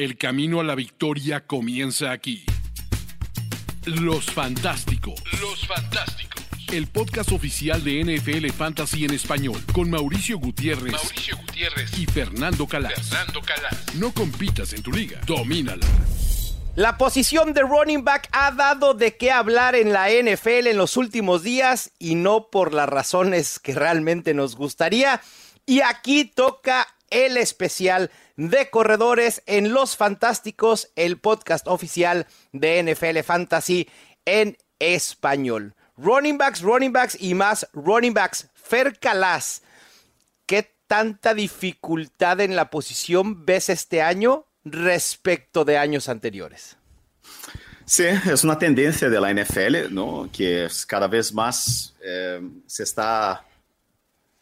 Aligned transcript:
El 0.00 0.16
camino 0.16 0.60
a 0.60 0.64
la 0.64 0.74
victoria 0.74 1.46
comienza 1.46 2.10
aquí. 2.10 2.42
Los 3.84 4.30
Fantásticos. 4.30 5.22
Los 5.42 5.66
Fantásticos. 5.66 6.42
El 6.72 6.86
podcast 6.86 7.32
oficial 7.32 7.84
de 7.84 8.02
NFL 8.02 8.48
Fantasy 8.48 9.04
en 9.04 9.12
español 9.12 9.62
con 9.74 9.90
Mauricio 9.90 10.38
Gutiérrez, 10.38 10.92
Mauricio 10.92 11.36
Gutiérrez 11.36 11.98
y 11.98 12.06
Fernando 12.06 12.66
Calas. 12.66 13.10
Fernando 13.10 13.42
Calas. 13.42 13.94
No 13.96 14.14
compitas 14.14 14.72
en 14.72 14.82
tu 14.82 14.90
liga, 14.90 15.20
domínala. 15.26 15.86
La 16.76 16.96
posición 16.96 17.52
de 17.52 17.60
running 17.60 18.02
back 18.02 18.26
ha 18.32 18.52
dado 18.52 18.94
de 18.94 19.18
qué 19.18 19.30
hablar 19.30 19.74
en 19.74 19.92
la 19.92 20.08
NFL 20.08 20.68
en 20.68 20.78
los 20.78 20.96
últimos 20.96 21.42
días 21.42 21.92
y 21.98 22.14
no 22.14 22.48
por 22.50 22.72
las 22.72 22.88
razones 22.88 23.58
que 23.58 23.74
realmente 23.74 24.32
nos 24.32 24.56
gustaría. 24.56 25.20
Y 25.66 25.82
aquí 25.82 26.24
toca 26.24 26.86
el 27.10 27.36
especial 27.36 28.10
de 28.36 28.70
corredores 28.70 29.42
en 29.46 29.72
Los 29.72 29.96
Fantásticos, 29.96 30.90
el 30.96 31.18
podcast 31.18 31.68
oficial 31.68 32.26
de 32.52 32.82
NFL 32.82 33.20
Fantasy 33.24 33.88
en 34.24 34.56
español. 34.78 35.74
Running 35.96 36.38
backs, 36.38 36.62
running 36.62 36.92
backs 36.92 37.16
y 37.20 37.34
más 37.34 37.68
running 37.72 38.14
backs. 38.14 38.48
Fer 38.54 38.98
Calas, 38.98 39.62
¿qué 40.46 40.70
tanta 40.86 41.34
dificultad 41.34 42.40
en 42.40 42.56
la 42.56 42.70
posición 42.70 43.44
ves 43.44 43.68
este 43.68 44.00
año 44.00 44.46
respecto 44.64 45.64
de 45.64 45.76
años 45.76 46.08
anteriores? 46.08 46.76
Sí, 47.84 48.04
es 48.04 48.44
una 48.44 48.56
tendencia 48.56 49.10
de 49.10 49.20
la 49.20 49.34
NFL, 49.34 49.92
¿no? 49.92 50.30
Que 50.32 50.66
es 50.66 50.86
cada 50.86 51.08
vez 51.08 51.34
más 51.34 51.92
eh, 52.02 52.40
se 52.66 52.84
está, 52.84 53.44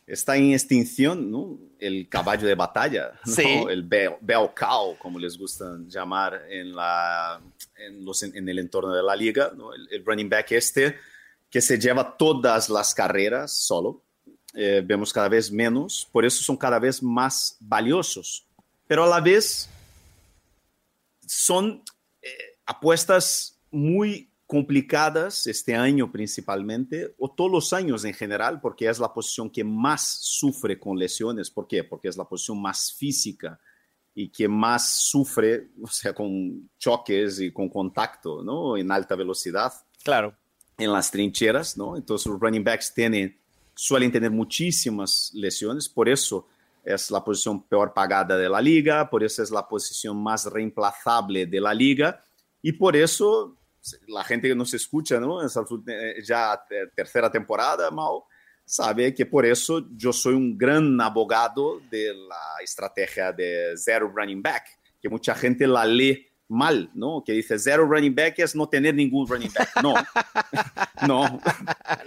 está 0.07 0.37
en 0.37 0.53
extinción, 0.53 1.31
¿no? 1.31 1.59
El 1.79 2.09
caballo 2.09 2.47
de 2.47 2.55
batalla, 2.55 3.13
¿no? 3.25 3.33
Sí. 3.33 3.65
el 3.69 3.83
bell, 3.85 4.51
cow, 4.55 4.97
como 4.99 5.19
les 5.19 5.39
gusta 5.39 5.77
llamar 5.87 6.47
en, 6.51 6.75
la, 6.75 7.41
en, 7.77 8.05
los, 8.05 8.23
en 8.23 8.49
el 8.49 8.59
entorno 8.59 8.93
de 8.93 9.03
la 9.03 9.15
liga, 9.15 9.53
¿no? 9.57 9.73
el, 9.73 9.89
el 9.91 10.05
running 10.05 10.29
back 10.29 10.53
este 10.53 10.97
que 11.51 11.61
se 11.61 11.79
lleva 11.79 12.17
todas 12.17 12.69
las 12.69 12.95
carreras 12.95 13.57
solo. 13.57 14.03
Eh, 14.55 14.83
vemos 14.85 15.13
cada 15.13 15.29
vez 15.29 15.51
menos, 15.51 16.09
por 16.11 16.25
eso 16.25 16.43
son 16.43 16.57
cada 16.57 16.79
vez 16.79 17.03
más 17.03 17.57
valiosos. 17.61 18.47
Pero 18.87 19.05
a 19.05 19.07
la 19.07 19.21
vez 19.21 19.69
son 21.27 21.83
eh, 22.23 22.59
apuestas 22.67 23.61
muy 23.71 24.28
complicadas 24.49 25.47
este 25.47 25.77
año 25.77 26.11
principalmente, 26.11 27.15
o 27.19 27.31
todos 27.31 27.51
los 27.53 27.73
años 27.75 28.05
en 28.07 28.15
general, 28.15 28.61
porque 28.63 28.89
es 28.89 28.99
la 28.99 29.13
posición 29.13 29.51
que 29.51 29.63
más 29.63 30.03
sufre 30.23 30.81
con 30.81 30.99
lesiones. 30.99 31.51
¿Por 31.51 31.69
qué? 31.69 31.85
Porque 31.85 32.09
es 32.09 32.17
la 32.17 32.25
posición 32.25 32.61
más 32.61 32.93
física 32.95 33.61
y 34.15 34.31
que 34.31 34.49
más 34.49 34.91
sufre, 34.91 35.69
o 35.83 35.87
sea, 35.87 36.15
con 36.15 36.69
choques 36.79 37.41
y 37.41 37.53
con 37.53 37.69
contacto, 37.69 38.43
¿no? 38.43 38.77
En 38.77 38.91
alta 38.91 39.15
velocidad 39.15 39.71
Claro. 40.03 40.35
en 40.79 40.93
las 40.93 41.11
trincheras, 41.11 41.77
¿no? 41.77 41.95
Entonces 41.97 42.27
los 42.27 42.41
running 42.41 42.65
backs 42.65 42.95
tienen, 42.95 43.39
suelen 43.75 44.11
tener 44.11 44.31
muchísimas 44.31 45.31
lesiones, 45.35 45.91
por 45.91 46.09
eso 46.09 46.47
es 46.85 47.11
la 47.11 47.23
posición 47.23 47.63
peor 47.65 47.93
pagada 47.93 48.39
de 48.39 48.49
la 48.49 48.63
liga, 48.63 49.11
por 49.11 49.23
eso 49.23 49.43
es 49.43 49.51
la 49.51 49.69
posición 49.69 50.17
más 50.23 50.47
reemplazable 50.47 51.45
de 51.45 51.61
la 51.61 51.75
liga 51.75 52.25
y 52.63 52.73
por 52.73 52.97
eso 52.97 53.58
la 54.09 54.25
gente 54.25 54.49
que 54.49 54.55
nos 54.55 54.75
escucha, 54.75 55.19
¿no? 55.21 55.45
Esa 55.45 55.65
eh, 55.87 56.23
ya 56.25 56.61
te- 56.69 56.89
tercera 56.89 57.31
temporada, 57.31 57.91
Mau, 57.91 58.25
sabe 58.65 59.15
que 59.15 59.25
por 59.27 59.47
eso 59.47 59.87
yo 59.97 60.13
soy 60.13 60.35
un 60.35 60.57
gran 60.59 61.01
abogado 61.01 61.81
de 61.91 62.13
la 62.15 62.63
estrategia 62.63 63.33
de 63.33 63.75
zero 63.77 64.13
running 64.15 64.43
back, 64.43 64.65
que 65.01 65.09
mucha 65.09 65.35
gente 65.35 65.67
la 65.67 65.85
lee 65.87 66.27
mal, 66.49 66.91
¿no? 66.95 67.23
Que 67.25 67.33
dice 67.33 67.59
zero 67.59 67.87
running 67.87 68.15
back 68.15 68.39
es 68.39 68.55
no 68.57 68.69
tener 68.69 68.95
ningún 68.95 69.27
running 69.29 69.53
back. 69.53 69.71
No, 69.83 69.95
no. 71.07 71.41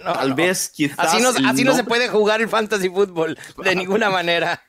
Tal 0.02 0.34
vez 0.34 0.68
quizás 0.68 0.98
Así, 1.14 1.22
no, 1.22 1.30
así 1.48 1.64
no 1.64 1.74
se 1.74 1.84
puede 1.84 2.08
jugar 2.08 2.40
el 2.42 2.48
fantasy 2.48 2.88
fútbol 2.88 3.38
de 3.64 3.74
ninguna 3.76 4.10
manera. 4.10 4.60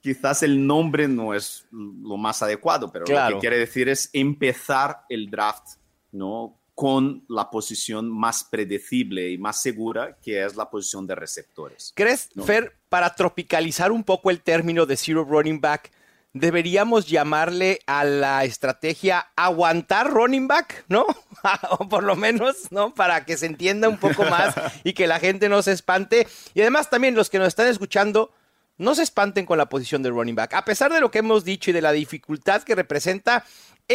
quizás 0.00 0.42
el 0.42 0.66
nombre 0.66 1.06
no 1.08 1.32
es 1.34 1.66
lo 1.70 2.16
más 2.16 2.42
adecuado, 2.42 2.90
pero 2.92 3.04
Claro. 3.04 3.30
lo 3.30 3.36
que 3.36 3.40
quiere 3.40 3.58
decir 3.58 3.88
es 3.88 4.10
empezar 4.12 5.04
el 5.08 5.30
draft, 5.30 5.76
¿no? 6.12 6.58
Con 6.74 7.24
la 7.28 7.50
posición 7.50 8.10
más 8.10 8.44
predecible 8.44 9.30
y 9.30 9.38
más 9.38 9.60
segura, 9.60 10.16
que 10.22 10.44
es 10.44 10.56
la 10.56 10.70
posición 10.70 11.06
de 11.06 11.14
receptores. 11.14 11.92
¿Crees, 11.94 12.30
No. 12.34 12.44
Fer, 12.44 12.76
para 12.88 13.14
tropicalizar 13.14 13.92
un 13.92 14.04
poco 14.04 14.30
el 14.30 14.40
término 14.40 14.86
de 14.86 14.96
zero 14.96 15.24
running 15.24 15.60
back, 15.60 15.90
deberíamos 16.34 17.06
llamarle 17.06 17.80
a 17.86 18.04
la 18.04 18.44
estrategia 18.44 19.28
aguantar 19.36 20.10
running 20.10 20.48
back, 20.48 20.84
¿no? 20.88 21.04
o 21.78 21.88
por 21.88 22.04
lo 22.04 22.16
menos, 22.16 22.70
¿no? 22.70 22.94
Para 22.94 23.24
que 23.24 23.36
se 23.36 23.46
entienda 23.46 23.88
un 23.88 23.98
poco 23.98 24.24
más 24.24 24.54
y 24.84 24.94
que 24.94 25.06
la 25.06 25.18
gente 25.18 25.48
no 25.48 25.62
se 25.62 25.72
espante. 25.72 26.26
Y 26.54 26.60
además 26.62 26.90
también 26.90 27.14
los 27.14 27.28
que 27.28 27.38
nos 27.38 27.48
están 27.48 27.66
escuchando, 27.66 28.32
no 28.78 28.94
se 28.94 29.02
espanten 29.02 29.46
con 29.46 29.58
la 29.58 29.68
posición 29.68 30.02
de 30.02 30.10
running 30.10 30.34
back. 30.34 30.54
A 30.54 30.64
pesar 30.64 30.92
de 30.92 31.00
lo 31.00 31.10
que 31.10 31.18
hemos 31.18 31.44
dicho 31.44 31.70
y 31.70 31.74
de 31.74 31.82
la 31.82 31.92
dificultad 31.92 32.62
que 32.62 32.74
representa, 32.74 33.44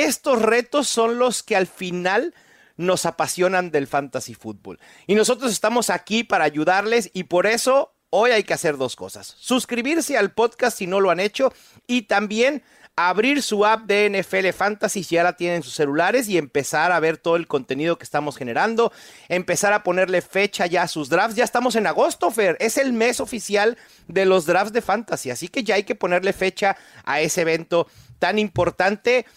estos 0.04 0.42
retos 0.42 0.88
son 0.88 1.20
los 1.20 1.44
que 1.44 1.56
al 1.56 1.68
final 1.68 2.34
nos 2.78 3.06
apasionan 3.06 3.72
del 3.72 3.88
fantasy 3.88 4.34
fútbol. 4.34 4.80
Y 5.08 5.16
nosotros 5.16 5.52
estamos 5.52 5.90
aquí 5.90 6.24
para 6.24 6.44
ayudarles 6.44 7.10
y 7.14 7.24
por 7.24 7.48
eso 7.48 7.94
hoy 8.10 8.32
hay 8.32 8.44
que 8.44 8.54
hacer 8.54 8.78
dos 8.78 8.96
cosas. 8.96 9.36
Suscribirse 9.40 10.18
al 10.18 10.32
podcast 10.32 10.78
si 10.78 10.88
no 10.88 11.00
lo 11.00 11.10
han 11.10 11.20
hecho 11.20 11.54
y 11.88 12.04
también 12.04 12.64
abrir 12.96 13.44
su 13.44 13.64
app 13.64 13.86
de 13.86 14.10
NFL 14.10 14.50
Fantasy 14.58 15.04
si 15.04 15.16
ya 15.16 15.24
la 15.24 15.38
tienen 15.38 15.58
en 15.58 15.64
sus 15.64 15.76
celulares 15.76 16.28
y 16.28 16.38
empezar 16.38 16.92
a 16.92 17.00
ver 17.00 17.18
todo 17.18 17.36
el 17.36 17.48
contenido 17.48 18.00
que 18.00 18.04
estamos 18.04 18.36
generando, 18.38 18.92
empezar 19.30 19.72
a 19.74 19.84
ponerle 19.84 20.24
fecha 20.24 20.66
ya 20.66 20.82
a 20.82 20.88
sus 20.88 21.08
drafts. 21.08 21.36
Ya 21.36 21.44
estamos 21.44 21.76
en 21.76 21.86
agosto, 21.86 22.32
Fer, 22.32 22.58
es 22.60 22.78
el 22.78 22.94
mes 22.94 23.20
oficial 23.20 23.78
de 24.08 24.26
los 24.26 24.48
drafts 24.48 24.74
de 24.74 24.82
fantasy, 24.82 25.30
así 25.30 25.48
que 25.48 25.64
ya 25.64 25.76
hay 25.76 25.84
que 25.84 25.94
ponerle 25.94 26.34
fecha 26.34 26.76
a 27.06 27.22
ese 27.22 27.42
evento 27.42 27.88
tan 28.18 28.40
importante. 28.40 29.28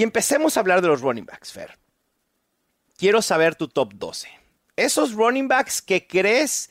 Y 0.00 0.02
empecemos 0.02 0.56
a 0.56 0.60
hablar 0.60 0.80
de 0.80 0.88
los 0.88 1.02
running 1.02 1.26
backs, 1.26 1.52
Fer. 1.52 1.76
Quiero 2.96 3.20
saber 3.20 3.54
tu 3.54 3.68
top 3.68 3.92
12. 3.96 4.30
Esos 4.74 5.12
running 5.12 5.46
backs 5.46 5.82
que 5.82 6.06
crees 6.06 6.70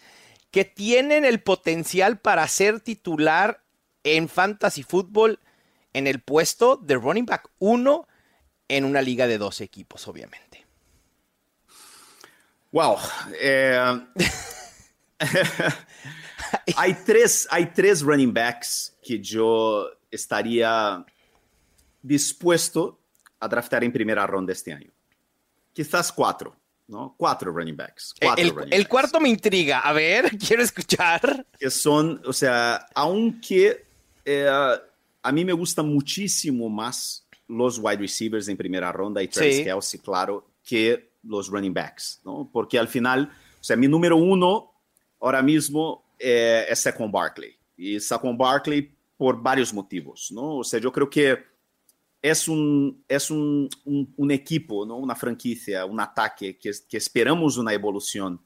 que 0.50 0.66
tienen 0.66 1.26
el 1.26 1.40
potencial 1.40 2.18
para 2.18 2.48
ser 2.48 2.80
titular 2.80 3.64
en 4.04 4.30
fantasy 4.30 4.82
fútbol 4.82 5.40
en 5.94 6.08
el 6.08 6.22
puesto 6.22 6.76
de 6.76 6.96
running 6.96 7.28
back 7.28 7.52
1 7.60 8.08
en 8.68 8.84
una 8.84 9.04
liga 9.04 9.28
de 9.28 9.38
12 9.38 9.64
equipos, 9.64 10.08
obviamente. 10.08 10.66
Wow. 12.72 12.98
eh, 13.40 14.08
hay, 16.76 16.94
tres, 17.06 17.48
hay 17.52 17.68
tres 17.76 18.02
running 18.02 18.34
backs 18.34 18.98
que 19.04 19.20
yo 19.20 19.88
estaría 20.10 21.06
dispuesto 22.02 22.99
a 23.40 23.48
draftar 23.48 23.84
en 23.84 23.92
primera 23.92 24.26
ronda 24.28 24.54
este 24.54 24.74
año. 24.74 24.92
Quizás 25.74 26.12
cuatro, 26.12 26.56
¿no? 26.88 27.16
Cuatro 27.18 27.52
running 27.52 27.76
backs. 27.78 28.14
Cuatro 28.20 28.44
El, 28.44 28.50
running 28.52 28.74
el 28.74 28.80
backs. 28.82 28.90
cuarto 28.90 29.20
me 29.20 29.30
intriga. 29.30 29.80
A 29.80 29.94
ver, 29.94 30.38
quiero 30.48 30.64
escuchar. 30.64 31.46
que 31.58 31.70
son, 31.70 32.22
o 32.26 32.34
sea, 32.34 32.86
aunque 32.96 33.86
eh, 34.26 34.48
a 35.22 35.32
mí 35.32 35.46
me 35.46 35.54
gustan 35.54 35.88
muchísimo 35.88 36.70
más 36.70 37.26
los 37.48 37.80
wide 37.80 37.98
receivers 37.98 38.48
en 38.48 38.58
primera 38.58 38.92
ronda 38.92 39.24
y 39.24 39.28
Travis 39.28 39.58
Sí. 39.58 39.64
Kelsey, 39.64 40.00
claro, 40.02 40.48
que 40.64 41.10
los 41.24 41.48
running 41.50 41.74
backs, 41.74 42.22
¿no? 42.24 42.50
Porque 42.52 42.78
al 42.78 42.88
final, 42.88 43.32
o 43.60 43.64
sea, 43.64 43.76
mi 43.76 43.88
número 43.88 44.16
uno 44.18 44.72
ahora 45.20 45.42
mismo 45.42 46.06
eh, 46.20 46.66
es 46.70 46.80
Saquon 46.82 47.12
Barkley. 47.12 47.56
Y 47.76 48.00
Saquon 48.00 48.38
Barkley 48.38 48.92
por 49.18 49.42
varios 49.42 49.74
motivos, 49.74 50.32
¿no? 50.32 50.58
O 50.58 50.64
sea, 50.64 50.80
yo 50.80 50.92
creo 50.92 51.10
que 51.10 51.44
es 52.22 52.48
un, 52.48 53.04
es 53.08 53.32
un, 53.32 53.70
un, 53.86 54.32
equipo, 54.32 54.86
¿no? 54.86 54.98
Una 54.98 55.16
franquicia, 55.16 55.86
un 55.86 56.00
ataque 56.00 56.58
que, 56.58 56.72
que 56.88 56.98
esperamos 56.98 57.58
una 57.58 57.74
evolución 57.74 58.42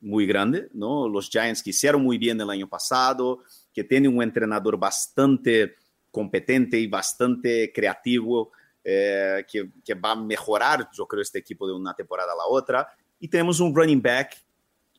muy 0.00 0.26
grande, 0.26 0.68
¿no? 0.72 1.08
Los 1.08 1.28
Giants 1.28 1.62
que 1.62 1.70
hicieron 1.70 2.02
muy 2.02 2.18
bien 2.18 2.40
el 2.40 2.50
año 2.50 2.68
pasado, 2.68 3.42
que 3.72 3.84
tienen 3.84 4.16
un 4.16 4.22
entrenador 4.22 4.78
bastante 4.78 5.74
competente 6.10 6.78
y 6.78 6.86
bastante 6.86 7.72
creativo, 7.72 8.52
eh, 8.82 9.44
que, 9.50 9.70
que, 9.84 9.94
va 9.94 10.12
a 10.12 10.16
mejorar, 10.16 10.88
yo 10.92 11.06
creo, 11.06 11.22
este 11.22 11.38
equipo 11.38 11.66
de 11.66 11.74
una 11.74 11.94
temporada 11.94 12.32
a 12.32 12.36
la 12.36 12.46
otra. 12.46 12.88
Y 13.18 13.28
tenemos 13.28 13.60
un 13.60 13.74
running 13.74 14.00
back 14.00 14.36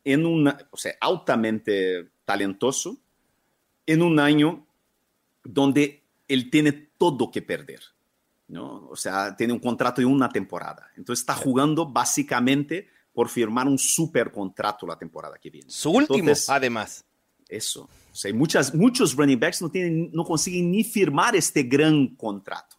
en 0.03 0.25
una, 0.25 0.57
o 0.69 0.77
sea, 0.77 0.93
altamente 0.99 2.09
talentoso, 2.25 2.97
en 3.85 4.01
un 4.01 4.19
año 4.19 4.65
donde 5.43 6.03
él 6.27 6.49
tiene 6.49 6.71
todo 6.97 7.31
que 7.31 7.41
perder. 7.41 7.81
¿No? 8.51 8.87
O 8.89 8.95
sea, 8.95 9.35
tiene 9.35 9.53
un 9.53 9.59
contrato 9.59 10.01
de 10.01 10.05
una 10.05 10.29
temporada. 10.29 10.89
Entonces 10.95 11.21
está 11.21 11.33
jugando 11.33 11.85
básicamente 11.85 12.89
por 13.13 13.29
firmar 13.29 13.67
un 13.67 13.77
super 13.77 14.31
contrato 14.31 14.85
la 14.85 14.97
temporada 14.97 15.37
que 15.37 15.49
viene. 15.49 15.69
Su 15.69 15.91
último, 15.91 16.19
Entonces, 16.19 16.49
además. 16.49 17.05
Eso. 17.47 17.83
O 17.83 18.15
sea, 18.15 18.33
muchas, 18.33 18.73
muchos 18.73 19.15
running 19.15 19.39
backs 19.39 19.61
no, 19.61 19.69
tienen, 19.69 20.09
no 20.13 20.23
consiguen 20.23 20.71
ni 20.71 20.83
firmar 20.83 21.35
este 21.35 21.63
gran 21.63 22.15
contrato. 22.15 22.75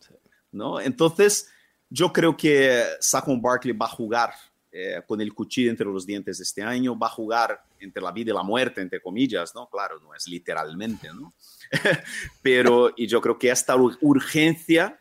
¿no? 0.50 0.80
Entonces, 0.80 1.48
yo 1.88 2.12
creo 2.12 2.36
que 2.36 2.84
Saquon 3.00 3.40
Barkley 3.40 3.74
va 3.74 3.86
a 3.86 3.90
jugar 3.90 4.32
eh, 4.70 5.02
con 5.06 5.20
el 5.20 5.34
cuchillo 5.34 5.70
entre 5.70 5.86
los 5.86 6.06
dientes 6.06 6.40
este 6.40 6.62
año, 6.62 6.98
va 6.98 7.08
a 7.08 7.10
jugar 7.10 7.62
entre 7.78 8.02
la 8.02 8.12
vida 8.12 8.30
y 8.30 8.34
la 8.34 8.42
muerte, 8.42 8.80
entre 8.80 9.02
comillas, 9.02 9.54
¿no? 9.54 9.68
Claro, 9.68 10.00
no 10.00 10.14
es 10.14 10.26
literalmente, 10.26 11.08
¿no? 11.12 11.34
Pero, 12.42 12.92
y 12.96 13.06
yo 13.06 13.20
creo 13.20 13.38
que 13.38 13.50
esta 13.50 13.76
urgencia, 13.76 14.98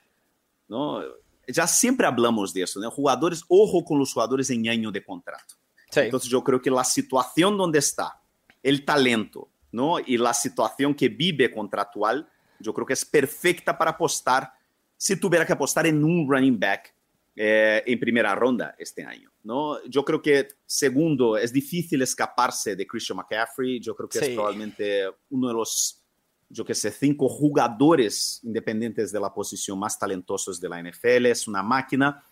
¿no? 0.71 1.01
Ya 1.47 1.67
siempre 1.67 2.07
hablamos 2.07 2.53
de 2.53 2.63
eso, 2.63 2.79
¿no? 2.79 2.89
Jugadores, 2.89 3.43
ojo 3.49 3.83
con 3.83 3.99
los 3.99 4.13
jugadores 4.13 4.49
en 4.49 4.69
año 4.69 4.89
de 4.89 5.03
contrato. 5.03 5.55
Entonces 5.93 6.29
yo 6.29 6.41
creo 6.41 6.61
que 6.61 6.71
la 6.71 6.85
situación 6.85 7.57
donde 7.57 7.79
está, 7.79 8.21
el 8.63 8.85
talento, 8.85 9.49
¿no? 9.73 9.99
Y 9.99 10.17
la 10.17 10.33
situación 10.33 10.95
que 10.95 11.09
vive 11.09 11.51
contractual, 11.51 12.29
yo 12.59 12.73
creo 12.73 12.87
que 12.87 12.93
es 12.93 13.03
perfecta 13.03 13.77
para 13.77 13.91
apostar, 13.91 14.53
si 14.95 15.17
tuviera 15.17 15.45
que 15.45 15.51
apostar 15.51 15.85
en 15.85 16.01
un 16.01 16.25
running 16.31 16.57
back 16.57 16.95
eh, 17.35 17.83
en 17.85 17.99
primera 17.99 18.33
ronda 18.33 18.73
este 18.77 19.03
año, 19.03 19.29
¿no? 19.43 19.83
Yo 19.89 20.05
creo 20.05 20.21
que, 20.21 20.47
segundo, 20.65 21.35
es 21.35 21.51
difícil 21.51 22.01
escaparse 22.01 22.77
de 22.77 22.87
Christian 22.87 23.17
McCaffrey, 23.17 23.81
yo 23.81 23.93
creo 23.93 24.07
que 24.07 24.19
es 24.19 24.29
probablemente 24.29 25.03
uno 25.31 25.49
de 25.49 25.53
los 25.53 26.00
yo 26.51 26.65
que 26.65 26.75
sé, 26.75 26.91
cinco 26.91 27.29
jugadores 27.29 28.39
independientes 28.43 29.11
de 29.11 29.19
la 29.19 29.33
posición 29.33 29.79
más 29.79 29.97
talentosos 29.97 30.59
de 30.59 30.69
la 30.69 30.81
NFL, 30.81 31.25
es 31.27 31.47
una 31.47 31.63
máquina. 31.63 32.23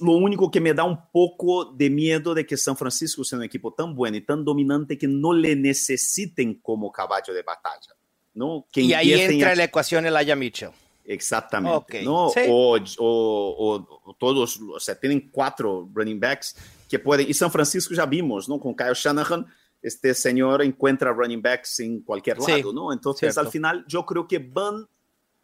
Lo 0.00 0.12
único 0.12 0.50
que 0.50 0.60
me 0.60 0.72
da 0.72 0.84
un 0.84 1.10
poco 1.12 1.66
de 1.66 1.90
miedo 1.90 2.32
de 2.34 2.46
que 2.46 2.56
San 2.56 2.76
Francisco 2.76 3.24
sea 3.24 3.38
un 3.38 3.44
equipo 3.44 3.74
tan 3.74 3.94
bueno 3.94 4.16
y 4.16 4.22
tan 4.22 4.44
dominante 4.44 4.96
que 4.96 5.06
no 5.06 5.32
le 5.32 5.54
necesiten 5.54 6.60
como 6.60 6.90
caballo 6.90 7.34
de 7.34 7.42
batalla. 7.42 7.92
¿no? 8.36 8.66
Que 8.70 8.82
y 8.82 8.92
ahí 8.92 9.12
entra 9.12 9.52
en 9.52 9.58
la 9.58 9.64
ecuación 9.64 10.06
el 10.06 10.16
Aya 10.16 10.36
Mitchell. 10.36 10.70
Exactamente. 11.04 12.02
¿no? 12.02 12.26
O, 12.26 12.78
o, 12.98 14.00
o, 14.04 14.14
todos, 14.18 14.60
o 14.60 14.78
sea, 14.78 14.98
tienen 14.98 15.30
cuatro 15.30 15.88
running 15.92 16.20
backs 16.20 16.54
que 16.88 16.98
pueden. 16.98 17.28
Y 17.28 17.34
San 17.34 17.50
Francisco 17.50 17.94
ya 17.94 18.06
vimos, 18.06 18.48
¿no? 18.48 18.60
Con 18.60 18.74
Kyle 18.74 18.94
Shanahan, 18.94 19.46
este 19.86 20.14
señor 20.14 20.62
encuentra 20.62 21.12
running 21.12 21.40
backs 21.40 21.78
en 21.80 22.00
cualquier 22.00 22.38
lado, 22.38 22.72
¿no? 22.72 22.92
Entonces, 22.92 23.38
al 23.38 23.48
final, 23.48 23.84
yo 23.86 24.04
creo 24.04 24.26
que 24.26 24.38
van. 24.38 24.86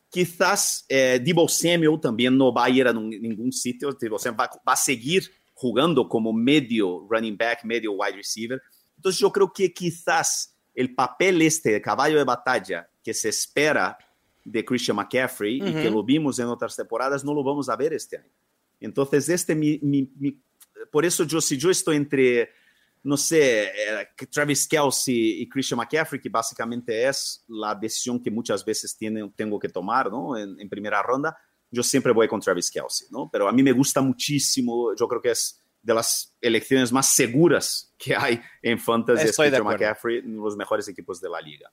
Quizás 0.09 0.85
eh, 0.91 1.19
Debo 1.25 1.49
Samuel 1.49 1.99
también 1.99 2.37
no 2.37 2.53
va 2.53 2.67
a 2.67 2.71
ir 2.71 2.87
a 2.87 2.93
ningún 2.93 3.50
sitio, 3.50 3.97
Debo 3.99 4.19
Samuel 4.19 4.41
va, 4.41 4.50
va 4.69 4.73
a 4.75 4.77
seguir 4.77 5.31
jugando 5.55 6.06
como 6.09 6.33
medio 6.33 7.06
running 7.09 7.37
back, 7.37 7.65
medio 7.65 7.93
wide 7.93 8.17
receiver. 8.17 8.61
Entonces, 8.97 9.21
yo 9.21 9.31
creo 9.33 9.53
que 9.53 9.73
quizás 9.73 10.55
el 10.75 10.94
papel 10.94 11.41
este 11.43 11.73
de 11.73 11.81
caballo 11.81 12.19
de 12.19 12.25
batalla 12.25 12.89
que 13.03 13.15
se 13.15 13.29
espera 13.29 13.97
de 14.44 14.65
Christian 14.65 14.97
McCaffrey 14.97 15.56
y 15.56 15.73
que 15.73 15.91
lo 15.91 16.03
vimos 16.03 16.39
en 16.41 16.47
otras 16.49 16.75
temporadas, 16.75 17.25
no 17.25 17.33
lo 17.33 17.44
vamos 17.44 17.69
a 17.69 17.77
ver 17.77 17.93
este 17.93 18.19
año. 18.19 18.33
Entonces, 18.81 19.29
este, 19.29 19.55
mi, 19.55 19.79
mi, 19.83 20.11
por 20.91 21.05
eso 21.05 21.25
yo, 21.25 21.41
si 21.41 21.56
yo 21.56 21.71
estoy 21.71 21.97
entre, 21.97 22.50
no 23.04 23.16
sé, 23.16 23.64
eh, 23.64 24.08
Travis 24.31 24.66
Kelsey 24.69 25.43
y 25.43 25.49
Christian 25.49 25.78
McCaffrey, 25.78 26.20
que 26.20 26.28
básicamente 26.28 27.08
es 27.08 27.44
la 27.49 27.75
decisión 27.75 28.22
que 28.22 28.31
muchas 28.31 28.64
veces 28.64 28.96
tiene, 28.96 29.32
tengo 29.34 29.58
que 29.58 29.69
tomar 29.69 30.10
¿no? 30.10 30.37
en, 30.37 30.60
en, 30.60 30.69
primera 30.69 31.02
ronda, 31.02 31.37
yo 31.70 31.82
siempre 31.82 32.12
voy 32.12 32.28
con 32.28 32.40
Travis 32.40 32.70
Kelsey, 32.70 33.08
¿no? 33.10 33.28
Pero 33.32 33.49
a 33.49 33.52
mí 33.52 33.62
me 33.62 33.72
gusta 33.72 34.00
muchísimo, 34.00 34.94
yo 34.94 35.08
creo 35.08 35.22
que 35.22 35.31
es 35.31 35.62
de 35.82 35.94
las 35.94 36.37
elecciones 36.40 36.93
más 36.93 37.12
seguras 37.12 37.93
que 37.99 38.14
hay 38.14 38.40
en 38.62 38.78
fantasy, 38.78 39.28
es 39.28 39.37
Christian 39.37 39.64
McCaffrey, 39.64 40.22
los 40.22 40.56
mejores 40.56 40.87
equipos 40.88 41.20
de 41.20 41.28
la 41.28 41.40
liga. 41.40 41.70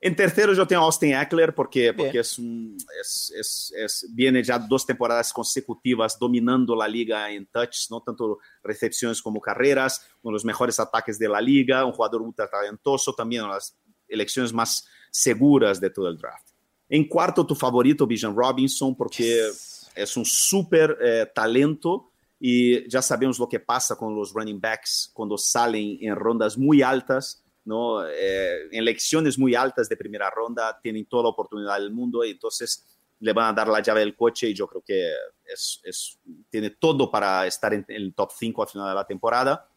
En 0.00 0.14
tercero 0.14 0.52
yo 0.54 0.64
tengo 0.64 0.82
a 0.82 0.84
Austin 0.84 1.12
Eckler 1.14 1.52
porque, 1.52 1.92
porque 1.92 2.20
es 2.20 2.38
un, 2.38 2.76
es, 3.00 3.32
es, 3.36 3.74
es, 3.76 4.06
viene 4.14 4.44
ya 4.44 4.56
dos 4.56 4.86
temporadas 4.86 5.32
consecutivas 5.32 6.16
dominando 6.16 6.76
la 6.76 6.86
liga 6.86 7.28
en 7.32 7.46
touch, 7.46 7.90
¿no? 7.90 8.00
tanto 8.00 8.38
recepciones 8.62 9.20
como 9.20 9.40
carreras, 9.40 10.08
uno 10.22 10.30
de 10.30 10.34
los 10.34 10.44
mejores 10.44 10.78
ataques 10.78 11.18
de 11.18 11.28
la 11.28 11.40
liga, 11.40 11.84
un 11.84 11.92
jugador 11.92 12.22
ultra 12.22 12.48
talentoso, 12.48 13.12
también 13.12 13.42
una 13.42 13.54
de 13.54 13.56
las 13.56 13.76
elecciones 14.06 14.52
más 14.52 14.86
seguras 15.10 15.80
de 15.80 15.90
todo 15.90 16.08
el 16.08 16.16
draft. 16.16 16.48
En 16.88 17.08
cuarto, 17.08 17.44
tu 17.44 17.56
favorito, 17.56 18.06
Bijan 18.06 18.36
Robinson, 18.36 18.96
porque 18.96 19.50
es 19.94 20.16
un 20.16 20.24
súper 20.24 20.96
eh, 21.02 21.26
talento 21.34 22.12
y 22.38 22.88
ya 22.88 23.02
sabemos 23.02 23.38
lo 23.40 23.48
que 23.48 23.58
pasa 23.58 23.96
con 23.96 24.14
los 24.14 24.32
running 24.32 24.60
backs 24.60 25.10
cuando 25.12 25.36
salen 25.36 25.98
en 26.00 26.14
rondas 26.14 26.56
muy 26.56 26.82
altas 26.82 27.44
¿no? 27.64 28.06
Eh, 28.06 28.66
en 28.70 28.78
elecciones 28.78 29.38
muy 29.38 29.54
altas 29.54 29.88
de 29.88 29.96
primera 29.96 30.30
ronda 30.30 30.78
tienen 30.82 31.06
toda 31.06 31.24
la 31.24 31.28
oportunidad 31.30 31.78
del 31.78 31.90
mundo 31.90 32.24
y 32.24 32.30
entonces 32.30 32.86
le 33.20 33.32
van 33.32 33.46
a 33.46 33.52
dar 33.52 33.68
la 33.68 33.80
llave 33.80 34.00
del 34.00 34.14
coche 34.14 34.48
y 34.48 34.54
yo 34.54 34.66
creo 34.66 34.82
que 34.82 35.12
es, 35.44 35.80
es, 35.84 36.18
tiene 36.50 36.70
todo 36.70 37.10
para 37.10 37.46
estar 37.46 37.74
en, 37.74 37.84
el 37.88 38.14
top 38.14 38.30
5 38.38 38.62
al 38.62 38.68
final 38.68 38.88
de 38.88 38.94
la 38.94 39.06
temporada. 39.06 39.68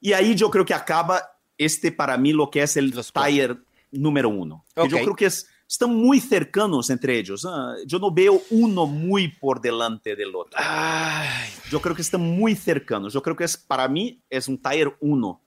Y 0.00 0.12
ahí 0.12 0.34
yo 0.34 0.50
creo 0.50 0.64
que 0.64 0.74
acaba 0.74 1.22
este 1.58 1.90
para 1.90 2.16
mí 2.16 2.32
lo 2.32 2.50
que 2.50 2.62
es 2.62 2.76
el 2.76 2.92
tire 2.92 3.56
número 3.90 4.28
uno. 4.28 4.64
Okay. 4.74 4.90
Yo 4.90 4.98
creo 4.98 5.16
que 5.16 5.26
es, 5.26 5.48
están 5.68 5.94
muy 5.94 6.20
cercanos 6.20 6.90
entre 6.90 7.18
ellos. 7.18 7.44
¿eh? 7.44 7.84
Yo 7.86 7.98
no 7.98 8.12
veo 8.12 8.40
uno 8.50 8.86
muy 8.86 9.28
por 9.28 9.60
delante 9.60 10.14
del 10.14 10.34
otro. 10.34 10.58
Ay. 10.62 11.50
Yo 11.70 11.80
creo 11.80 11.94
que 11.94 12.02
están 12.02 12.20
muy 12.20 12.54
cercanos. 12.54 13.12
Yo 13.12 13.22
creo 13.22 13.34
que 13.34 13.44
es 13.44 13.56
para 13.56 13.88
mí 13.88 14.22
es 14.30 14.48
un 14.48 14.60
tire 14.60 14.94
1 15.00 15.40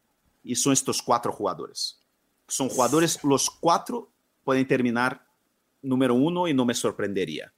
y 0.49 0.55
son 0.55 0.73
estos 0.73 1.03
cuatro 1.03 1.31
jugadores. 1.31 2.01
Son 2.47 2.69
jugadores, 2.69 3.23
los 3.23 3.51
cuatro 3.51 4.11
pueden 4.43 4.65
terminar 4.65 5.23
número 5.79 6.15
uno 6.15 6.47
y 6.47 6.55
no 6.55 6.65
me 6.65 6.73
sorprendería. 6.73 7.53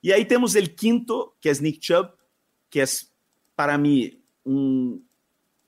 Y 0.00 0.12
ahí 0.12 0.24
tenemos 0.24 0.54
el 0.54 0.76
quinto, 0.76 1.36
que 1.40 1.50
es 1.50 1.60
Nick 1.60 1.80
Chubb, 1.80 2.14
que 2.70 2.82
es 2.82 3.12
para 3.56 3.76
mí 3.76 4.22
un, 4.44 5.04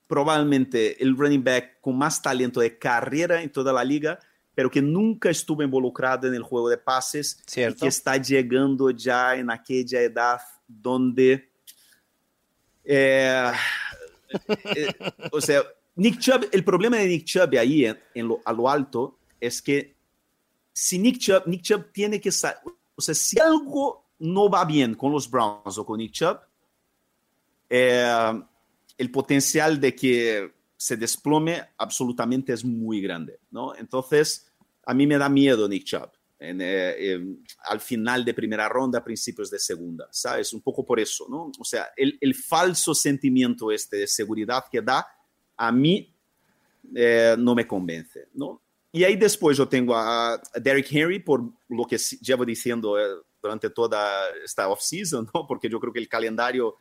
probablemente 0.07 1.03
el 1.03 1.17
running 1.17 1.43
back 1.43 1.81
con 1.81 1.97
más 1.97 2.21
talento 2.21 2.61
de 2.61 2.77
carrera 2.77 3.41
en 3.43 3.51
toda 3.51 3.73
la 3.73 3.83
liga, 3.83 4.17
pero 4.55 4.71
que 4.71 4.81
nunca 4.81 5.29
estuvo 5.29 5.63
involucrado 5.63 6.25
en 6.29 6.35
el 6.35 6.43
juego 6.43 6.69
de 6.69 6.77
pases 6.77 7.43
Cierto. 7.47 7.79
y 7.79 7.81
que 7.81 7.87
está 7.89 8.15
llegando 8.15 8.91
ya 8.91 9.35
en 9.35 9.51
aquella 9.51 9.99
edad 9.99 10.39
donde... 10.65 11.51
Eh, 12.85 13.51
eh, 14.73 14.93
o 15.33 15.41
sea, 15.41 15.63
Nick 15.95 16.19
Chubb, 16.19 16.47
el 16.51 16.63
problema 16.63 16.97
de 16.97 17.07
Nick 17.07 17.25
Chubb 17.25 17.57
ahí 17.57 17.85
a 17.85 18.53
lo 18.53 18.69
alto 18.69 19.19
es 19.39 19.61
que 19.61 19.95
si 20.73 20.99
Nick 20.99 21.19
Chubb, 21.19 21.91
tiene 21.91 22.21
que 22.21 22.29
o 22.29 23.01
sea, 23.01 23.15
si 23.15 23.39
algo 23.39 24.11
no 24.19 24.49
va 24.49 24.63
bien 24.65 24.95
con 24.95 25.11
los 25.11 25.29
Browns 25.29 25.77
o 25.77 25.85
con 25.85 25.97
Nick 25.97 26.13
Chubb, 26.13 26.39
eh, 27.69 28.41
el 28.97 29.11
potencial 29.11 29.79
de 29.79 29.95
que 29.95 30.53
se 30.77 30.97
desplome 30.97 31.61
absolutamente 31.77 32.53
es 32.53 32.63
muy 32.63 33.01
grande, 33.01 33.39
¿no? 33.51 33.75
Entonces, 33.75 34.51
a 34.85 34.93
mí 34.93 35.05
me 35.05 35.17
da 35.17 35.29
miedo 35.29 35.67
Nick 35.67 35.85
Chubb. 35.85 36.09
Eh, 36.43 37.19
al 37.65 37.79
final 37.79 38.25
de 38.25 38.33
primera 38.33 38.67
ronda, 38.67 39.03
principios 39.03 39.51
de 39.51 39.59
segunda, 39.59 40.07
¿sabes? 40.11 40.53
Un 40.53 40.61
poco 40.61 40.83
por 40.83 40.99
eso, 40.99 41.27
¿no? 41.29 41.51
O 41.59 41.63
sea, 41.63 41.91
el, 41.95 42.17
el 42.19 42.33
falso 42.33 42.95
sentimiento 42.95 43.71
este 43.71 43.97
de 43.97 44.07
seguridad 44.07 44.63
que 44.71 44.81
da 44.81 45.05
a 45.61 45.71
mí 45.71 46.11
eh, 46.95 47.35
no 47.37 47.53
me 47.53 47.67
convence, 47.67 48.29
¿no? 48.33 48.63
Y 48.91 49.03
ahí 49.03 49.15
después 49.15 49.55
yo 49.55 49.67
tengo 49.67 49.95
a 49.95 50.41
Derrick 50.55 50.91
Henry 50.91 51.19
por 51.19 51.43
lo 51.69 51.85
que 51.85 51.97
llevo 52.19 52.43
diciendo 52.43 52.99
eh, 52.99 53.03
durante 53.39 53.69
toda 53.69 54.27
esta 54.43 54.67
off-season, 54.67 55.29
¿no? 55.33 55.45
Porque 55.47 55.69
yo 55.69 55.79
creo 55.79 55.93
que 55.93 55.99
el 55.99 56.09
calendario 56.09 56.75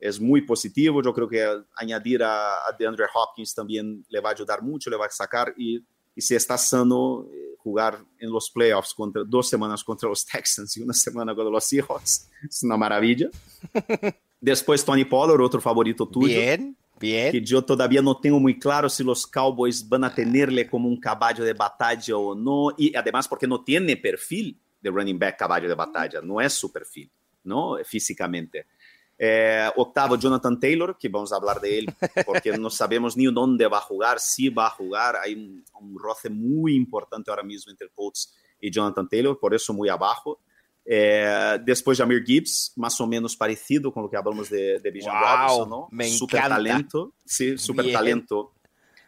es 0.00 0.18
muy 0.18 0.40
positivo, 0.40 1.02
yo 1.02 1.12
creo 1.12 1.28
que 1.28 1.46
añadir 1.76 2.22
a, 2.22 2.54
a 2.54 2.74
DeAndre 2.76 3.04
Hopkins 3.14 3.54
también 3.54 4.02
le 4.08 4.20
va 4.20 4.30
a 4.30 4.32
ayudar 4.32 4.62
mucho, 4.62 4.88
le 4.88 4.96
va 4.96 5.06
a 5.06 5.10
sacar 5.10 5.52
y, 5.58 5.84
y 6.16 6.20
si 6.22 6.34
está 6.34 6.56
sano, 6.56 7.26
eh, 7.30 7.54
jugar 7.58 8.02
en 8.18 8.32
los 8.32 8.50
playoffs 8.50 8.94
contra 8.94 9.22
dos 9.24 9.46
semanas 9.46 9.84
contra 9.84 10.08
los 10.08 10.24
Texans 10.32 10.74
y 10.78 10.82
una 10.82 10.94
semana 10.94 11.34
contra 11.34 11.52
los 11.52 11.64
Seahawks 11.64 12.30
es 12.48 12.62
una 12.62 12.78
maravilla. 12.78 13.28
Después 14.40 14.82
Tony 14.82 15.04
Pollard, 15.04 15.42
otro 15.42 15.60
favorito 15.60 16.08
tuyo. 16.08 16.28
Bien. 16.34 16.76
Bien. 17.02 17.32
Que 17.32 17.42
yo 17.42 17.62
todavía 17.62 18.00
no 18.00 18.16
tengo 18.18 18.38
muy 18.38 18.58
claro 18.58 18.88
si 18.88 19.02
los 19.02 19.26
Cowboys 19.26 19.86
van 19.88 20.04
a 20.04 20.14
tenerle 20.14 20.68
como 20.70 20.88
un 20.88 21.00
caballo 21.00 21.44
de 21.44 21.52
batalla 21.52 22.16
o 22.16 22.34
no. 22.34 22.72
Y 22.78 22.94
además 22.94 23.26
porque 23.26 23.48
no 23.48 23.62
tiene 23.64 23.96
perfil 23.96 24.58
de 24.80 24.90
running 24.90 25.18
back 25.18 25.36
caballo 25.36 25.68
de 25.68 25.74
batalla. 25.74 26.20
No 26.22 26.40
es 26.40 26.52
su 26.52 26.72
perfil, 26.72 27.10
¿no? 27.42 27.76
Físicamente. 27.84 28.66
Eh, 29.18 29.68
octavo, 29.76 30.16
Jonathan 30.16 30.58
Taylor, 30.58 30.96
que 30.96 31.08
vamos 31.08 31.32
a 31.32 31.36
hablar 31.36 31.60
de 31.60 31.80
él 31.80 31.86
porque 32.24 32.56
no 32.56 32.70
sabemos 32.70 33.16
ni 33.16 33.24
dónde 33.26 33.66
va 33.66 33.78
a 33.78 33.82
jugar, 33.82 34.20
si 34.20 34.48
va 34.48 34.66
a 34.66 34.70
jugar. 34.70 35.16
Hay 35.16 35.34
un, 35.34 35.64
un 35.80 35.98
roce 35.98 36.30
muy 36.30 36.74
importante 36.74 37.30
ahora 37.30 37.42
mismo 37.42 37.70
entre 37.70 37.88
Colts 37.90 38.34
y 38.60 38.70
Jonathan 38.70 39.08
Taylor, 39.08 39.38
por 39.38 39.54
eso 39.54 39.72
muy 39.72 39.88
abajo. 39.88 40.40
É, 40.84 41.58
depois 41.58 41.96
Jamir 41.96 42.24
Gibbs, 42.26 42.72
mais 42.76 42.98
ou 42.98 43.06
menos 43.06 43.36
parecido 43.36 43.92
com 43.92 44.02
o 44.02 44.08
que 44.08 44.16
falamos 44.16 44.48
de, 44.48 44.80
de 44.80 44.90
Bijan 44.90 45.12
Robinson, 45.12 45.68
¿no? 45.68 45.88
Me 45.92 46.08
super 46.08 46.38
encanta. 46.38 46.56
talento, 46.56 47.14
sí, 47.24 47.56
super 47.56 47.84
Bien. 47.84 47.96
talento 47.96 48.52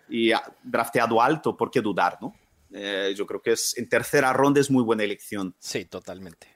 y 0.09 0.31
ah, 0.31 0.43
drafteado 0.63 1.21
alto, 1.21 1.57
¿por 1.57 1.71
qué 1.71 1.81
dudar, 1.81 2.19
no? 2.21 2.33
Eh, 2.73 3.13
yo 3.17 3.27
creo 3.27 3.41
que 3.43 3.53
es 3.53 3.77
en 3.77 3.89
tercera 3.89 4.33
ronda 4.33 4.61
es 4.61 4.71
muy 4.71 4.83
buena 4.85 5.03
elección. 5.03 5.55
Sí, 5.59 5.85
totalmente. 5.85 6.47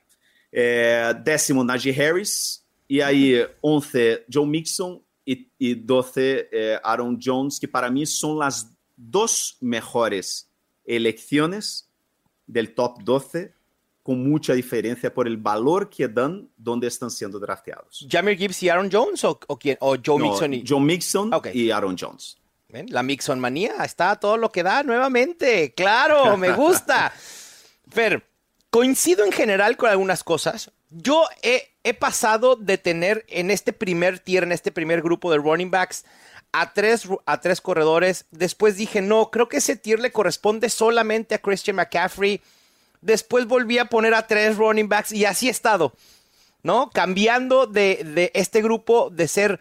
Eh, 0.53 1.15
décimo, 1.23 1.65
Najee 1.65 1.95
Harris. 1.95 2.65
Y 2.87 3.01
ahí 3.01 3.41
11, 3.61 4.27
Joe 4.33 4.47
Mixon. 4.47 5.03
Y, 5.25 5.51
y 5.59 5.75
12, 5.75 6.49
eh, 6.51 6.81
Aaron 6.83 7.19
Jones, 7.23 7.61
que 7.61 7.69
para 7.69 7.91
mí 7.91 8.07
son 8.07 8.39
las 8.39 8.73
dos 8.97 9.59
mejores 9.61 10.51
elecciones 10.87 11.93
del 12.47 12.75
top 12.75 13.03
12 13.03 13.53
con 14.09 14.27
mucha 14.27 14.55
diferencia 14.55 15.13
por 15.13 15.27
el 15.27 15.37
valor 15.37 15.91
que 15.91 16.09
dan 16.09 16.49
donde 16.57 16.87
están 16.87 17.11
siendo 17.11 17.39
drafteados. 17.39 18.07
¿Jamir 18.11 18.39
Gibbs 18.39 18.63
y 18.63 18.71
Aaron 18.71 18.89
Jones 18.91 19.23
o, 19.23 19.39
o 19.47 19.59
quién? 19.59 19.77
¿O 19.81 19.97
Joe 20.03 20.19
No, 20.19 20.31
Mixon 20.31 20.55
y 20.55 20.65
Joe 20.67 20.81
Mixon 20.81 21.31
y 21.53 21.71
Aaron 21.71 21.95
Jones. 21.95 22.39
¿Ven? 22.71 22.87
La 22.89 23.03
Mixon 23.03 23.39
manía 23.39 23.85
está 23.85 24.17
todo 24.17 24.39
lo 24.39 24.51
que 24.51 24.63
da 24.63 24.83
nuevamente. 24.83 25.75
Claro, 25.75 26.39
me 26.39 26.53
gusta. 26.53 27.13
Fer, 27.91 28.27
coincido 28.71 29.27
en 29.27 29.31
general 29.33 29.77
con 29.77 29.91
algunas 29.91 30.25
cosas. 30.25 30.71
Yo 30.89 31.27
he, 31.43 31.75
he 31.85 31.93
pasado 31.93 32.57
de 32.57 32.79
tener 32.79 33.27
en 33.29 33.51
este 33.51 33.75
primer 33.75 34.21
tier, 34.21 34.43
en 34.43 34.53
este 34.53 34.73
primer 34.73 35.03
grupo 35.03 35.31
de 35.31 35.37
running 35.37 35.71
backs, 35.71 36.07
a 36.53 36.73
tres, 36.73 37.07
a 37.27 37.43
tres 37.43 37.61
corredores. 37.61 38.25
Después 38.31 38.79
dije, 38.79 39.03
no, 39.03 39.31
creo 39.31 39.51
que 39.51 39.59
ese 39.59 39.77
tier 39.77 40.01
le 40.01 40.13
corresponde 40.13 40.71
solamente 40.71 41.35
a 41.35 41.43
Christian 41.43 41.77
McCaffrey. 41.77 42.41
Después 43.01 43.47
volví 43.47 43.79
a 43.79 43.87
poner 43.87 44.15
a 44.15 44.27
tres 44.27 44.57
running 44.57 44.89
backs 44.89 45.13
y 45.13 45.25
así 45.25 45.49
he 45.49 45.51
estado. 45.51 45.93
¿no? 46.63 46.91
Cambiando 46.91 47.67
de, 47.67 48.03
de 48.05 48.31
este 48.35 48.63
grupo 48.63 49.11
de 49.11 49.29
ser 49.29 49.61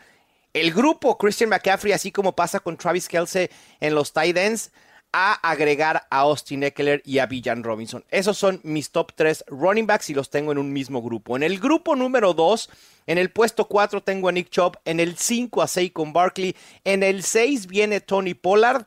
el 0.53 0.73
grupo 0.73 1.17
Christian 1.17 1.49
McCaffrey, 1.49 1.93
así 1.93 2.11
como 2.11 2.35
pasa 2.35 2.59
con 2.59 2.77
Travis 2.77 3.07
Kelsey 3.07 3.49
en 3.79 3.93
los 3.93 4.11
tight 4.13 4.35
ends, 4.37 4.71
a 5.13 5.33
agregar 5.33 6.05
a 6.09 6.19
Austin 6.19 6.63
Eckler 6.63 7.01
y 7.05 7.19
a 7.19 7.25
Villan 7.25 7.63
Robinson. 7.63 8.03
Esos 8.09 8.37
son 8.37 8.59
mis 8.63 8.91
top 8.91 9.13
3 9.15 9.45
running 9.47 9.87
backs 9.87 10.09
y 10.09 10.13
los 10.13 10.29
tengo 10.29 10.51
en 10.51 10.57
un 10.57 10.73
mismo 10.73 11.01
grupo. 11.01 11.35
En 11.35 11.43
el 11.43 11.59
grupo 11.59 11.95
número 11.95 12.33
2, 12.33 12.69
en 13.07 13.17
el 13.17 13.31
puesto 13.31 13.67
4 13.67 14.01
tengo 14.03 14.29
a 14.29 14.31
Nick 14.31 14.49
Chubb, 14.49 14.77
en 14.83 14.99
el 14.99 15.17
5 15.17 15.61
a 15.61 15.67
Saquon 15.67 16.11
Barkley, 16.11 16.55
en 16.83 17.03
el 17.03 17.23
6 17.23 17.67
viene 17.67 18.01
Tony 18.01 18.33
Pollard 18.33 18.85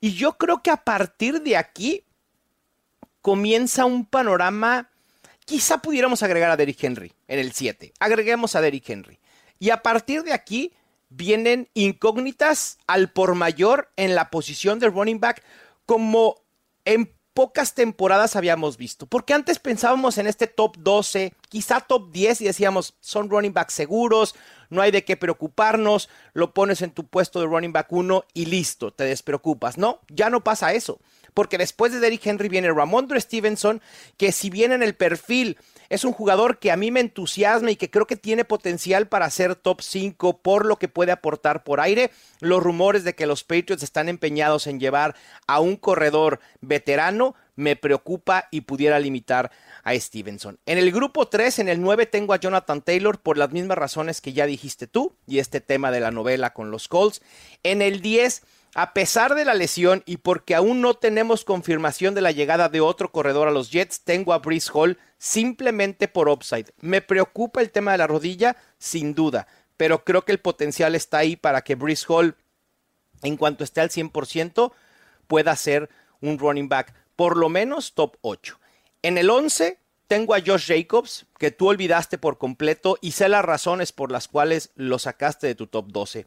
y 0.00 0.14
yo 0.14 0.38
creo 0.38 0.62
que 0.62 0.70
a 0.70 0.78
partir 0.78 1.42
de 1.42 1.56
aquí 1.56 2.02
comienza 3.22 3.84
un 3.84 4.04
panorama 4.06 4.90
Quizá 5.50 5.78
pudiéramos 5.78 6.22
agregar 6.22 6.48
a 6.52 6.56
Derrick 6.56 6.84
Henry 6.84 7.12
en 7.26 7.40
el 7.40 7.50
7. 7.50 7.92
Agreguemos 7.98 8.54
a 8.54 8.60
Derrick 8.60 8.88
Henry. 8.88 9.18
Y 9.58 9.70
a 9.70 9.82
partir 9.82 10.22
de 10.22 10.32
aquí 10.32 10.72
vienen 11.08 11.68
incógnitas 11.74 12.78
al 12.86 13.10
por 13.10 13.34
mayor 13.34 13.90
en 13.96 14.14
la 14.14 14.30
posición 14.30 14.78
de 14.78 14.88
running 14.88 15.18
back 15.18 15.42
como 15.86 16.36
en 16.84 17.12
pocas 17.34 17.74
temporadas 17.74 18.36
habíamos 18.36 18.76
visto. 18.76 19.06
Porque 19.06 19.34
antes 19.34 19.58
pensábamos 19.58 20.18
en 20.18 20.28
este 20.28 20.46
top 20.46 20.76
12, 20.78 21.34
quizá 21.48 21.80
top 21.80 22.12
10 22.12 22.42
y 22.42 22.44
decíamos, 22.44 22.94
son 23.00 23.28
running 23.28 23.52
backs 23.52 23.74
seguros, 23.74 24.36
no 24.68 24.82
hay 24.82 24.92
de 24.92 25.04
qué 25.04 25.16
preocuparnos, 25.16 26.08
lo 26.32 26.54
pones 26.54 26.80
en 26.80 26.92
tu 26.92 27.08
puesto 27.08 27.40
de 27.40 27.46
running 27.46 27.72
back 27.72 27.90
1 27.90 28.24
y 28.34 28.46
listo, 28.46 28.92
te 28.92 29.02
despreocupas. 29.02 29.78
No, 29.78 29.98
ya 30.08 30.30
no 30.30 30.44
pasa 30.44 30.74
eso. 30.74 31.00
Porque 31.40 31.56
después 31.56 31.90
de 31.90 32.00
Derrick 32.00 32.26
Henry 32.26 32.50
viene 32.50 32.70
Ramondre 32.70 33.18
Stevenson, 33.18 33.80
que 34.18 34.30
si 34.30 34.50
bien 34.50 34.72
en 34.72 34.82
el 34.82 34.94
perfil 34.94 35.56
es 35.88 36.04
un 36.04 36.12
jugador 36.12 36.58
que 36.58 36.70
a 36.70 36.76
mí 36.76 36.90
me 36.90 37.00
entusiasma 37.00 37.70
y 37.70 37.76
que 37.76 37.88
creo 37.88 38.06
que 38.06 38.16
tiene 38.16 38.44
potencial 38.44 39.08
para 39.08 39.30
ser 39.30 39.54
top 39.54 39.80
5 39.80 40.42
por 40.42 40.66
lo 40.66 40.76
que 40.76 40.88
puede 40.88 41.12
aportar 41.12 41.64
por 41.64 41.80
aire, 41.80 42.10
los 42.40 42.62
rumores 42.62 43.04
de 43.04 43.14
que 43.14 43.24
los 43.24 43.42
Patriots 43.42 43.82
están 43.82 44.10
empeñados 44.10 44.66
en 44.66 44.80
llevar 44.80 45.16
a 45.46 45.60
un 45.60 45.76
corredor 45.76 46.40
veterano 46.60 47.34
me 47.56 47.76
preocupa 47.76 48.48
y 48.50 48.62
pudiera 48.62 48.98
limitar 48.98 49.50
a 49.82 49.94
Stevenson. 49.94 50.58
En 50.66 50.78
el 50.78 50.92
grupo 50.92 51.28
3, 51.28 51.60
en 51.60 51.68
el 51.68 51.80
9 51.80 52.06
tengo 52.06 52.32
a 52.32 52.38
Jonathan 52.38 52.82
Taylor 52.82 53.18
por 53.18 53.38
las 53.38 53.50
mismas 53.50 53.78
razones 53.78 54.20
que 54.20 54.32
ya 54.32 54.46
dijiste 54.46 54.86
tú 54.86 55.14
y 55.26 55.38
este 55.38 55.60
tema 55.60 55.90
de 55.90 56.00
la 56.00 56.10
novela 56.10 56.52
con 56.52 56.70
los 56.70 56.88
Colts. 56.88 57.22
En 57.62 57.82
el 57.82 58.00
10 58.00 58.42
a 58.74 58.92
pesar 58.94 59.34
de 59.34 59.44
la 59.44 59.54
lesión 59.54 60.02
y 60.06 60.18
porque 60.18 60.54
aún 60.54 60.80
no 60.80 60.94
tenemos 60.94 61.44
confirmación 61.44 62.14
de 62.14 62.20
la 62.20 62.30
llegada 62.30 62.68
de 62.68 62.80
otro 62.80 63.10
corredor 63.10 63.48
a 63.48 63.52
los 63.52 63.70
Jets, 63.70 64.02
tengo 64.02 64.32
a 64.32 64.38
Brees 64.38 64.70
Hall 64.72 64.98
simplemente 65.18 66.08
por 66.08 66.28
upside. 66.28 66.72
Me 66.80 67.00
preocupa 67.00 67.60
el 67.60 67.70
tema 67.70 67.92
de 67.92 67.98
la 67.98 68.06
rodilla, 68.06 68.56
sin 68.78 69.14
duda, 69.14 69.48
pero 69.76 70.04
creo 70.04 70.24
que 70.24 70.32
el 70.32 70.38
potencial 70.38 70.94
está 70.94 71.18
ahí 71.18 71.36
para 71.36 71.62
que 71.62 71.74
Brees 71.74 72.08
Hall, 72.08 72.36
en 73.22 73.36
cuanto 73.36 73.64
esté 73.64 73.80
al 73.80 73.90
100%, 73.90 74.72
pueda 75.26 75.56
ser 75.56 75.90
un 76.20 76.38
running 76.38 76.68
back, 76.68 76.94
por 77.16 77.36
lo 77.36 77.48
menos 77.48 77.94
top 77.94 78.16
8. 78.20 78.58
En 79.02 79.18
el 79.18 79.30
11 79.30 79.78
tengo 80.06 80.34
a 80.34 80.40
Josh 80.44 80.66
Jacobs, 80.66 81.26
que 81.38 81.50
tú 81.50 81.68
olvidaste 81.68 82.18
por 82.18 82.38
completo 82.38 82.98
y 83.00 83.12
sé 83.12 83.28
las 83.28 83.44
razones 83.44 83.92
por 83.92 84.10
las 84.10 84.28
cuales 84.28 84.70
lo 84.74 84.98
sacaste 84.98 85.46
de 85.46 85.54
tu 85.54 85.66
top 85.66 85.86
12. 85.88 86.26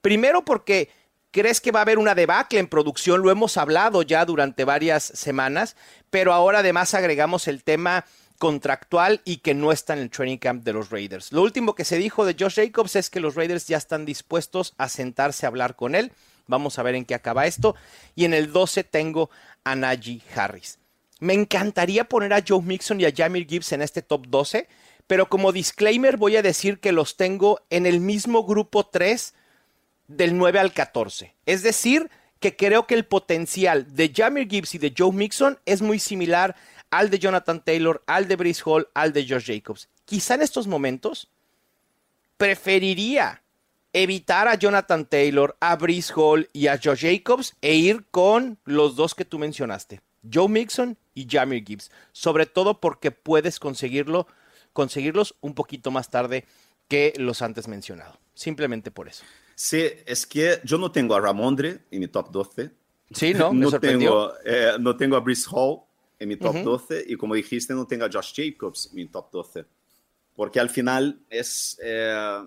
Primero 0.00 0.44
porque 0.44 0.90
crees 1.30 1.60
que 1.60 1.72
va 1.72 1.80
a 1.80 1.82
haber 1.82 1.98
una 1.98 2.14
debacle 2.14 2.58
en 2.58 2.68
producción, 2.68 3.22
lo 3.22 3.30
hemos 3.30 3.56
hablado 3.56 4.02
ya 4.02 4.24
durante 4.24 4.64
varias 4.64 5.04
semanas, 5.04 5.76
pero 6.10 6.32
ahora 6.32 6.60
además 6.60 6.94
agregamos 6.94 7.48
el 7.48 7.64
tema 7.64 8.04
contractual 8.38 9.20
y 9.24 9.38
que 9.38 9.54
no 9.54 9.72
está 9.72 9.94
en 9.94 10.00
el 10.00 10.10
training 10.10 10.38
camp 10.38 10.64
de 10.64 10.72
los 10.72 10.90
Raiders. 10.90 11.32
Lo 11.32 11.42
último 11.42 11.74
que 11.74 11.84
se 11.84 11.98
dijo 11.98 12.24
de 12.24 12.36
Josh 12.38 12.54
Jacobs 12.54 12.96
es 12.96 13.10
que 13.10 13.20
los 13.20 13.34
Raiders 13.34 13.66
ya 13.66 13.76
están 13.76 14.06
dispuestos 14.06 14.74
a 14.78 14.88
sentarse 14.88 15.44
a 15.44 15.48
hablar 15.48 15.76
con 15.76 15.94
él. 15.94 16.12
Vamos 16.46 16.78
a 16.78 16.82
ver 16.82 16.94
en 16.94 17.04
qué 17.04 17.14
acaba 17.14 17.46
esto. 17.46 17.74
Y 18.14 18.24
en 18.24 18.34
el 18.34 18.52
12 18.52 18.84
tengo 18.84 19.28
a 19.64 19.74
Najee 19.74 20.22
Harris. 20.34 20.78
Me 21.20 21.34
encantaría 21.34 22.04
poner 22.04 22.32
a 22.32 22.44
Joe 22.46 22.62
Mixon 22.62 23.00
y 23.00 23.04
a 23.04 23.12
Jamir 23.14 23.46
Gibbs 23.46 23.72
en 23.72 23.82
este 23.82 24.02
top 24.02 24.26
12, 24.28 24.68
pero 25.08 25.28
como 25.28 25.50
disclaimer 25.50 26.16
voy 26.16 26.36
a 26.36 26.42
decir 26.42 26.78
que 26.78 26.92
los 26.92 27.16
tengo 27.16 27.60
en 27.70 27.86
el 27.86 28.00
mismo 28.00 28.44
grupo 28.44 28.86
3 28.86 29.34
del 30.08 30.36
9 30.36 30.58
al 30.58 30.72
14. 30.72 31.34
Es 31.46 31.62
decir, 31.62 32.10
que 32.40 32.56
creo 32.56 32.86
que 32.86 32.94
el 32.94 33.04
potencial 33.04 33.94
de 33.94 34.12
Jamir 34.14 34.48
Gibbs 34.48 34.74
y 34.74 34.78
de 34.78 34.94
Joe 34.96 35.12
Mixon 35.12 35.58
es 35.66 35.82
muy 35.82 35.98
similar 35.98 36.56
al 36.90 37.10
de 37.10 37.18
Jonathan 37.18 37.62
Taylor, 37.62 38.02
al 38.06 38.28
de 38.28 38.36
Brice 38.36 38.62
Hall, 38.64 38.88
al 38.94 39.12
de 39.12 39.26
Josh 39.28 39.46
Jacobs. 39.46 39.88
Quizá 40.04 40.34
en 40.34 40.42
estos 40.42 40.66
momentos 40.66 41.28
preferiría 42.36 43.42
evitar 43.92 44.48
a 44.48 44.54
Jonathan 44.54 45.04
Taylor, 45.04 45.56
a 45.60 45.76
Brice 45.76 46.12
Hall 46.14 46.48
y 46.52 46.68
a 46.68 46.78
Josh 46.82 47.02
Jacobs 47.02 47.56
e 47.60 47.74
ir 47.74 48.04
con 48.10 48.58
los 48.64 48.96
dos 48.96 49.14
que 49.14 49.24
tú 49.24 49.38
mencionaste, 49.38 50.00
Joe 50.32 50.48
Mixon 50.48 50.96
y 51.14 51.26
Jamir 51.28 51.64
Gibbs, 51.66 51.90
sobre 52.12 52.46
todo 52.46 52.80
porque 52.80 53.10
puedes 53.10 53.58
conseguirlo, 53.58 54.26
conseguirlos 54.72 55.34
un 55.40 55.54
poquito 55.54 55.90
más 55.90 56.10
tarde 56.10 56.44
que 56.86 57.12
los 57.16 57.42
antes 57.42 57.68
mencionado. 57.68 58.18
Simplemente 58.34 58.90
por 58.90 59.08
eso. 59.08 59.24
Sí, 59.60 59.84
es 60.06 60.24
que 60.24 60.60
yo 60.62 60.78
no 60.78 60.92
tengo 60.92 61.16
a 61.16 61.20
Ramondre 61.20 61.80
en 61.90 61.98
mi 61.98 62.06
top 62.06 62.30
12. 62.30 62.70
Sí, 63.12 63.34
no, 63.34 63.52
me 63.52 63.60
no, 63.64 63.70
sorprendió. 63.70 64.28
tengo, 64.28 64.32
eh, 64.44 64.72
no 64.78 64.96
tengo 64.96 65.16
a 65.16 65.20
Brice 65.20 65.48
Hall 65.50 65.80
en 66.16 66.28
mi 66.28 66.36
top 66.36 66.54
12 66.62 67.04
y 67.08 67.16
como 67.16 67.34
dijiste, 67.34 67.74
no 67.74 67.84
tengo 67.84 68.04
a 68.04 68.08
Josh 68.12 68.32
Jacobs 68.36 68.86
en 68.90 68.94
mi 68.94 69.06
top 69.06 69.32
12. 69.32 69.64
Porque 70.36 70.60
al 70.60 70.70
final 70.70 71.18
es, 71.28 71.76
eh, 71.82 72.38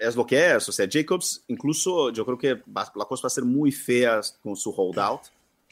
es 0.00 0.16
lo 0.16 0.26
que 0.26 0.56
es. 0.56 0.68
O 0.68 0.72
sea, 0.72 0.88
Jacobs, 0.90 1.44
incluso 1.46 2.10
yo 2.10 2.24
creo 2.26 2.36
que 2.38 2.54
va- 2.68 2.90
la 2.96 3.04
cosa 3.04 3.22
va 3.22 3.26
a 3.28 3.30
ser 3.30 3.44
muy 3.44 3.70
fea 3.70 4.20
con 4.42 4.56
su 4.56 4.70
holdout. 4.76 5.20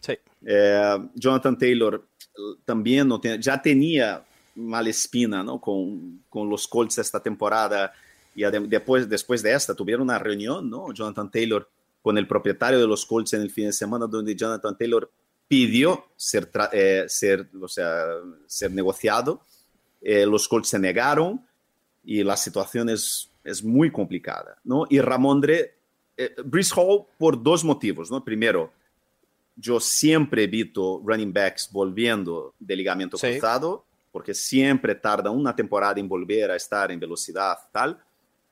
Sí. 0.00 0.12
Eh, 0.44 1.08
Jonathan 1.14 1.58
Taylor 1.58 2.06
eh, 2.20 2.40
también 2.64 3.08
no 3.08 3.18
tiene- 3.20 3.42
ya 3.42 3.60
tenía 3.60 4.24
mala 4.54 4.90
espina 4.90 5.42
¿no? 5.42 5.60
con, 5.60 6.22
con 6.30 6.48
los 6.48 6.68
Colts 6.68 6.98
esta 6.98 7.20
temporada 7.20 7.92
y 8.36 8.44
después, 8.68 9.08
después 9.08 9.42
de 9.42 9.54
esta 9.54 9.74
tuvieron 9.74 10.02
una 10.02 10.18
reunión, 10.18 10.68
¿no? 10.68 10.92
Jonathan 10.92 11.30
Taylor 11.30 11.68
con 12.02 12.18
el 12.18 12.28
propietario 12.28 12.78
de 12.78 12.86
los 12.86 13.04
Colts 13.06 13.32
en 13.32 13.40
el 13.40 13.50
fin 13.50 13.66
de 13.66 13.72
semana 13.72 14.06
donde 14.06 14.36
Jonathan 14.36 14.76
Taylor 14.76 15.10
pidió 15.48 16.04
ser, 16.16 16.50
eh, 16.72 17.04
ser, 17.08 17.48
o 17.60 17.66
sea, 17.66 18.04
ser 18.46 18.70
negociado. 18.72 19.40
Eh, 20.02 20.26
los 20.26 20.46
Colts 20.46 20.68
se 20.68 20.78
negaron 20.78 21.44
y 22.04 22.22
la 22.22 22.36
situación 22.36 22.90
es, 22.90 23.30
es 23.42 23.64
muy 23.64 23.90
complicada, 23.90 24.58
¿no? 24.64 24.84
Y 24.90 25.00
Ramondre, 25.00 25.74
eh, 26.16 26.34
Brice 26.44 26.74
Hall 26.76 27.06
por 27.18 27.42
dos 27.42 27.64
motivos, 27.64 28.10
¿no? 28.10 28.22
Primero, 28.22 28.70
yo 29.56 29.80
siempre 29.80 30.44
evito 30.44 31.00
running 31.04 31.32
backs 31.32 31.70
volviendo 31.72 32.54
de 32.58 32.76
ligamento 32.76 33.16
Sí. 33.16 33.32
cruzado, 33.32 33.84
porque 34.12 34.34
siempre 34.34 34.94
tarda 34.94 35.30
una 35.30 35.56
temporada 35.56 35.98
en 35.98 36.08
volver 36.08 36.50
a 36.50 36.56
estar 36.56 36.92
en 36.92 37.00
velocidad, 37.00 37.56
tal, 37.72 37.98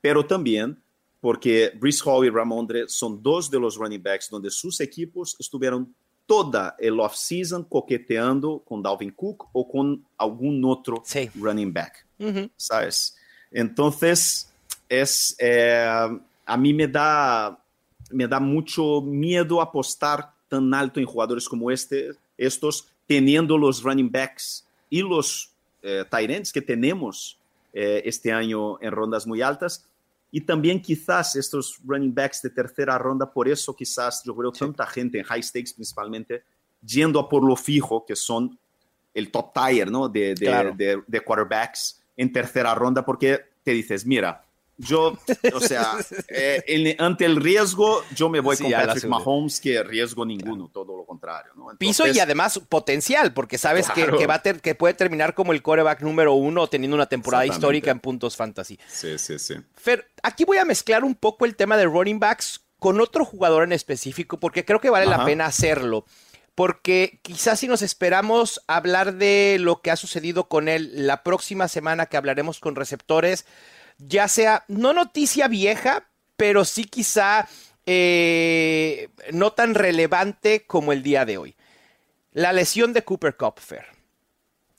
pero 0.05 0.23
también 0.23 0.79
porque 1.19 1.71
Brice 1.79 2.03
Hall 2.05 2.27
y 2.27 2.29
Ramondre 2.29 2.87
son 2.87 3.23
dos 3.23 3.49
de 3.49 3.59
los 3.59 3.75
running 3.75 4.03
backs 4.03 4.29
donde 4.29 4.51
sus 4.51 4.79
equipos 4.79 5.35
estuvieron 5.39 5.95
toda 6.27 6.75
el 6.77 6.99
off-season 6.99 7.63
coqueteando 7.63 8.59
con 8.59 8.83
Dalvin 8.83 9.09
Cook 9.09 9.47
o 9.51 9.67
con 9.67 10.05
algún 10.15 10.63
otro 10.63 11.01
Sí. 11.03 11.27
running 11.33 11.73
back. 11.73 12.05
Ujú. 12.19 12.47
¿sabes? 12.55 13.15
Entonces, 13.49 14.47
es, 14.87 15.35
eh, 15.39 15.87
a 16.45 16.55
mí 16.57 16.71
me 16.71 16.87
da, 16.87 17.59
me 18.11 18.27
da 18.27 18.39
mucho 18.39 19.01
miedo 19.01 19.59
apostar 19.59 20.31
tan 20.47 20.71
alto 20.75 20.99
en 20.99 21.07
jugadores 21.07 21.49
como 21.49 21.71
este, 21.71 22.11
estos, 22.37 22.87
teniendo 23.07 23.57
los 23.57 23.81
running 23.81 24.11
backs 24.11 24.67
y 24.87 25.01
los 25.01 25.49
eh, 25.81 26.05
que 26.53 26.61
tenemos 26.61 27.39
eh, 27.73 28.03
este 28.05 28.31
año 28.31 28.79
en 28.83 28.91
rondas 28.91 29.25
muy 29.25 29.41
altas. 29.41 29.83
Y 30.35 30.41
también 30.41 30.81
quizás 30.81 31.37
estos 31.37 31.79
running 31.85 32.13
backs 32.13 32.41
de 32.41 32.49
tercera 32.49 32.97
ronda, 32.97 33.31
por 33.31 33.47
eso 33.47 33.73
quizás 33.73 34.21
yo 34.25 34.35
creo 34.35 34.51
tanta 34.51 34.85
gente 34.85 35.17
en 35.17 35.23
high 35.23 35.41
stakes 35.41 35.73
principalmente, 35.73 36.43
yendo 36.81 37.21
a 37.21 37.29
por 37.29 37.41
lo 37.41 37.55
fijo, 37.55 38.03
que 38.05 38.17
son 38.17 38.59
el 39.13 39.31
top 39.31 39.53
tier 39.53 39.89
¿no? 39.89 40.09
de, 40.09 40.35
de, 40.35 41.01
de 41.07 41.21
quarterbacks 41.21 42.03
en 42.17 42.33
tercera 42.33 42.75
ronda, 42.75 43.05
porque 43.05 43.45
te 43.63 43.71
dices, 43.71 44.05
mira, 44.05 44.44
yo, 44.77 45.17
o 45.53 45.59
sea, 45.59 45.93
eh, 46.27 46.95
ante 46.99 47.25
el 47.25 47.37
riesgo, 47.37 48.03
yo 48.13 48.29
me 48.29 48.39
voy 48.39 48.57
con 48.57 48.71
Patrick 48.71 49.05
Mahomes, 49.05 49.59
que 49.59 49.81
riesgo 49.83 50.25
ninguno, 50.25 50.69
todo 50.73 50.97
lo 50.97 51.05
contrario. 51.05 51.51
Piso 51.77 52.07
y 52.07 52.19
además 52.19 52.59
potencial, 52.67 53.33
porque 53.33 53.57
sabes 53.57 53.89
que, 53.89 54.05
va 54.27 54.35
a 54.35 54.41
que 54.41 54.75
puede 54.75 54.93
terminar 54.93 55.33
como 55.33 55.53
el 55.53 55.61
coreback 55.61 56.01
número 56.01 56.33
uno, 56.33 56.67
teniendo 56.67 56.95
una 56.95 57.07
temporada 57.07 57.45
histórica 57.45 57.91
en 57.91 57.99
puntos 57.99 58.35
fantasy. 58.35 58.77
Sí, 58.87 59.17
sí, 59.17 59.39
sí. 59.39 59.55
Fer, 59.75 60.07
aquí 60.23 60.43
voy 60.43 60.57
a 60.57 60.65
mezclar 60.65 61.03
un 61.03 61.15
poco 61.15 61.45
el 61.45 61.55
tema 61.55 61.77
de 61.77 61.85
running 61.85 62.19
backs 62.19 62.61
con 62.79 62.99
otro 62.99 63.25
jugador 63.25 63.63
en 63.63 63.71
específico, 63.71 64.39
porque 64.39 64.65
creo 64.65 64.79
que 64.81 64.89
vale 64.89 65.05
la 65.05 65.25
pena 65.25 65.45
hacerlo. 65.45 66.05
Porque 66.53 67.19
quizás 67.21 67.59
si 67.59 67.67
nos 67.67 67.81
esperamos 67.81 68.61
hablar 68.67 69.15
de 69.15 69.57
lo 69.59 69.81
que 69.81 69.91
ha 69.91 69.97
sucedido 69.97 70.47
con 70.47 70.69
él 70.69 71.05
la 71.05 71.21
próxima 71.21 71.67
semana 71.67 72.05
que 72.05 72.15
hablaremos 72.15 72.59
con 72.59 72.75
receptores, 72.75 73.45
ya 73.97 74.27
sea, 74.27 74.63
no 74.67 74.93
noticia 74.93 75.47
vieja, 75.47 76.07
pero 76.35 76.65
sí 76.65 76.85
quizá 76.85 77.47
eh, 77.85 79.09
no 79.31 79.53
tan 79.53 79.75
relevante 79.75 80.65
como 80.65 80.91
el 80.91 81.03
día 81.03 81.25
de 81.25 81.37
hoy. 81.37 81.55
La 82.31 82.51
lesión 82.51 82.93
de 82.93 83.03
Cooper 83.03 83.37
Kopfer. 83.37 83.85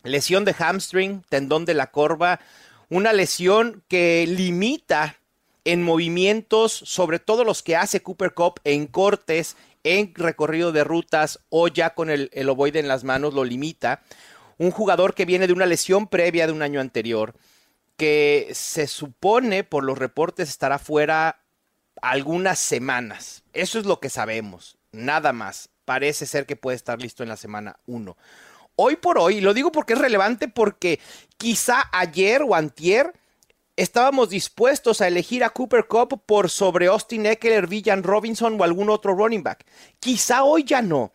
Lesión 0.02 0.44
de 0.44 0.54
hamstring, 0.54 1.22
tendón 1.28 1.64
de 1.64 1.74
la 1.74 1.90
corva, 1.90 2.40
una 2.88 3.12
lesión 3.12 3.82
que 3.88 4.24
limita 4.28 5.16
en 5.64 5.82
movimientos, 5.82 6.72
sobre 6.72 7.18
todo 7.18 7.42
los 7.42 7.62
que 7.62 7.74
hace 7.74 8.02
Cooper 8.02 8.34
Cup 8.34 8.60
en 8.62 8.86
cortes, 8.86 9.56
en 9.82 10.14
recorrido 10.14 10.70
de 10.70 10.84
rutas 10.84 11.40
o 11.48 11.66
ya 11.68 11.94
con 11.94 12.10
el, 12.10 12.30
el 12.32 12.48
ovoide 12.48 12.78
en 12.78 12.88
las 12.88 13.02
manos, 13.02 13.34
lo 13.34 13.44
limita. 13.44 14.02
Un 14.58 14.70
jugador 14.70 15.14
que 15.14 15.24
viene 15.24 15.46
de 15.46 15.52
una 15.52 15.66
lesión 15.66 16.06
previa 16.06 16.46
de 16.46 16.52
un 16.52 16.62
año 16.62 16.80
anterior 16.80 17.34
que 17.96 18.50
se 18.52 18.86
supone 18.86 19.64
por 19.64 19.84
los 19.84 19.98
reportes 19.98 20.48
estará 20.48 20.78
fuera 20.78 21.40
algunas 22.02 22.58
semanas. 22.58 23.42
Eso 23.52 23.78
es 23.78 23.86
lo 23.86 24.00
que 24.00 24.10
sabemos, 24.10 24.78
nada 24.92 25.32
más. 25.32 25.70
Parece 25.84 26.26
ser 26.26 26.46
que 26.46 26.56
puede 26.56 26.76
estar 26.76 27.00
listo 27.00 27.22
en 27.22 27.28
la 27.28 27.36
semana 27.36 27.78
1. 27.86 28.16
Hoy 28.76 28.96
por 28.96 29.18
hoy, 29.18 29.38
y 29.38 29.40
lo 29.40 29.54
digo 29.54 29.72
porque 29.72 29.94
es 29.94 29.98
relevante 29.98 30.48
porque 30.48 31.00
quizá 31.38 31.88
ayer 31.92 32.42
o 32.42 32.54
antier 32.54 33.14
estábamos 33.76 34.30
dispuestos 34.30 35.00
a 35.00 35.08
elegir 35.08 35.44
a 35.44 35.50
Cooper 35.50 35.86
Cup 35.86 36.22
por 36.26 36.50
sobre 36.50 36.86
Austin 36.86 37.26
Eckler, 37.26 37.66
Villan 37.66 38.02
Robinson 38.02 38.60
o 38.60 38.64
algún 38.64 38.90
otro 38.90 39.14
running 39.14 39.42
back. 39.42 39.64
Quizá 40.00 40.44
hoy 40.44 40.64
ya 40.64 40.82
no. 40.82 41.12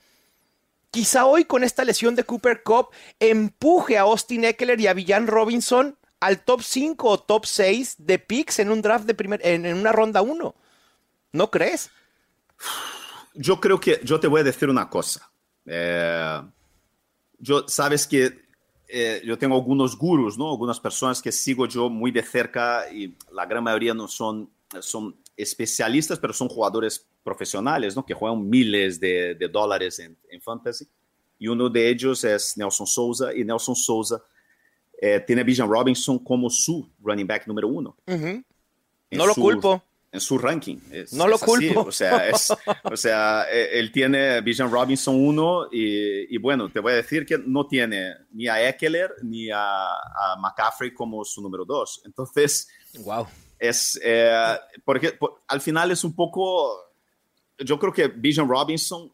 Quizá 0.90 1.26
hoy 1.26 1.46
con 1.46 1.64
esta 1.64 1.86
lesión 1.86 2.16
de 2.16 2.24
Cooper 2.24 2.64
Cup 2.64 2.90
empuje 3.20 3.98
a 3.98 4.02
Austin 4.02 4.44
Eckler 4.44 4.80
y 4.80 4.88
a 4.88 4.94
Villan 4.94 5.28
Robinson 5.28 5.98
al 6.22 6.44
top 6.44 6.62
5 6.62 7.10
o 7.10 7.20
top 7.20 7.46
6 7.46 7.96
de 7.98 8.20
picks 8.20 8.60
en 8.60 8.72
un 8.72 8.82
draft 8.82 9.06
de 9.06 9.13
primer, 9.13 9.42
en, 9.44 9.66
una 9.75 9.92
ronda 9.92 10.22
1. 10.22 10.56
¿No 11.34 11.51
crees? 11.51 11.90
Yo 13.34 13.60
creo 13.60 13.80
que 13.80 14.00
yo 14.04 14.20
te 14.20 14.28
voy 14.28 14.42
a 14.42 14.44
decir 14.44 14.70
una 14.70 14.90
cosa. 14.90 15.32
Eh, 15.66 16.42
yo 17.40 17.68
sabes 17.68 18.06
que 18.06 18.46
eh, 18.88 19.22
yo 19.25 19.38
tengo 19.38 19.56
algunos 19.56 19.98
gurus, 19.98 20.38
¿no? 20.38 20.51
Algunas 20.51 20.80
personas 20.80 21.22
que 21.22 21.32
sigo 21.32 21.66
yo 21.66 21.90
muy 21.90 22.12
de 22.12 22.22
cerca 22.22 22.92
y 22.92 23.16
la 23.32 23.46
gran 23.48 23.63
mayoría 23.63 23.94
no 23.94 24.08
son, 24.08 24.50
son 24.80 25.16
especialistas, 25.36 26.19
pero 26.19 26.34
son 26.34 26.50
jugadores 26.50 27.08
profesionales, 27.24 27.95
¿no? 27.95 28.06
Que 28.06 28.13
juegan 28.13 28.48
miles 28.48 29.00
de, 29.00 29.36
dólares 29.52 29.98
en, 30.00 30.15
en 30.30 30.41
fantasy. 30.41 30.88
Y 31.39 31.48
uno 31.48 31.67
de 31.67 31.89
ellos 31.89 32.24
es 32.24 32.58
Nelson 32.58 32.86
Souza 32.86 33.34
y 33.34 33.43
Nelson 33.43 33.76
Souza 33.76 34.22
eh, 35.04 35.20
tiene 35.26 35.42
a 35.42 35.44
Bijan 35.44 35.68
Robinson 35.68 36.20
como 36.20 36.48
su 36.48 36.88
running 37.00 37.26
back 37.26 37.48
número 37.48 37.68
uno. 37.68 37.98
No 38.06 39.26
lo 39.26 39.34
culpo. 39.34 39.84
En 40.12 40.20
su 40.20 40.38
ranking. 40.38 40.78
no 41.14 41.28
lo 41.28 41.40
culpo. 41.40 41.82
O 41.82 41.92
sea, 41.92 42.32
o 42.84 42.96
sea, 42.96 43.46
e, 43.52 43.80
él 43.80 43.92
tiene 43.92 44.42
Bijan 44.42 44.70
Robinson 44.70 45.16
uno 45.16 45.70
y, 45.72 46.38
bueno, 46.38 46.70
te 46.70 46.80
voy 46.80 46.92
a 46.94 46.96
decir 46.98 47.26
que 47.26 47.40
no 47.40 47.66
tiene 47.66 48.14
ni 48.32 48.48
a 48.48 48.70
Eckler 48.70 49.16
ni 49.24 49.50
a, 49.52 49.88
McCaffrey 50.40 50.94
como 50.94 51.26
su 51.26 51.42
número 51.42 51.66
dos. 51.66 52.04
Entonces, 52.06 52.68
wow. 53.00 53.26
es, 53.58 54.00
eh, 54.04 54.56
porque 54.86 55.18
al 55.48 55.62
final 55.62 55.90
es 55.90 56.04
un 56.04 56.14
poco, 56.14 56.94
yo 57.58 57.80
creo 57.80 57.92
que 57.92 58.08
Bijan 58.08 58.48
Robinson, 58.48 59.12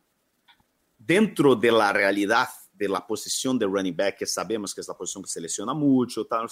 dentro 0.97 1.55
de 1.55 1.71
la 1.71 1.93
realidad 1.93 2.49
de 2.77 2.87
la 2.87 3.05
posición 3.05 3.57
de 3.57 3.65
running 3.65 3.95
back, 3.95 4.17
que 4.17 4.25
sabemos 4.25 4.73
que 4.73 4.81
es 4.81 4.87
la 4.87 4.95
posición 4.95 5.23
que 5.23 5.29
selecciona 5.29 5.73
mucho. 5.73 6.25
Tal, 6.25 6.47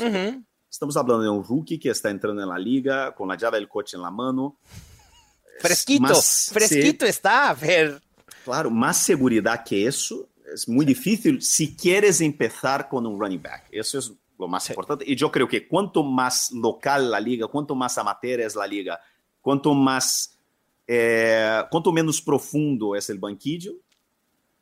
Estamos 0.70 0.98
hablando 0.98 1.24
de 1.24 1.30
un 1.30 1.44
rookie 1.44 1.80
que 1.80 1.90
está 1.90 2.10
entrando 2.10 2.42
en 2.42 2.50
la 2.50 2.58
liga 2.58 3.16
con 3.16 3.30
la 3.30 3.38
llave 3.38 3.58
del 3.58 3.70
coche 3.70 3.96
en 3.96 4.04
la 4.04 4.12
mano. 4.12 4.60
Fresquito, 5.60 6.14
fresquito 6.52 7.06
está, 7.06 7.50
a 7.50 7.54
ver. 7.54 8.02
Claro, 8.44 8.70
más 8.70 8.98
seguridad 8.98 9.64
que 9.64 9.88
eso 9.88 10.28
es 10.54 10.68
muy 10.68 10.86
difícil 10.86 11.42
si 11.42 11.76
quieres 11.76 12.20
empezar 12.22 12.90
con 12.90 13.06
un 13.06 13.20
running 13.20 13.42
back. 13.42 13.68
Eso 13.72 14.00
es 14.00 14.12
lo 14.38 14.48
más 14.48 14.70
importante. 14.70 15.06
Y 15.08 15.16
yo 15.16 15.32
creo 15.32 15.48
que 15.48 15.68
cuanto 15.68 16.04
más 16.04 16.52
local 16.52 17.10
la 17.10 17.20
liga, 17.20 17.48
cuanto 17.48 17.76
más 17.76 17.98
amateur 17.98 18.42
es 18.42 18.56
la 18.56 18.68
liga, 18.68 19.00
cuanto 19.42 19.74
más, 19.74 20.38
eh, 20.88 21.64
cuanto 21.72 21.92
menos 21.92 22.22
profundo 22.22 22.96
es 22.96 23.10
el 23.10 23.18
banquillo, 23.18 23.74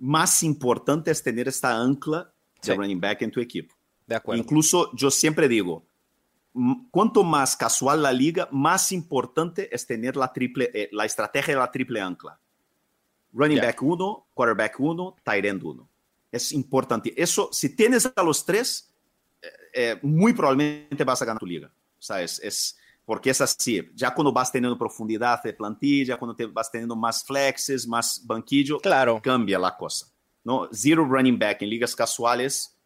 más 0.04 0.44
importante 0.44 1.12
es 1.12 1.24
tener 1.24 1.48
esta 1.48 1.80
ancla 1.80 2.30
de 2.62 2.76
running 2.76 3.00
back 3.00 3.22
en 3.22 3.32
tu 3.32 3.40
equipo. 3.40 3.74
De 4.06 4.16
acuerdo. 4.16 4.44
Incluso 4.44 4.94
yo 4.94 5.10
siempre 5.10 5.48
digo, 5.48 5.86
cuanto 6.92 7.24
más 7.24 7.56
casual 7.56 8.04
la 8.04 8.12
liga, 8.12 8.50
más 8.52 8.92
importante 8.92 9.74
es 9.74 9.88
tener 9.88 10.18
la, 10.18 10.34
triple, 10.34 10.70
eh, 10.74 10.90
la 10.92 11.06
estrategia 11.06 11.54
de 11.54 11.60
la 11.62 11.72
triple 11.72 12.02
ancla. 12.02 12.38
Running 13.32 13.60
back 13.60 13.82
1, 13.82 14.28
quarterback 14.34 14.78
1, 14.78 15.16
tight 15.24 15.46
end 15.46 15.64
1. 15.64 15.90
Es 16.34 16.52
importante. 16.52 17.14
Eso, 17.16 17.48
si 17.54 17.74
tienes 17.74 18.12
a 18.14 18.24
los 18.24 18.46
tres, 18.46 18.94
eh, 19.42 19.48
eh, 19.74 20.00
muy 20.02 20.34
probablemente 20.34 21.06
vas 21.06 21.22
a 21.22 21.26
ganar 21.26 21.40
tu 21.40 21.46
liga. 21.46 21.72
¿Sabes? 21.98 22.42
Es, 22.44 22.78
porque 23.06 23.32
es 23.32 23.42
así, 23.42 23.82
ya 23.94 24.14
cuando 24.14 24.32
vas 24.32 24.52
teniendo 24.52 24.78
profundidad 24.78 25.44
de 25.44 25.54
plantilla, 25.54 26.18
cuando 26.18 26.36
te 26.36 26.46
vas 26.46 26.72
teniendo 26.72 26.96
más 26.96 27.24
flexes, 27.24 27.86
más 27.88 28.22
banquillo, 28.26 28.80
claro. 28.80 29.22
cambia 29.22 29.60
la 29.60 29.76
cosa. 29.76 30.08
¿no? 30.44 30.70
Zero 30.72 31.06
running 31.06 31.38
back 31.38 31.62
en 31.62 31.70
ligas 31.70 31.96
casuales 31.96 32.78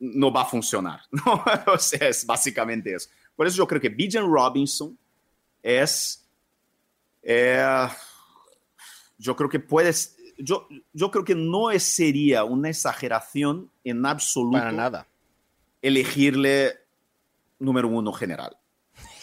no 0.00 0.32
va 0.32 0.42
a 0.42 0.46
funcionar. 0.46 1.00
¿no? 1.10 1.44
o 1.72 1.78
sea, 1.78 2.08
es 2.08 2.26
básicamente 2.26 2.94
eso. 2.94 3.08
Por 3.36 3.46
eso 3.46 3.56
yo 3.56 3.66
creo 3.66 3.80
que 3.80 3.88
Bijan 3.88 4.30
Robinson 4.30 4.98
es... 5.62 6.28
Eh, 7.22 7.88
yo 9.18 9.36
creo 9.36 9.48
que 9.48 9.60
puedes... 9.60 10.16
Yo, 10.38 10.66
yo 10.92 11.10
creo 11.10 11.24
que 11.24 11.36
no 11.36 11.68
sería 11.78 12.42
una 12.42 12.68
exageración 12.68 13.70
en 13.84 14.04
absoluto 14.04 14.58
Para 14.58 14.72
nada. 14.72 15.06
elegirle 15.80 16.72
número 17.60 17.86
uno 17.86 18.12
general. 18.12 18.56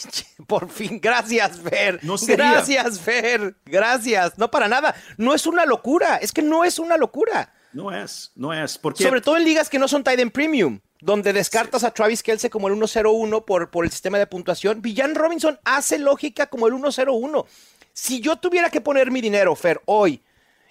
Por 0.47 0.69
fin, 0.69 0.99
gracias, 1.01 1.59
Fer. 1.59 1.99
No 2.03 2.15
gracias, 2.17 2.99
Fer. 2.99 3.55
Gracias. 3.65 4.37
No 4.37 4.49
para 4.51 4.67
nada. 4.67 4.95
No 5.17 5.33
es 5.33 5.45
una 5.45 5.65
locura. 5.65 6.17
Es 6.17 6.31
que 6.31 6.41
no 6.41 6.63
es 6.63 6.79
una 6.79 6.97
locura. 6.97 7.53
No 7.73 7.91
es, 7.91 8.31
no 8.35 8.53
es. 8.53 8.77
Porque... 8.77 9.03
Sobre 9.03 9.21
todo 9.21 9.37
en 9.37 9.43
ligas 9.43 9.69
que 9.69 9.79
no 9.79 9.87
son 9.87 10.03
tight 10.03 10.31
premium, 10.31 10.79
donde 11.01 11.33
descartas 11.33 11.83
a 11.83 11.91
Travis 11.91 12.23
Kelce 12.23 12.49
como 12.49 12.67
el 12.67 12.73
1-0-1 12.75 13.45
por, 13.45 13.69
por 13.69 13.85
el 13.85 13.91
sistema 13.91 14.17
de 14.17 14.27
puntuación. 14.27 14.81
Villan 14.81 15.15
Robinson 15.15 15.59
hace 15.63 15.99
lógica 15.99 16.47
como 16.47 16.67
el 16.67 16.73
1-0-1. 16.73 17.45
Si 17.93 18.21
yo 18.21 18.37
tuviera 18.37 18.69
que 18.69 18.81
poner 18.81 19.11
mi 19.11 19.21
dinero, 19.21 19.55
Fer, 19.55 19.81
hoy 19.85 20.23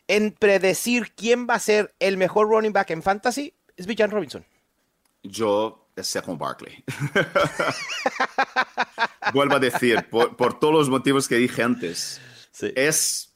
en 0.08 0.32
predecir 0.32 1.12
quién 1.14 1.46
va 1.48 1.54
a 1.54 1.60
ser 1.60 1.94
el 2.00 2.16
mejor 2.16 2.48
running 2.48 2.72
back 2.72 2.90
en 2.90 3.02
fantasy, 3.02 3.52
es 3.76 3.86
Villan 3.86 4.10
Robinson. 4.10 4.44
Yo 5.22 5.87
es 5.98 6.18
con 6.24 6.38
Barkley. 6.38 6.84
Vuelvo 9.32 9.56
a 9.56 9.58
decir, 9.58 10.06
por, 10.08 10.58
todos 10.58 10.74
los 10.74 10.88
motivos 10.88 11.28
que 11.28 11.36
dije 11.36 11.62
antes. 11.62 12.20
Es. 12.74 13.34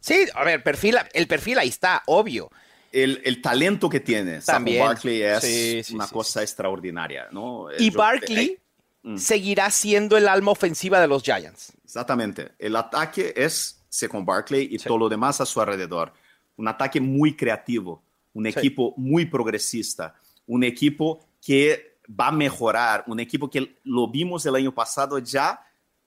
Sí, 0.00 0.26
a 0.34 0.44
ver, 0.44 0.62
perfil, 0.62 0.96
el 1.12 1.26
perfil 1.26 1.58
ahí 1.58 1.68
está, 1.68 2.02
obvio. 2.06 2.50
El, 2.90 3.42
talento 3.42 3.88
que 3.88 4.00
tiene 4.00 4.40
También. 4.40 4.84
Barkley 4.84 5.22
es 5.22 5.90
una 5.90 6.08
cosa 6.08 6.42
extraordinaria, 6.42 7.28
¿no? 7.30 7.66
Y 7.78 7.90
Barkley 7.90 8.46
eh, 8.46 8.60
mm. 9.02 9.18
seguirá 9.18 9.70
siendo 9.70 10.16
el 10.16 10.26
alma 10.26 10.52
ofensiva 10.52 11.00
de 11.00 11.06
los 11.06 11.22
Giants. 11.22 11.72
Exactamente. 11.84 12.52
El 12.58 12.76
ataque 12.76 13.34
es 13.36 13.84
con 14.08 14.24
Barkley 14.24 14.68
y 14.70 14.78
todo 14.78 14.98
lo 14.98 15.08
demás 15.08 15.40
a 15.40 15.46
su 15.46 15.60
alrededor. 15.60 16.12
Un 16.56 16.68
ataque 16.68 17.00
muy 17.00 17.36
creativo, 17.36 18.02
un 18.32 18.46
equipo 18.46 18.94
muy 18.96 19.26
progresista 19.26 20.14
un 20.48 20.64
equipo 20.64 21.20
que 21.40 21.98
va 22.08 22.28
a 22.28 22.32
mejorar, 22.32 23.04
un 23.06 23.20
equipo 23.20 23.48
que 23.48 23.78
lo 23.84 24.08
vimos 24.08 24.44
el 24.46 24.56
año 24.56 24.74
pasado 24.74 25.18
ya, 25.18 25.60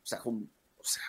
o 0.04 0.06
sea, 0.06 0.20
con, 0.20 0.50
o 0.78 0.84
sea, 0.84 1.04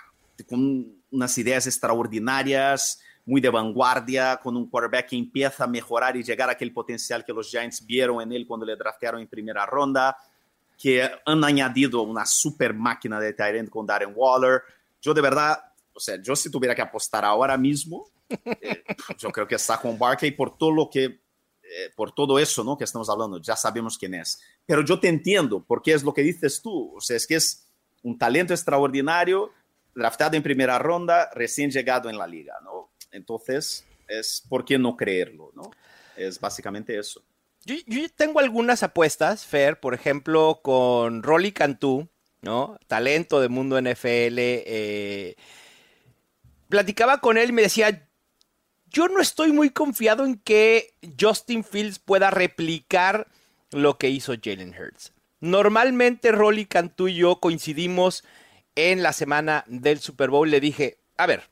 con 0.48 1.02
unas 1.10 1.38
ideas 1.38 1.66
extraordinarias, 1.66 3.00
muy 3.24 3.40
de 3.40 3.50
vanguardia, 3.50 4.38
con 4.42 4.56
un 4.56 4.68
quarterback 4.68 5.08
que 5.08 5.16
empieza 5.16 5.64
a 5.64 5.66
mejorar 5.66 6.16
y 6.16 6.22
llegar 6.22 6.48
a 6.48 6.52
aquel 6.52 6.72
potencial 6.72 7.24
que 7.24 7.32
los 7.32 7.48
Giants 7.48 7.84
vieron 7.86 8.20
en 8.20 8.32
él 8.32 8.46
cuando 8.46 8.66
le 8.66 8.76
draftearon 8.76 9.20
en 9.20 9.28
primera 9.28 9.64
ronda, 9.64 10.16
que 10.76 11.08
han 11.24 11.44
añadido 11.44 12.02
una 12.02 12.26
super 12.26 12.74
máquina 12.74 13.20
de 13.20 13.32
Tyrant 13.32 13.70
con 13.70 13.86
Darren 13.86 14.12
Waller. 14.14 14.62
Yo 15.00 15.14
de 15.14 15.20
verdad, 15.20 15.62
o 15.92 16.00
sea, 16.00 16.20
yo 16.20 16.34
si 16.34 16.50
tuviera 16.50 16.74
que 16.74 16.82
apostar 16.82 17.24
ahora 17.24 17.56
mismo, 17.56 18.08
eh, 18.28 18.82
yo 19.18 19.30
creo 19.30 19.46
que 19.46 19.54
está 19.54 19.80
con 19.80 19.98
Barkley 19.98 20.32
por 20.32 20.56
todo 20.56 20.72
lo 20.72 20.90
que, 20.90 21.21
por 21.96 22.12
todo 22.12 22.38
eso, 22.38 22.64
¿no? 22.64 22.76
Que 22.76 22.84
estamos 22.84 23.08
hablando, 23.08 23.40
ya 23.40 23.56
sabemos 23.56 23.98
quién 23.98 24.14
es. 24.14 24.40
Pero 24.66 24.84
yo 24.84 24.98
te 25.00 25.08
entiendo, 25.08 25.64
porque 25.66 25.92
es 25.92 26.02
lo 26.02 26.12
que 26.12 26.22
dices 26.22 26.60
tú, 26.62 26.94
o 26.96 27.00
sea, 27.00 27.16
es 27.16 27.26
que 27.26 27.36
es 27.36 27.66
un 28.02 28.18
talento 28.18 28.52
extraordinario, 28.52 29.52
draftado 29.94 30.36
en 30.36 30.42
primera 30.42 30.78
ronda, 30.78 31.30
recién 31.34 31.70
llegado 31.70 32.08
en 32.10 32.18
la 32.18 32.26
liga, 32.26 32.54
¿no? 32.64 32.90
Entonces, 33.10 33.86
es 34.08 34.42
por 34.48 34.64
qué 34.64 34.78
no 34.78 34.96
creerlo, 34.96 35.52
¿no? 35.54 35.70
Es 36.16 36.40
básicamente 36.40 36.98
eso. 36.98 37.22
Yo, 37.64 37.76
yo 37.86 38.08
tengo 38.14 38.40
algunas 38.40 38.82
apuestas, 38.82 39.46
Fer, 39.46 39.78
por 39.78 39.94
ejemplo, 39.94 40.60
con 40.62 41.22
Rolly 41.22 41.52
Cantú, 41.52 42.08
¿no? 42.40 42.76
Talento 42.88 43.40
de 43.40 43.48
mundo 43.48 43.80
NFL. 43.80 44.38
Eh, 44.38 45.36
platicaba 46.68 47.20
con 47.20 47.38
él 47.38 47.50
y 47.50 47.52
me 47.52 47.62
decía, 47.62 48.08
yo 48.92 49.08
no 49.08 49.20
estoy 49.20 49.52
muy 49.52 49.70
confiado 49.70 50.24
en 50.24 50.36
que 50.36 50.94
Justin 51.18 51.64
Fields 51.64 51.98
pueda 51.98 52.30
replicar 52.30 53.26
lo 53.70 53.98
que 53.98 54.10
hizo 54.10 54.34
Jalen 54.40 54.74
Hurts. 54.78 55.12
Normalmente 55.40 56.30
Rolly 56.30 56.66
Cantú 56.66 57.08
y 57.08 57.16
yo 57.16 57.40
coincidimos 57.40 58.22
en 58.76 59.02
la 59.02 59.12
semana 59.12 59.64
del 59.66 59.98
Super 59.98 60.30
Bowl. 60.30 60.50
Le 60.50 60.60
dije, 60.60 60.98
a 61.16 61.26
ver, 61.26 61.50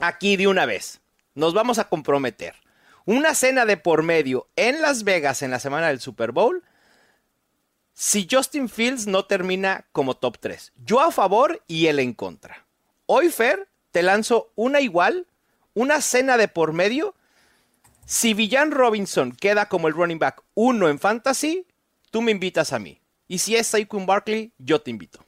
aquí 0.00 0.36
de 0.36 0.46
una 0.46 0.66
vez, 0.66 1.00
nos 1.34 1.54
vamos 1.54 1.78
a 1.78 1.88
comprometer. 1.88 2.54
Una 3.06 3.34
cena 3.34 3.64
de 3.64 3.76
por 3.76 4.02
medio 4.02 4.48
en 4.56 4.82
Las 4.82 5.04
Vegas 5.04 5.42
en 5.42 5.50
la 5.50 5.58
semana 5.58 5.88
del 5.88 6.00
Super 6.00 6.32
Bowl. 6.32 6.62
Si 7.94 8.28
Justin 8.30 8.68
Fields 8.68 9.06
no 9.06 9.24
termina 9.24 9.86
como 9.92 10.16
top 10.16 10.38
3. 10.38 10.72
Yo 10.84 11.00
a 11.00 11.10
favor 11.10 11.62
y 11.66 11.86
él 11.86 11.98
en 11.98 12.12
contra. 12.12 12.66
Hoy, 13.06 13.30
Fer, 13.30 13.68
te 13.90 14.02
lanzo 14.02 14.52
una 14.54 14.80
igual, 14.80 15.26
una 15.74 16.00
cena 16.00 16.36
de 16.36 16.48
por 16.48 16.72
medio. 16.72 17.14
Si 18.06 18.34
Villan 18.34 18.70
Robinson 18.72 19.32
queda 19.32 19.66
como 19.68 19.88
el 19.88 19.94
running 19.94 20.18
back 20.18 20.42
1 20.54 20.88
en 20.88 20.98
fantasy, 20.98 21.66
tú 22.10 22.22
me 22.22 22.32
invitas 22.32 22.72
a 22.72 22.78
mí. 22.78 23.00
Y 23.28 23.38
si 23.38 23.54
es 23.56 23.68
Saquon 23.68 24.06
Barkley, 24.06 24.52
yo 24.58 24.80
te 24.80 24.90
invito. 24.90 25.24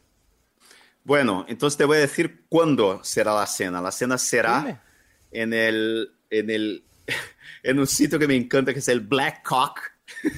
Bueno, 1.05 1.45
entonces 1.49 1.77
te 1.79 1.85
voy 1.85 1.99
a 1.99 2.01
decir 2.01 2.45
cuándo 2.49 3.03
será 3.05 3.35
la 3.35 3.47
cena. 3.47 3.81
La 3.81 3.93
cena 3.93 4.19
será 4.19 4.83
en 5.31 5.53
el, 5.53 6.13
en 6.31 6.51
el 6.51 6.85
en 7.63 7.79
un 7.79 7.87
sitio 7.87 8.19
que 8.19 8.27
me 8.27 8.35
encanta 8.37 8.73
que 8.73 8.81
es 8.81 8.89
el 8.89 9.01
Black 9.01 9.43
Cock. 9.45 9.81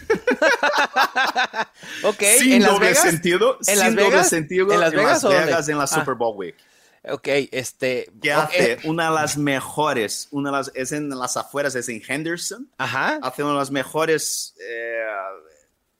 ok, 2.02 2.22
sin 2.38 2.52
¿en 2.54 2.62
doble 2.62 2.70
Las 2.70 2.80
Vegas? 2.80 3.02
sentido, 3.02 3.58
¿En 3.60 3.64
sin 3.64 3.78
Las 3.78 3.90
doble 3.94 4.04
Vegas? 4.10 4.28
sentido, 4.28 4.72
¿En 4.72 4.80
Las 4.80 4.92
Vegas 4.92 5.24
o 5.24 5.28
dónde? 5.28 5.44
Vegas 5.46 5.68
en 5.68 5.78
la 5.78 5.84
Ah. 5.84 5.86
Super 5.86 6.14
Bowl 6.14 6.36
Week. 6.36 6.56
Ok, 7.10 7.28
este. 7.52 8.10
Que 8.22 8.34
ok, 8.34 8.38
hace 8.44 8.78
una 8.84 9.08
de 9.10 9.14
las 9.14 9.36
mejores, 9.36 10.28
una 10.30 10.50
de 10.50 10.56
las, 10.56 10.72
es 10.74 10.92
en 10.92 11.10
las 11.10 11.36
afueras, 11.36 11.74
es 11.74 11.88
en 11.88 12.02
Henderson. 12.06 12.70
Ajá. 12.78 13.18
Hace 13.22 13.42
una 13.42 13.52
de 13.52 13.58
las 13.58 13.70
mejores 13.70 14.54
eh, 14.58 15.04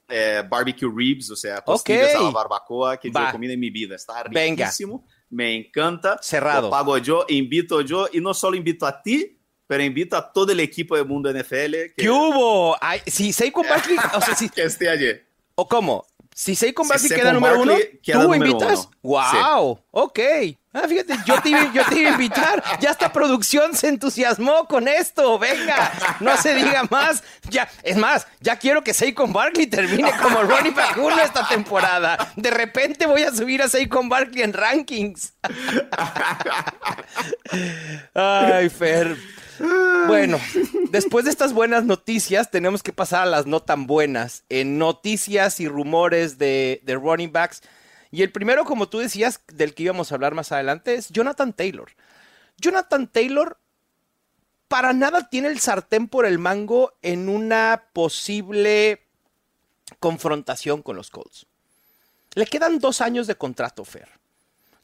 eh, 0.09 0.43
barbecue 0.49 0.89
ribs, 0.93 1.29
o 1.31 1.35
sea, 1.35 1.61
costillas 1.61 2.15
Ok. 2.15 2.21
a 2.21 2.23
la 2.23 2.29
barbacoa 2.31 2.97
que 2.97 3.09
yo 3.09 3.13
Va. 3.13 3.29
he 3.29 3.31
comido 3.31 3.53
en 3.53 3.59
mi 3.59 3.69
vida. 3.69 3.95
Está 3.95 4.23
Venga. 4.31 4.65
riquísimo, 4.65 5.05
me 5.29 5.55
encanta. 5.55 6.17
Cerrado. 6.21 6.63
Lo 6.63 6.69
pago 6.71 6.97
yo, 6.97 7.25
invito 7.29 7.81
yo, 7.81 8.07
y 8.11 8.19
no 8.19 8.33
solo 8.33 8.55
invito 8.55 8.85
a 8.85 9.01
ti, 9.01 9.37
pero 9.67 9.83
invito 9.83 10.15
a 10.17 10.31
todo 10.31 10.51
el 10.51 10.59
equipo 10.59 10.95
del 10.95 11.05
mundo 11.05 11.31
NFL 11.31 11.71
que, 11.71 11.93
¿Qué 11.97 12.09
hubo? 12.09 12.75
Ay, 12.81 13.01
si 13.07 13.33
Saquon 13.33 13.65
Barkley, 13.69 13.97
o 14.13 14.21
sea, 14.21 14.35
si, 14.35 14.49
que 14.49 14.63
esté 14.63 14.89
allí. 14.89 15.11
¿o 15.55 15.67
cómo? 15.67 16.05
Si 16.33 16.53
Si 16.55 16.65
Barkley 16.71 16.99
Saquon 16.99 17.17
queda 17.17 17.33
número 17.33 17.61
uno, 17.61 17.75
queda 18.03 18.17
¿tú 18.17 18.23
número 18.23 18.45
invitas? 18.51 18.79
uno. 18.79 18.91
¡Wow! 19.01 19.79
Ok. 19.91 20.19
Ah, 20.75 20.89
fíjate, 20.89 21.13
yo 21.25 21.41
te, 21.41 21.49
iba, 21.51 21.71
yo 21.71 21.81
a 21.81 22.11
invitar. 22.11 22.61
Ya 22.81 22.91
esta 22.91 23.13
producción 23.13 23.73
se 23.73 23.87
entusiasmó 23.87 24.67
con 24.67 24.89
esto. 24.89 25.39
Venga, 25.39 25.89
no 26.19 26.35
se 26.35 26.53
diga 26.53 26.83
más. 26.89 27.23
Ya, 27.49 27.69
es 27.81 27.95
más, 27.95 28.27
ya 28.41 28.57
quiero 28.57 28.83
que 28.83 28.93
Saquon 28.93 29.31
Barkley 29.31 29.67
termine 29.67 30.11
como 30.21 30.43
running 30.43 30.75
back 30.75 30.97
uno 30.97 31.17
esta 31.17 31.47
temporada. 31.47 32.33
De 32.35 32.51
repente 32.51 33.05
voy 33.05 33.23
a 33.23 33.31
subir 33.31 33.61
a 33.61 33.69
Saquon 33.69 34.09
Barkley 34.09 34.43
en 34.43 34.51
rankings. 34.51 35.33
Ay, 38.13 38.67
Fer. 38.67 39.15
Bueno, 40.07 40.37
después 40.89 41.23
de 41.23 41.31
estas 41.31 41.53
buenas 41.53 41.85
noticias, 41.85 42.51
tenemos 42.51 42.83
que 42.83 42.91
pasar 42.91 43.21
a 43.21 43.25
las 43.27 43.45
no 43.45 43.61
tan 43.61 43.87
buenas. 43.87 44.43
En 44.49 44.77
noticias 44.77 45.61
y 45.61 45.69
rumores 45.69 46.37
de, 46.37 46.81
de 46.83 46.95
running 46.95 47.31
backs. 47.31 47.61
Y 48.15 48.23
el 48.23 48.31
primero, 48.31 48.63
como 48.63 48.87
tú 48.87 48.99
decías, 48.99 49.41
del 49.47 49.73
que 49.73 49.83
íbamos 49.83 50.09
a 50.09 50.15
hablar 50.15 50.35
más 50.35 50.53
adelante, 50.53 50.95
es 50.95 51.09
Jonathan 51.09 51.51
Taylor. 51.51 51.91
Jonathan 52.57 53.09
Taylor 53.09 53.57
para 54.69 54.93
nada 54.93 55.27
tiene 55.27 55.49
el 55.49 55.59
sartén 55.59 56.07
por 56.07 56.25
el 56.25 56.39
mango 56.39 56.93
en 57.01 57.27
una 57.27 57.89
posible 57.91 59.05
confrontación 59.99 60.81
con 60.81 60.95
los 60.95 61.09
Colts. 61.09 61.45
Le 62.35 62.45
quedan 62.45 62.79
dos 62.79 63.01
años 63.01 63.27
de 63.27 63.35
contrato, 63.35 63.83
Fer. 63.83 64.07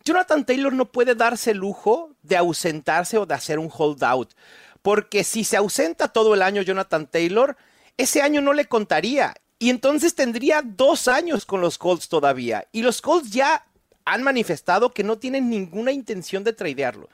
Jonathan 0.03 0.45
Taylor 0.45 0.73
no 0.73 0.91
puede 0.91 1.15
darse 1.15 1.51
el 1.51 1.59
lujo 1.59 2.13
de 2.23 2.35
ausentarse 2.35 3.17
o 3.17 3.25
de 3.25 3.35
hacer 3.35 3.59
un 3.59 3.71
holdout, 3.73 4.33
porque 4.81 5.23
si 5.23 5.45
se 5.45 5.55
ausenta 5.55 6.09
todo 6.09 6.33
el 6.33 6.41
año 6.41 6.63
Jonathan 6.63 7.07
Taylor, 7.07 7.55
ese 7.95 8.21
año 8.23 8.41
no 8.41 8.51
le 8.51 8.65
contaría 8.65 9.35
y 9.61 9.69
entonces 9.69 10.15
tendría 10.15 10.63
dos 10.63 11.07
años 11.07 11.45
con 11.45 11.61
los 11.61 11.77
Colts 11.77 12.09
todavía. 12.09 12.67
Y 12.71 12.81
los 12.81 12.99
Colts 12.99 13.29
ya 13.29 13.63
han 14.05 14.23
manifestado 14.23 14.91
que 14.91 15.03
no 15.03 15.19
tienen 15.19 15.51
ninguna 15.51 15.91
intención 15.91 16.43
de 16.43 16.53
tradearlo. 16.53 17.09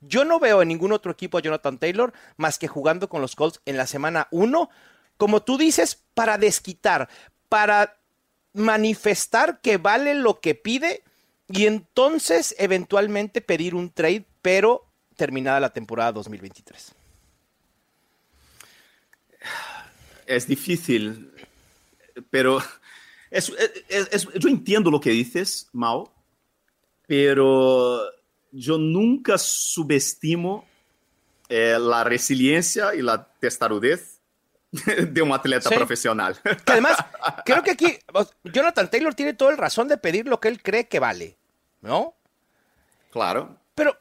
Yo 0.00 0.24
no 0.24 0.40
veo 0.40 0.62
en 0.62 0.66
ningún 0.66 0.90
otro 0.90 1.12
equipo 1.12 1.38
a 1.38 1.42
Jonathan 1.42 1.78
Taylor 1.78 2.12
más 2.36 2.58
que 2.58 2.66
jugando 2.66 3.08
con 3.08 3.20
los 3.20 3.36
Colts 3.36 3.60
en 3.66 3.76
la 3.76 3.86
semana 3.86 4.26
1, 4.32 4.68
como 5.16 5.42
tú 5.44 5.56
dices, 5.56 6.02
para 6.12 6.38
desquitar, 6.38 7.08
para 7.48 7.96
manifestar 8.52 9.60
que 9.60 9.76
vale 9.76 10.16
lo 10.16 10.40
que 10.40 10.56
pide 10.56 11.04
y 11.46 11.66
entonces 11.66 12.56
eventualmente 12.58 13.42
pedir 13.42 13.76
un 13.76 13.90
trade, 13.90 14.26
pero 14.42 14.88
terminada 15.14 15.60
la 15.60 15.72
temporada 15.72 16.10
2023. 16.10 16.94
Es 20.26 20.46
difícil, 20.48 21.31
pero 22.30 22.58
es, 23.30 23.52
es- 23.88 24.08
es- 24.10 24.28
yo 24.34 24.48
entiendo 24.48 24.90
lo 24.90 25.00
que 25.00 25.10
dices, 25.10 25.68
Mao, 25.72 26.12
pero 27.06 28.00
yo 28.52 28.78
nunca 28.78 29.38
subestimo 29.38 30.66
eh, 31.48 31.76
la 31.78 32.04
resiliencia 32.04 32.94
y 32.94 33.02
la 33.02 33.24
testarudez 33.40 34.20
de 34.72 35.20
un 35.22 35.32
atleta 35.32 35.68
Sí. 35.68 35.74
profesional. 35.74 36.38
Que 36.42 36.72
además, 36.72 36.96
creo 37.44 37.62
que 37.62 37.72
aquí 37.72 37.98
Jonathan 38.44 38.90
Taylor 38.90 39.14
tiene 39.14 39.34
toda 39.34 39.50
el 39.50 39.58
razón 39.58 39.88
de 39.88 39.98
pedir 39.98 40.26
lo 40.26 40.40
que 40.40 40.48
él 40.48 40.62
cree 40.62 40.88
que 40.88 40.98
vale, 41.00 41.36
¿no? 41.80 42.14
claro. 43.10 43.58
Pero 43.74 43.96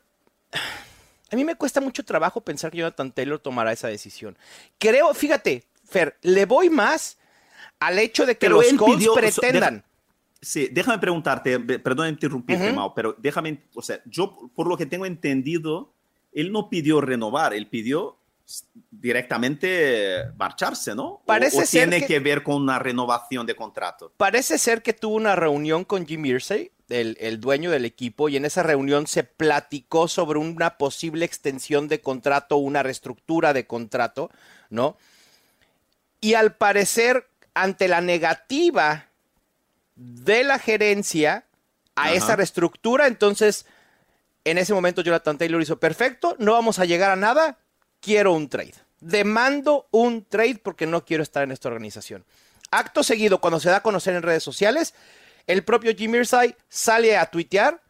a 1.29 1.35
mí 1.35 1.43
me 1.43 1.55
cuesta 1.55 1.81
mucho 1.81 2.03
trabajo 2.05 2.39
pensar 2.41 2.71
que 2.71 2.77
Jonathan 2.77 3.11
Taylor 3.11 3.39
tomará 3.39 3.71
esa 3.73 3.87
decisión. 3.89 4.37
Creo, 4.77 5.13
fíjate, 5.13 5.65
Fer, 5.89 6.17
le 6.21 6.45
voy 6.45 6.69
más 6.69 7.17
al 7.81 7.99
hecho 7.99 8.25
de 8.25 8.35
que 8.37 8.45
Pero 8.47 8.61
los 8.61 8.73
Colts 8.73 8.95
pidió- 8.95 9.13
pretendan. 9.13 9.83
Sí, 10.41 10.69
déjame 10.71 10.97
preguntarte, 10.99 11.59
perdón 11.59 12.07
interrumpirte, 12.09 12.67
Ujú. 12.67 12.75
Mao, 12.75 12.93
pero 12.95 13.15
déjame, 13.19 13.61
o 13.75 13.81
sea, 13.81 14.01
yo 14.05 14.49
por 14.55 14.67
lo 14.67 14.75
que 14.77 14.85
tengo 14.87 15.05
entendido, 15.05 15.91
él 16.31 16.51
no 16.51 16.69
pidió 16.69 16.99
renovar, 17.01 17.53
él 17.53 17.67
pidió 17.67 18.17
directamente 18.89 20.25
marcharse, 20.37 20.95
¿no? 20.95 21.05
O- 21.07 21.23
Parece 21.25 21.57
o, 21.57 21.65
ser 21.65 21.89
tiene 21.89 22.01
que- 22.01 22.07
que... 22.07 22.19
ver 22.19 22.43
con 22.43 22.55
una 22.61 22.79
renovación 22.79 23.45
de 23.45 23.55
contrato. 23.55 24.11
Parece 24.17 24.57
ser 24.57 24.81
que 24.81 24.93
tuvo 24.93 25.15
una 25.15 25.35
reunión 25.35 25.83
con 25.85 26.05
Jim 26.05 26.25
Irsay, 26.25 26.71
el, 26.89 27.17
el 27.19 27.39
dueño 27.39 27.71
del 27.71 27.85
equipo, 27.85 28.27
y 28.29 28.35
en 28.37 28.45
esa 28.45 28.63
reunión 28.63 29.07
se 29.07 29.23
platicó 29.23 30.07
sobre 30.07 30.39
una 30.39 30.77
posible 30.77 31.25
extensión 31.25 31.87
de 31.87 32.01
contrato, 32.01 32.57
una 32.57 32.83
reestructura 32.83 33.53
de 33.53 33.65
contrato, 33.67 34.29
¿no? 34.69 34.97
Y 36.19 36.33
al 36.35 36.55
parecer, 36.55 37.27
ante 37.53 37.87
la 37.87 38.01
negativa 38.01 39.07
de 39.95 40.43
la 40.43 40.59
gerencia 40.59 41.45
a 41.95 42.03
Ajá. 42.03 42.13
esa 42.13 42.35
reestructura, 42.35 43.07
entonces 43.07 43.65
en 44.43 44.57
ese 44.57 44.73
momento 44.73 45.01
Jonathan 45.01 45.37
Taylor 45.37 45.61
hizo 45.61 45.79
perfecto, 45.79 46.35
no 46.39 46.53
vamos 46.53 46.79
a 46.79 46.85
llegar 46.85 47.11
a 47.11 47.15
nada, 47.15 47.59
quiero 47.99 48.33
un 48.33 48.49
trade. 48.49 48.73
Demando 48.99 49.87
un 49.91 50.25
trade 50.25 50.59
porque 50.63 50.85
no 50.85 51.05
quiero 51.05 51.23
estar 51.23 51.43
en 51.43 51.51
esta 51.51 51.69
organización. 51.69 52.25
acto 52.71 53.03
seguido, 53.03 53.41
cuando 53.41 53.59
se 53.59 53.69
da 53.69 53.77
a 53.77 53.83
conocer 53.83 54.15
en 54.15 54.23
redes 54.23 54.43
sociales, 54.43 54.93
el 55.47 55.63
propio 55.63 55.93
Jim 55.95 56.15
Irsay 56.15 56.55
sale 56.69 57.17
a 57.17 57.25
tuitear 57.25 57.81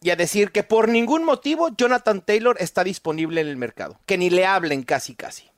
y 0.00 0.10
a 0.10 0.16
decir 0.16 0.52
que 0.52 0.62
por 0.62 0.88
ningún 0.88 1.24
motivo 1.24 1.68
Jonathan 1.76 2.22
Taylor 2.22 2.56
está 2.60 2.84
disponible 2.84 3.40
en 3.40 3.48
el 3.48 3.56
mercado. 3.56 4.00
Que 4.06 4.16
ni 4.16 4.30
le 4.30 4.46
hablen 4.46 4.84
casi, 4.84 5.14
casi. 5.14 5.50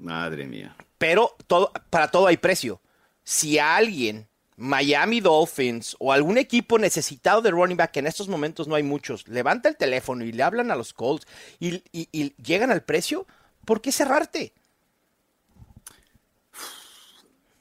Madre 0.00 0.46
mía. 0.46 0.74
Pero 0.98 1.36
todo, 1.46 1.72
para 1.90 2.08
todo 2.10 2.26
hay 2.26 2.36
precio. 2.36 2.80
Si 3.22 3.58
alguien, 3.58 4.26
Miami 4.56 5.20
Dolphins 5.20 5.96
o 5.98 6.12
algún 6.12 6.36
equipo 6.38 6.78
necesitado 6.78 7.40
de 7.42 7.50
running 7.50 7.76
back, 7.76 7.92
que 7.92 8.00
en 8.00 8.06
estos 8.06 8.28
momentos 8.28 8.66
no 8.66 8.74
hay 8.74 8.82
muchos, 8.82 9.28
levanta 9.28 9.68
el 9.68 9.76
teléfono 9.76 10.24
y 10.24 10.32
le 10.32 10.42
hablan 10.42 10.70
a 10.70 10.76
los 10.76 10.92
Colts 10.92 11.26
y, 11.58 11.76
y- 11.92 12.08
y 12.12 12.34
llegan 12.42 12.70
al 12.70 12.82
precio, 12.82 13.26
¿por 13.64 13.80
qué 13.80 13.92
cerrarte? 13.92 14.52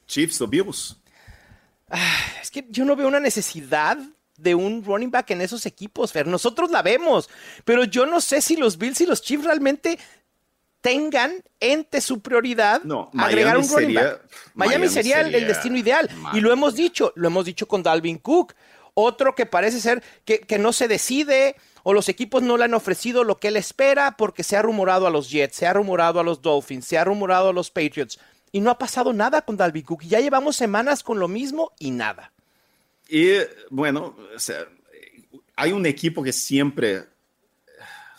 Chiefs 0.07 0.41
o 0.41 0.47
Bills? 0.47 0.97
Es 2.41 2.51
que 2.51 2.65
yo 2.69 2.85
no 2.85 2.95
veo 2.95 3.07
una 3.07 3.19
necesidad 3.19 3.97
de 4.37 4.55
un 4.55 4.83
running 4.83 5.11
back 5.11 5.31
en 5.31 5.41
esos 5.41 5.65
equipos, 5.65 6.11
Fer. 6.13 6.25
Nosotros 6.25 6.71
la 6.71 6.81
vemos, 6.81 7.29
pero 7.65 7.83
yo 7.83 8.05
no 8.05 8.21
sé 8.21 8.41
si 8.41 8.55
los 8.55 8.77
Bills 8.77 9.01
y 9.01 9.05
los 9.05 9.21
Chiefs 9.21 9.43
realmente 9.45 9.99
tengan 10.81 11.43
entre 11.59 12.01
su 12.01 12.21
prioridad 12.21 12.81
No, 12.83 13.11
agregar 13.17 13.55
Miami 13.57 13.67
un 13.67 13.73
running 13.75 13.87
sería- 13.97 14.11
back. 14.11 14.21
Miami, 14.53 14.75
Miami 14.75 14.89
sería, 14.89 15.21
el- 15.21 15.47
destino 15.47 15.77
ideal. 15.77 16.09
Y 16.33 16.39
lo 16.41 16.51
hemos 16.53 16.75
dicho, 16.75 17.11
lo 17.15 17.27
hemos 17.27 17.45
dicho 17.45 17.67
con 17.67 17.83
Dalvin 17.83 18.17
Cook. 18.17 18.53
Otro 18.93 19.35
que 19.35 19.45
parece 19.45 19.79
ser 19.79 20.03
que, 20.25 20.39
que 20.41 20.57
no 20.57 20.73
se 20.73 20.87
decide 20.87 21.55
o 21.83 21.93
los 21.93 22.09
equipos 22.09 22.41
no 22.43 22.57
le 22.57 22.65
han 22.65 22.73
ofrecido 22.73 23.23
lo 23.23 23.37
que 23.37 23.47
él 23.49 23.55
espera 23.55 24.17
porque 24.17 24.43
se 24.43 24.57
ha 24.57 24.61
rumorado 24.61 25.07
a 25.07 25.09
los 25.09 25.29
Jets, 25.29 25.55
se 25.55 25.67
ha 25.67 25.73
rumorado 25.73 26.19
a 26.19 26.23
los 26.23 26.41
Dolphins, 26.41 26.85
se 26.85 26.97
ha 26.97 27.03
rumorado 27.05 27.49
a 27.49 27.53
los 27.53 27.71
Patriots. 27.71 28.19
Y 28.51 28.59
no 28.61 28.71
ha 28.71 28.77
pasado 28.77 29.13
nada 29.13 29.41
con 29.43 29.55
Dalvin 29.57 29.83
Cook. 29.83 30.03
Y 30.03 30.07
ya 30.09 30.19
llevamos 30.19 30.55
semanas 30.55 31.03
con 31.03 31.19
lo 31.19 31.27
mismo 31.27 31.71
y 31.79 31.91
nada. 31.91 32.33
Y 33.07 33.29
bueno, 33.69 34.15
o 34.35 34.39
sea, 34.39 34.65
hay 35.55 35.71
un 35.71 35.85
equipo 35.85 36.21
que 36.23 36.33
siempre 36.33 37.05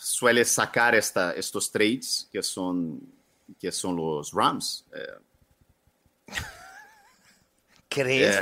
suele 0.03 0.43
sacar 0.45 0.95
esta, 0.95 1.33
estos 1.33 1.71
trades, 1.71 2.27
que 2.31 2.41
son, 2.41 2.99
que 3.59 3.71
son 3.71 3.95
los 3.95 4.31
Rams. 4.33 4.85
Eh, 4.95 6.33
¿Crees? 7.89 8.39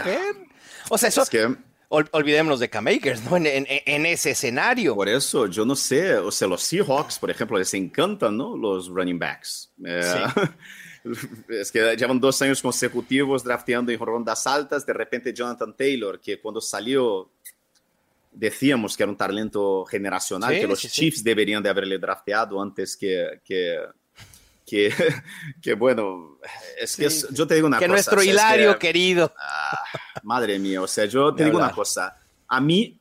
O 0.89 0.97
sea, 0.97 1.09
eso. 1.09 1.23
es 1.23 1.29
que 1.29 1.45
ol- 1.89 2.09
olvidémonos 2.11 2.59
de 2.59 2.69
K-Makers, 2.69 3.23
¿no? 3.23 3.37
En, 3.37 3.47
en- 3.47 3.65
en 3.67 4.05
ese 4.05 4.31
escenario. 4.31 4.95
por 4.95 5.09
eso 5.09 5.47
yo 5.47 5.65
no 5.65 5.75
sé, 5.75 6.15
o 6.15 6.31
sea, 6.31 6.47
los 6.47 6.61
Seahawks, 6.63 7.19
por 7.19 7.29
ejemplo, 7.31 7.57
les 7.57 7.73
encantan 7.73 8.37
¿no? 8.37 8.55
los 8.55 8.87
running 8.89 9.19
backs. 9.19 9.71
Eh, 9.85 10.01
Es 11.47 11.71
que 11.71 11.95
llevan 11.95 12.19
dos 12.19 12.41
años 12.41 12.61
consecutivos 12.61 13.41
drafteando 13.41 13.89
en 13.89 13.97
rondas 13.97 14.45
altas. 14.45 14.85
De 14.85 14.91
repente, 14.91 15.33
Jonathan 15.33 15.73
Taylor, 15.75 16.19
que 16.19 16.41
cuando 16.41 16.59
salió 16.59 17.29
decíamos 18.39 18.95
que 18.95 19.03
era 19.03 19.11
un 19.11 19.17
talento 19.17 19.85
generacional, 19.85 20.53
Sí, 20.53 20.61
que 20.61 20.67
los 20.67 20.79
sí, 20.79 20.87
sí. 20.87 20.93
Chiefs 21.01 21.23
deberían 21.23 21.61
de 21.61 21.69
haberle 21.69 21.97
drafteado 21.99 22.61
antes 22.61 22.95
que, 22.95 23.41
que, 23.43 23.77
que, 24.65 24.93
que, 25.61 25.73
bueno, 25.73 26.37
es 26.79 26.95
que 26.95 27.05
es- 27.07 27.27
yo 27.31 27.45
te 27.45 27.55
digo 27.55 27.67
una 27.67 27.77
que 27.79 27.85
cosa. 27.85 27.93
nuestro 27.93 28.19
o 28.19 28.21
sea, 28.23 28.31
es 28.31 28.33
Hilario 28.33 28.73
que- 28.73 28.79
querido. 28.87 29.33
Madre 30.23 30.57
mía, 30.57 30.81
o 30.81 30.87
sea, 30.87 31.05
yo 31.05 31.33
te 31.35 31.43
digo 31.45 31.57
una 31.57 31.71
cosa. 31.71 32.17
A 32.47 32.61
mí, 32.61 32.97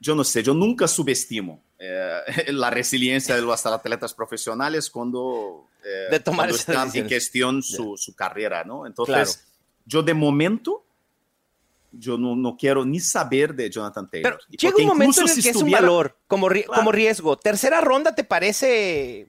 yo 0.00 0.14
no 0.14 0.24
sé, 0.24 0.42
yo 0.42 0.54
nunca 0.54 0.86
subestimo 0.86 1.62
eh, 1.78 2.20
la 2.52 2.70
resiliencia 2.70 3.34
de 3.34 3.42
los 3.42 3.64
atletas 3.66 4.14
profesionales 4.14 4.90
cuando, 4.90 5.68
eh, 5.84 6.08
De 6.10 6.20
tomar 6.20 6.46
cuando 6.48 6.56
están 6.56 6.90
en 6.94 7.08
cuestión 7.08 7.62
su, 7.62 7.96
su 7.96 8.14
carrera, 8.14 8.64
¿no? 8.64 8.86
Entonces, 8.86 9.36
Claro. 9.36 9.48
yo 9.86 10.02
de 10.02 10.14
momento, 10.14 10.83
yo 11.98 12.18
no, 12.18 12.34
no 12.36 12.56
quiero 12.56 12.84
ni 12.84 13.00
saber 13.00 13.54
de 13.54 13.70
Jonathan 13.70 14.08
Taylor. 14.10 14.38
Pero 14.48 14.58
llega 14.72 14.76
un 14.82 14.86
momento 14.88 15.20
en 15.22 15.28
el 15.28 15.32
si 15.34 15.42
que 15.42 15.48
es 15.50 15.56
un 15.56 15.70
valor, 15.70 16.18
como, 16.26 16.48
ri- 16.48 16.64
Claro. 16.64 16.80
como 16.80 16.92
riesgo. 16.92 17.36
Tercera 17.36 17.80
ronda, 17.80 18.14
¿te 18.14 18.24
parece? 18.24 19.28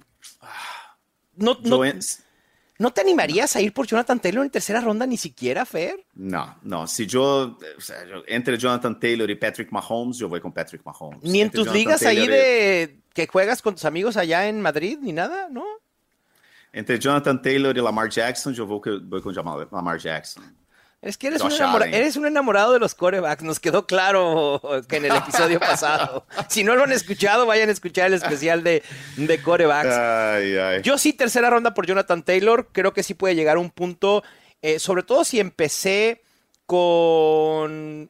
No, 1.35 1.57
no, 1.63 1.81
¿No 2.77 2.91
te 2.91 2.99
animarías 2.99 3.55
a 3.55 3.61
ir 3.61 3.71
por 3.71 3.87
Jonathan 3.87 4.19
Taylor 4.19 4.43
en 4.43 4.51
tercera 4.51 4.81
ronda 4.81 5.05
ni 5.07 5.15
siquiera, 5.15 5.65
Fer? 5.65 6.05
No, 6.13 6.57
no, 6.63 6.87
si 6.87 7.05
yo, 7.07 7.57
o 7.77 7.81
sea, 7.81 8.05
yo- 8.05 8.23
entre 8.27 8.57
Jonathan 8.57 8.99
Taylor 8.99 9.29
y 9.29 9.35
Patrick 9.35 9.71
Mahomes, 9.71 10.17
yo 10.17 10.27
voy 10.27 10.41
con 10.41 10.51
Patrick 10.51 10.81
Mahomes. 10.85 11.23
Ni 11.23 11.39
en 11.39 11.45
Entre 11.45 11.59
tus 11.59 11.67
Jonathan 11.67 11.79
ligas 11.79 12.01
ahí 12.03 12.17
Taylor 12.17 12.35
y- 12.35 12.41
de 12.41 12.99
que 13.13 13.27
juegas 13.27 13.61
con 13.61 13.75
tus 13.75 13.85
amigos 13.85 14.17
allá 14.17 14.47
en 14.49 14.59
Madrid, 14.59 14.97
ni 15.01 15.13
nada, 15.13 15.47
¿no? 15.49 15.63
Entre 16.73 16.99
Jonathan 16.99 17.41
Taylor 17.41 17.77
y 17.77 17.81
Lamar 17.81 18.09
Jackson, 18.09 18.53
yo 18.53 18.65
voy, 18.65 18.81
con- 18.81 19.09
voy 19.09 19.21
con 19.21 19.33
Lamar 19.33 19.97
Jackson. 19.97 20.43
Es 21.05 21.17
que 21.17 21.27
eres 21.27 21.41
un, 21.41 21.51
Josh 21.51 21.59
enamora- 21.61 21.83
Allen. 21.83 21.93
eres 21.93 22.15
un 22.17 22.25
enamorado 22.25 22.73
de 22.73 22.79
los 22.79 22.95
corebacks, 22.95 23.43
nos 23.43 23.59
quedó 23.59 23.85
claro 23.85 24.59
que 24.89 24.95
en 24.97 25.05
el 25.05 25.15
episodio 25.15 25.59
pasado. 25.59 26.25
Si 26.49 26.63
no 26.63 26.75
lo 26.75 26.83
han 26.83 26.91
escuchado, 26.91 27.45
vayan 27.45 27.69
a 27.69 27.71
escuchar 27.71 28.07
el 28.07 28.15
especial 28.15 28.63
de, 28.63 28.81
de 29.15 29.41
corebacks. 29.41 29.93
Ay, 29.95 30.57
ay. 30.57 30.81
Yo 30.81 30.97
sí, 30.97 31.13
tercera 31.13 31.49
ronda 31.51 31.73
por 31.75 31.85
Jonathan 31.85 32.23
Taylor. 32.23 32.69
Creo 32.71 32.91
que 32.93 33.03
sí 33.03 33.13
puede 33.13 33.35
llegar 33.35 33.57
a 33.57 33.59
un 33.59 33.69
punto, 33.69 34.23
eh, 34.63 34.79
sobre 34.79 35.03
todo 35.03 35.23
si 35.23 35.39
empecé 35.39 36.23
con 36.65 38.09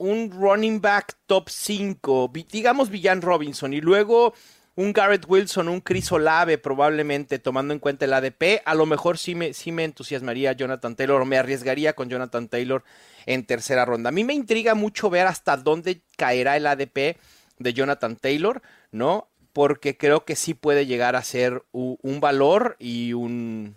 un 0.00 0.30
running 0.30 0.80
back 0.80 1.16
top 1.26 1.48
5, 1.48 2.30
digamos 2.50 2.90
Villan 2.90 3.20
Robinson, 3.22 3.72
y 3.72 3.80
luego 3.80 4.34
un 4.78 4.92
Garrett 4.92 5.24
Wilson, 5.26 5.68
un 5.68 5.80
Chris 5.80 6.12
Olave, 6.12 6.56
probablemente 6.56 7.40
tomando 7.40 7.74
en 7.74 7.80
cuenta 7.80 8.04
el 8.04 8.12
ADP. 8.12 8.62
A 8.64 8.76
lo 8.76 8.86
mejor 8.86 9.18
sí 9.18 9.34
me, 9.34 9.52
sí 9.52 9.72
me 9.72 9.82
entusiasmaría 9.82 10.52
Jonathan 10.52 10.94
Taylor 10.94 11.20
o 11.20 11.24
me 11.24 11.36
arriesgaría 11.36 11.94
con 11.94 12.08
Jonathan 12.08 12.46
Taylor 12.46 12.84
en 13.26 13.44
tercera 13.44 13.84
ronda. 13.84 14.10
A 14.10 14.12
mí 14.12 14.22
me 14.22 14.34
intriga 14.34 14.76
mucho 14.76 15.10
ver 15.10 15.26
hasta 15.26 15.56
dónde 15.56 16.02
caerá 16.16 16.56
el 16.56 16.64
ADP 16.64 17.16
de 17.58 17.74
Jonathan 17.74 18.14
Taylor, 18.14 18.62
¿no? 18.92 19.26
Porque 19.52 19.96
creo 19.96 20.24
que 20.24 20.36
sí 20.36 20.54
puede 20.54 20.86
llegar 20.86 21.16
a 21.16 21.24
ser 21.24 21.64
un 21.72 22.20
valor 22.20 22.76
y 22.78 23.14
un, 23.14 23.74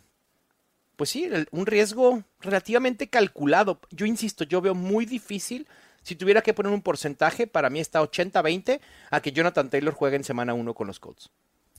pues 0.97 1.09
sí, 1.09 1.27
un 1.49 1.65
riesgo 1.65 2.25
relativamente 2.41 3.09
calculado. 3.09 3.81
Yo 3.89 4.05
insisto, 4.05 4.43
yo 4.43 4.61
veo 4.61 4.75
muy 4.75 5.07
difícil, 5.07 5.67
si 6.03 6.15
tuviera 6.15 6.41
que 6.41 6.53
poner 6.53 6.71
un 6.71 6.81
porcentaje, 6.81 7.47
para 7.47 7.69
mí 7.69 7.79
está 7.79 8.01
80-20 8.01 8.79
a 9.09 9.21
que 9.21 9.31
Jonathan 9.31 9.69
Taylor 9.69 9.93
juegue 9.93 10.15
en 10.17 10.23
semana 10.23 10.53
1 10.53 10.73
con 10.73 10.87
los 10.87 10.99
Colts. 10.99 11.29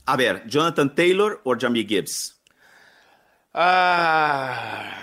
A 0.05 0.17
ver, 0.17 0.45
Jonathan 0.47 0.93
Taylor 0.93 1.41
o 1.43 1.55
Jamie 1.59 1.85
Gibbs. 1.85 2.41
Ah. 3.53 4.99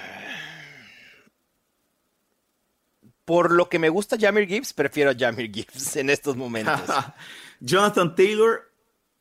Por 3.25 3.53
lo 3.53 3.69
que 3.69 3.79
me 3.79 3.89
gusta 3.89 4.17
Jamir 4.19 4.49
Gibbs, 4.49 4.73
prefiero 4.73 5.11
a 5.11 5.15
Jamir 5.15 5.53
Gibbs 5.53 5.97
en 5.97 6.11
estos 6.11 6.37
momentos. 6.37 6.81
Jonathan 7.61 8.15
Taylor 8.15 8.73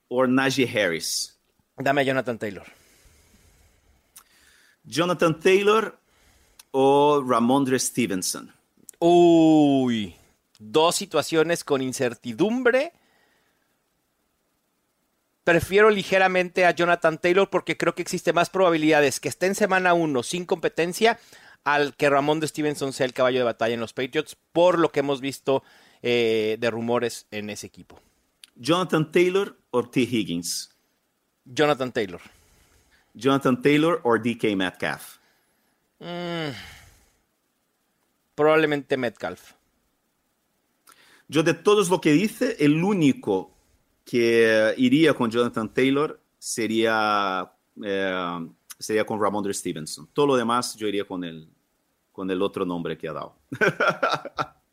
o 0.08 0.26
Najee 0.26 0.68
Harris. 0.68 1.38
Dame 1.78 2.02
a 2.02 2.04
Jonathan 2.04 2.38
Taylor. 2.38 2.66
Jonathan 4.84 5.40
Taylor 5.40 6.00
o 6.72 7.24
Ramondre 7.24 7.78
Stevenson. 7.78 8.52
Uy, 9.00 10.16
dos 10.60 10.96
situaciones 10.96 11.64
con 11.64 11.82
incertidumbre. 11.82 12.92
Prefiero 15.44 15.90
ligeramente 15.90 16.66
a 16.66 16.72
Jonathan 16.72 17.18
Taylor 17.18 17.50
porque 17.50 17.78
creo 17.78 17.96
que 17.96 18.02
existe 18.02 18.34
más 18.34 18.50
probabilidades 18.50 19.20
que 19.20 19.30
esté 19.30 19.48
en 19.48 19.56
semana 19.56 19.94
1 19.94 20.22
sin 20.22 20.46
competencia 20.46 21.20
al 21.64 21.96
que 21.96 22.10
Ramón 22.10 22.40
de 22.40 22.48
Stevenson 22.48 22.94
sea 22.94 23.06
el 23.06 23.14
caballo 23.14 23.40
de 23.40 23.46
batalla 23.46 23.74
en 23.74 23.80
los 23.80 23.94
Patriots 23.94 24.38
por 24.52 24.78
lo 24.78 24.92
que 24.92 25.00
hemos 25.00 25.22
visto 25.22 25.64
eh, 26.02 26.58
de 26.60 26.70
rumores 26.70 27.26
en 27.32 27.50
ese 27.50 27.68
equipo. 27.68 28.00
Jonathan 28.56 29.12
Taylor 29.12 29.58
o 29.72 29.90
T. 29.90 30.02
Higgins. 30.02 30.76
Jonathan 31.46 31.92
Taylor. 31.92 32.22
Jonathan 33.14 33.62
Taylor 33.62 34.02
o 34.04 34.18
DK 34.18 34.56
Metcalf. 34.56 35.18
Probablemente 38.44 38.96
Metcalf. 38.96 39.52
Yo 41.28 41.44
de 41.44 41.54
todos 41.54 41.90
lo 41.90 42.00
que 42.00 42.14
dice, 42.14 42.56
el 42.62 42.82
único 42.82 43.52
que 44.06 44.74
iría 44.78 45.14
con 45.14 45.30
Jonathan 45.30 45.74
Taylor 45.74 46.18
sería, 46.38 47.52
eh, 47.84 48.48
sería 48.80 49.06
con 49.06 49.22
Ramondre 49.22 49.54
Stevenson. 49.54 50.08
Todo 50.14 50.28
lo 50.28 50.36
demás 50.38 50.74
yo 50.78 50.88
iría 50.88 51.04
con 51.04 51.26
el, 51.26 51.50
con 52.14 52.32
el 52.32 52.42
otro 52.42 52.66
nombre 52.66 52.98
que 52.98 53.10
ha 53.10 53.14
dado. 53.14 53.36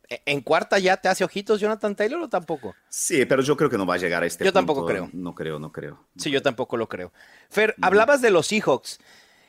¿E- 0.08 0.22
¿En 0.26 0.40
cuarta 0.42 0.78
ya 0.78 0.96
te 0.96 1.08
hace 1.08 1.24
ojitos 1.24 1.58
Jonathan 1.60 1.96
Taylor 1.96 2.22
o 2.22 2.28
tampoco? 2.28 2.72
Sí, 2.88 3.26
pero 3.26 3.42
yo 3.42 3.56
creo 3.56 3.68
que 3.68 3.76
no 3.78 3.84
va 3.84 3.94
a 3.94 3.98
llegar 3.98 4.22
a 4.22 4.26
este 4.26 4.44
Yo 4.44 4.52
punto. 4.52 4.60
tampoco 4.60 4.86
creo. 4.86 5.10
No 5.12 5.34
creo, 5.34 5.58
no 5.58 5.72
creo. 5.72 6.06
Sí, 6.16 6.30
yo 6.30 6.40
tampoco 6.40 6.76
lo 6.76 6.88
creo. 6.88 7.12
Fer, 7.50 7.74
hablabas 7.82 8.22
de 8.22 8.30
los 8.30 8.46
Seahawks. 8.46 9.00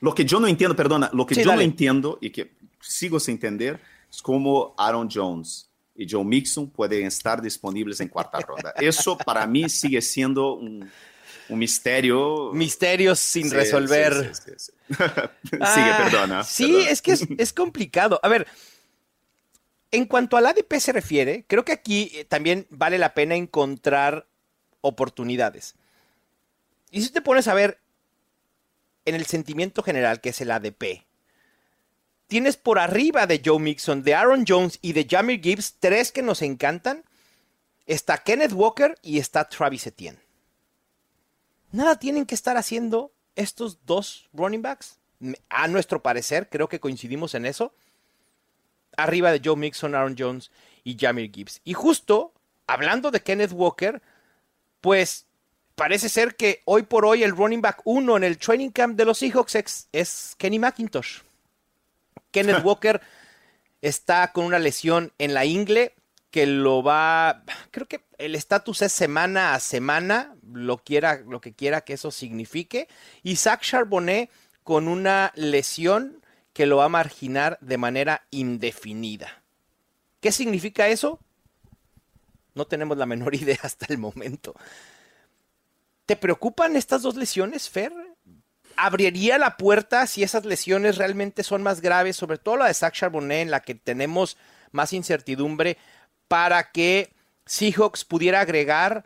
Lo 0.02 0.16
que 0.16 0.26
yo 0.26 0.40
no 0.40 0.48
entiendo, 0.48 0.76
perdona, 0.76 1.12
lo 1.14 1.28
que 1.28 1.36
Sí, 1.36 1.44
yo 1.44 1.50
dale. 1.52 1.58
no 1.64 1.70
entiendo 1.70 2.18
y 2.20 2.32
que 2.32 2.58
sigo 2.82 3.20
sin 3.20 3.36
entender 3.36 3.80
es 4.10 4.22
cómo 4.22 4.74
Aaron 4.78 5.10
Jones 5.12 5.70
y 5.96 6.08
Joe 6.10 6.24
Mixon 6.24 6.70
pueden 6.70 7.08
estar 7.08 7.42
disponibles 7.42 8.00
en 8.00 8.08
cuarta 8.08 8.40
ronda. 8.40 8.74
Eso 8.78 9.18
para 9.18 9.48
mí 9.48 9.68
sigue 9.68 10.02
siendo 10.02 10.54
un, 10.54 10.90
un 11.50 11.60
misterio. 11.60 12.52
Misterios 12.54 13.20
sin 13.20 13.50
resolver. 13.50 14.36
Sí, 14.36 14.52
sí, 14.58 14.72
Sigue, 14.94 15.62
ah, 15.62 16.00
perdona. 16.04 16.44
Sí, 16.44 16.86
es 16.88 17.02
que 17.02 17.18
es, 17.38 17.54
complicado. 17.54 18.20
A 18.22 18.30
ver, 18.30 18.48
en 19.92 20.06
cuanto 20.06 20.38
al 20.38 20.46
ADP 20.46 20.76
se 20.80 20.92
refiere, 20.92 21.46
creo 21.48 21.66
que 21.66 21.72
aquí 21.72 22.12
eh, 22.14 22.26
también 22.26 22.68
vale 22.70 22.98
la 22.98 23.14
pena 23.14 23.36
encontrar 23.36 24.28
oportunidades. 24.82 25.76
Y 26.92 27.02
si 27.02 27.10
te 27.10 27.22
pones 27.22 27.48
a 27.48 27.54
ver 27.54 27.80
en 29.06 29.16
el 29.16 29.26
sentimiento 29.26 29.84
general 29.84 30.22
que 30.22 30.30
es 30.30 30.42
el 30.42 30.52
ADP, 30.52 31.07
tienes 32.28 32.58
por 32.58 32.80
arriba 32.80 33.26
de 33.26 33.42
Joe 33.44 33.60
Mixon, 33.60 34.04
de 34.04 34.14
Aaron 34.14 34.46
Jones 34.48 34.80
y 34.82 34.94
de 34.94 35.08
Jamir 35.10 35.42
Gibbs 35.42 35.76
tres 35.80 36.12
que 36.12 36.22
nos 36.22 36.42
encantan. 36.42 37.04
Está 37.86 38.18
Kenneth 38.18 38.52
Walker 38.52 38.98
y 39.02 39.18
está 39.18 39.48
Travis 39.48 39.88
Etienne. 39.88 40.20
Nada 41.72 41.98
tienen 41.98 42.26
que 42.26 42.36
estar 42.36 42.58
haciendo 42.58 43.12
estos 43.36 43.86
dos 43.86 44.30
running 44.34 44.62
backs. 44.62 44.98
A 45.50 45.68
nuestro 45.68 46.04
parecer, 46.04 46.50
creo 46.50 46.68
que 46.68 46.80
coincidimos 46.80 47.34
en 47.34 47.46
eso. 47.46 47.74
Arriba 48.98 49.32
de 49.32 49.42
Joe 49.44 49.56
Mixon, 49.56 49.96
Aaron 49.96 50.16
Jones 50.18 50.52
y 50.84 50.98
Jamir 51.00 51.32
Gibbs. 51.34 51.62
Y 51.64 51.74
justo, 51.74 52.34
hablando 52.68 53.10
de 53.10 53.22
Kenneth 53.22 53.52
Walker, 53.54 54.02
pues 54.82 55.26
parece 55.76 56.10
ser 56.10 56.36
que 56.36 56.62
hoy 56.66 56.84
por 56.84 57.06
hoy 57.06 57.24
el 57.24 57.36
running 57.36 57.62
back 57.62 57.82
uno 57.86 58.18
en 58.18 58.24
el 58.24 58.38
training 58.38 58.70
camp 58.70 58.98
de 58.98 59.06
los 59.06 59.20
Seahawks 59.20 59.88
es 59.92 60.36
Kenny 60.38 60.60
McIntosh. 60.60 61.22
Kenneth 62.32 62.62
Walker 62.64 63.02
está 63.82 64.32
con 64.32 64.46
una 64.46 64.60
lesión 64.60 65.14
en 65.18 65.34
la 65.34 65.46
ingle 65.46 65.94
que 66.32 66.46
lo 66.46 66.84
va, 66.84 67.44
creo 67.72 67.88
que 67.88 68.04
el 68.18 68.36
estatus 68.36 68.82
es 68.82 68.92
semana 68.92 69.54
a 69.54 69.60
semana, 69.60 70.36
lo, 70.52 70.78
quiera, 70.78 71.22
lo 71.28 71.42
que 71.42 71.54
quiera 71.54 71.82
que 71.82 71.94
eso 71.94 72.12
signifique. 72.12 72.88
Y 73.24 73.38
Zach 73.38 73.62
Charbonnet 73.62 74.30
con 74.64 74.88
una 74.88 75.32
lesión 75.36 76.24
que 76.54 76.66
lo 76.66 76.78
va 76.78 76.86
a 76.86 76.90
marginar 76.90 77.58
de 77.62 77.78
manera 77.78 78.28
indefinida. 78.32 79.44
¿Qué 80.20 80.32
significa 80.32 80.88
eso? 80.90 81.20
No 82.54 82.66
tenemos 82.66 82.98
la 82.98 83.06
menor 83.06 83.36
idea 83.36 83.60
hasta 83.62 83.86
el 83.90 83.98
momento. 83.98 84.56
¿Te 86.06 86.16
preocupan 86.16 86.76
estas 86.76 87.02
dos 87.02 87.16
lesiones, 87.16 87.70
Fer? 87.70 87.94
Abriría 88.78 89.38
la 89.38 89.58
puerta 89.58 90.08
si 90.08 90.24
esas 90.24 90.46
lesiones 90.46 90.98
realmente 90.98 91.44
son 91.44 91.64
más 91.64 91.82
graves, 91.82 92.16
sobre 92.16 92.38
todo 92.38 92.58
la 92.58 92.68
de 92.68 92.74
Zach 92.74 92.94
Charbonnet, 92.94 93.42
en 93.42 93.52
la 93.52 93.62
que 93.62 93.76
tenemos 93.76 94.38
más 94.72 94.94
incertidumbre, 94.94 95.78
para 96.28 96.72
que 96.72 97.14
Seahawks 97.46 98.06
pudiera 98.06 98.40
agregar 98.42 99.06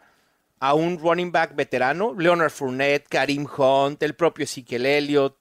a 0.60 0.74
un 0.76 1.00
running 1.00 1.32
back 1.32 1.56
veterano, 1.56 2.14
Leonard 2.16 2.52
Fournette, 2.52 3.08
Karim 3.08 3.48
Hunt, 3.58 4.04
el 4.04 4.14
propio 4.14 4.44
Ezekiel 4.44 4.86
Elliott. 4.86 5.38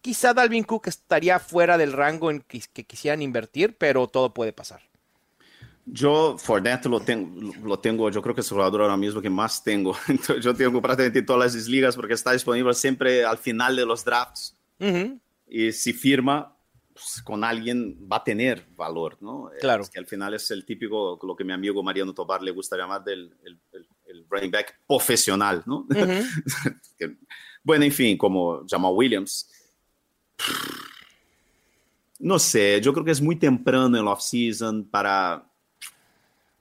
Quizá 0.00 0.34
Dalvin 0.34 0.64
Cook 0.64 0.88
estaría 0.88 1.38
fuera 1.38 1.78
del 1.78 1.92
rango 1.92 2.30
en 2.30 2.40
que, 2.40 2.60
que 2.72 2.84
quisieran 2.84 3.22
invertir, 3.22 3.76
pero 3.76 4.08
todo 4.08 4.32
puede 4.34 4.52
pasar. 4.52 4.87
Yo 5.90 6.36
Fournette 6.38 6.86
lo 6.86 7.00
tengo, 7.00 7.52
lo 7.64 7.78
tengo, 7.78 8.10
yo 8.10 8.20
creo 8.20 8.34
que 8.34 8.42
es 8.42 8.50
el 8.50 8.56
jugador 8.56 8.82
ahora 8.82 8.96
mismo 8.96 9.20
que 9.20 9.30
más 9.30 9.62
tengo. 9.62 9.96
yo 10.40 10.54
tengo 10.54 10.82
prácticamente 10.82 11.22
todas 11.22 11.54
las 11.54 11.68
ligas 11.68 11.96
porque 11.96 12.14
está 12.14 12.32
disponible 12.32 12.74
siempre 12.74 13.24
al 13.24 13.38
final 13.38 13.76
de 13.76 13.86
los 13.86 14.04
drafts. 14.04 14.56
Y 15.48 15.72
si 15.72 15.92
firma 15.92 16.54
pues, 16.98 17.22
con 17.22 17.44
alguien 17.44 17.96
va 18.10 18.16
a 18.16 18.24
tener 18.24 18.66
valor, 18.76 19.16
¿no? 19.20 19.50
Claro. 19.60 19.84
que 19.92 19.98
al 20.00 20.06
final 20.06 20.34
es 20.34 20.50
el 20.50 20.64
típico, 20.64 21.18
lo 21.22 21.36
que 21.36 21.44
mi 21.44 21.52
amigo 21.52 21.82
Mariano 21.82 22.12
Tobar 22.12 22.42
le 22.42 22.50
gusta 22.50 22.76
llamar 22.76 23.04
del 23.04 23.34
el, 23.44 23.58
el, 24.06 24.26
running 24.28 24.50
back 24.50 24.80
profesional, 24.86 25.62
¿no? 25.64 25.86
bueno, 27.62 27.84
en 27.84 27.92
fin, 27.92 28.18
como 28.18 28.64
Jamal 28.68 28.92
Williams. 28.94 29.48
No 32.18 32.38
sé, 32.38 32.80
yo 32.80 32.92
creo 32.92 33.04
que 33.04 33.12
es 33.12 33.20
muy 33.20 33.36
temprano 33.36 33.96
en 33.96 34.04
la 34.04 34.10
off-season 34.10 34.84
para 34.84 35.47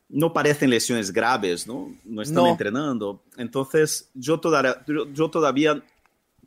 no 0.09 0.31
parecen 0.31 0.69
lesiones 0.69 1.11
graves, 1.11 1.67
¿no? 1.67 1.93
No 2.05 2.21
están 2.21 2.45
entrenando. 2.47 3.23
Entonces, 3.37 4.09
yo 4.13 4.39
todavía, 4.39 4.83
yo, 4.87 5.29
todavía 5.29 5.83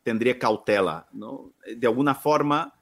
tendría 0.02 0.38
cautela, 0.38 1.06
¿no? 1.12 1.52
De 1.76 1.86
alguna 1.86 2.14
forma, 2.14 2.74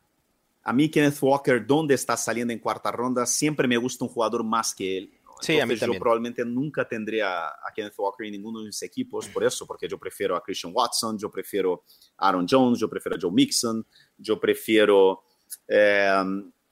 a 0.63 0.73
mí 0.73 0.89
Kenneth 0.89 1.19
Walker, 1.21 1.67
donde 1.67 1.95
está 1.95 2.17
saliendo 2.17 2.53
en 2.53 2.61
cuarta 2.61 2.93
ronda, 2.93 3.27
siempre 3.27 3.67
me 3.67 3.77
gusta 3.77 4.05
un 4.05 4.11
jugador 4.11 4.45
más 4.45 4.75
que 4.75 4.99
él. 4.99 5.15
Sí, 5.41 5.61
a 5.61 5.67
mí 5.67 5.77
yo 5.77 5.93
probablemente 5.99 6.45
nunca 6.45 6.87
tendría 6.87 7.47
a 7.47 7.73
Kenneth 7.75 7.95
Walker 7.97 8.27
en 8.27 8.33
ninguno 8.33 8.59
de 8.61 8.67
mis 8.67 8.83
equipos 8.83 9.29
por 9.29 9.45
eso, 9.45 9.67
porque 9.67 9.89
yo 9.89 9.97
prefiero 9.97 10.35
a 10.35 10.43
Christian 10.43 10.73
Watson, 10.75 11.17
yo 11.17 11.31
prefiero 11.31 11.85
a 12.17 12.29
Aaron 12.29 12.47
Jones, 12.49 12.81
yo 12.81 12.91
prefiero 12.91 13.17
a 13.17 13.21
Joe 13.21 13.31
Mixon, 13.31 13.87
yo 14.17 14.41
prefiero 14.41 15.23
eh, 15.69 16.25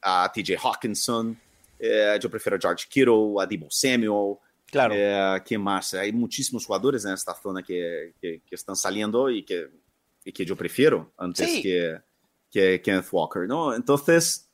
a 0.02 0.32
TJ 0.32 0.56
Hawkinson. 0.62 1.40
Eh, 1.78 2.18
yo 2.20 2.30
prefiero 2.30 2.56
a 2.56 2.60
George 2.60 2.86
Kittle, 2.88 3.34
a 3.40 3.46
Debo 3.46 3.66
Samuel. 3.70 4.36
Claro. 4.66 4.94
Eh, 4.96 5.42
¿Quién 5.44 5.60
más? 5.60 5.94
Hay 5.94 6.12
muchísimos 6.12 6.66
jugadores 6.66 7.04
en 7.04 7.12
esta 7.12 7.34
zona 7.34 7.62
que, 7.62 8.14
que, 8.20 8.42
están 8.50 8.76
saliendo 8.76 9.30
y 9.30 9.44
que, 9.44 9.68
y 10.24 10.32
que 10.32 10.44
yo 10.44 10.56
prefiero 10.56 11.12
antes 11.16 11.62
que, 11.62 12.00
que 12.50 12.82
Kenneth 12.82 13.08
Walker, 13.12 13.46
¿no? 13.46 13.74
Entonces, 13.74 14.48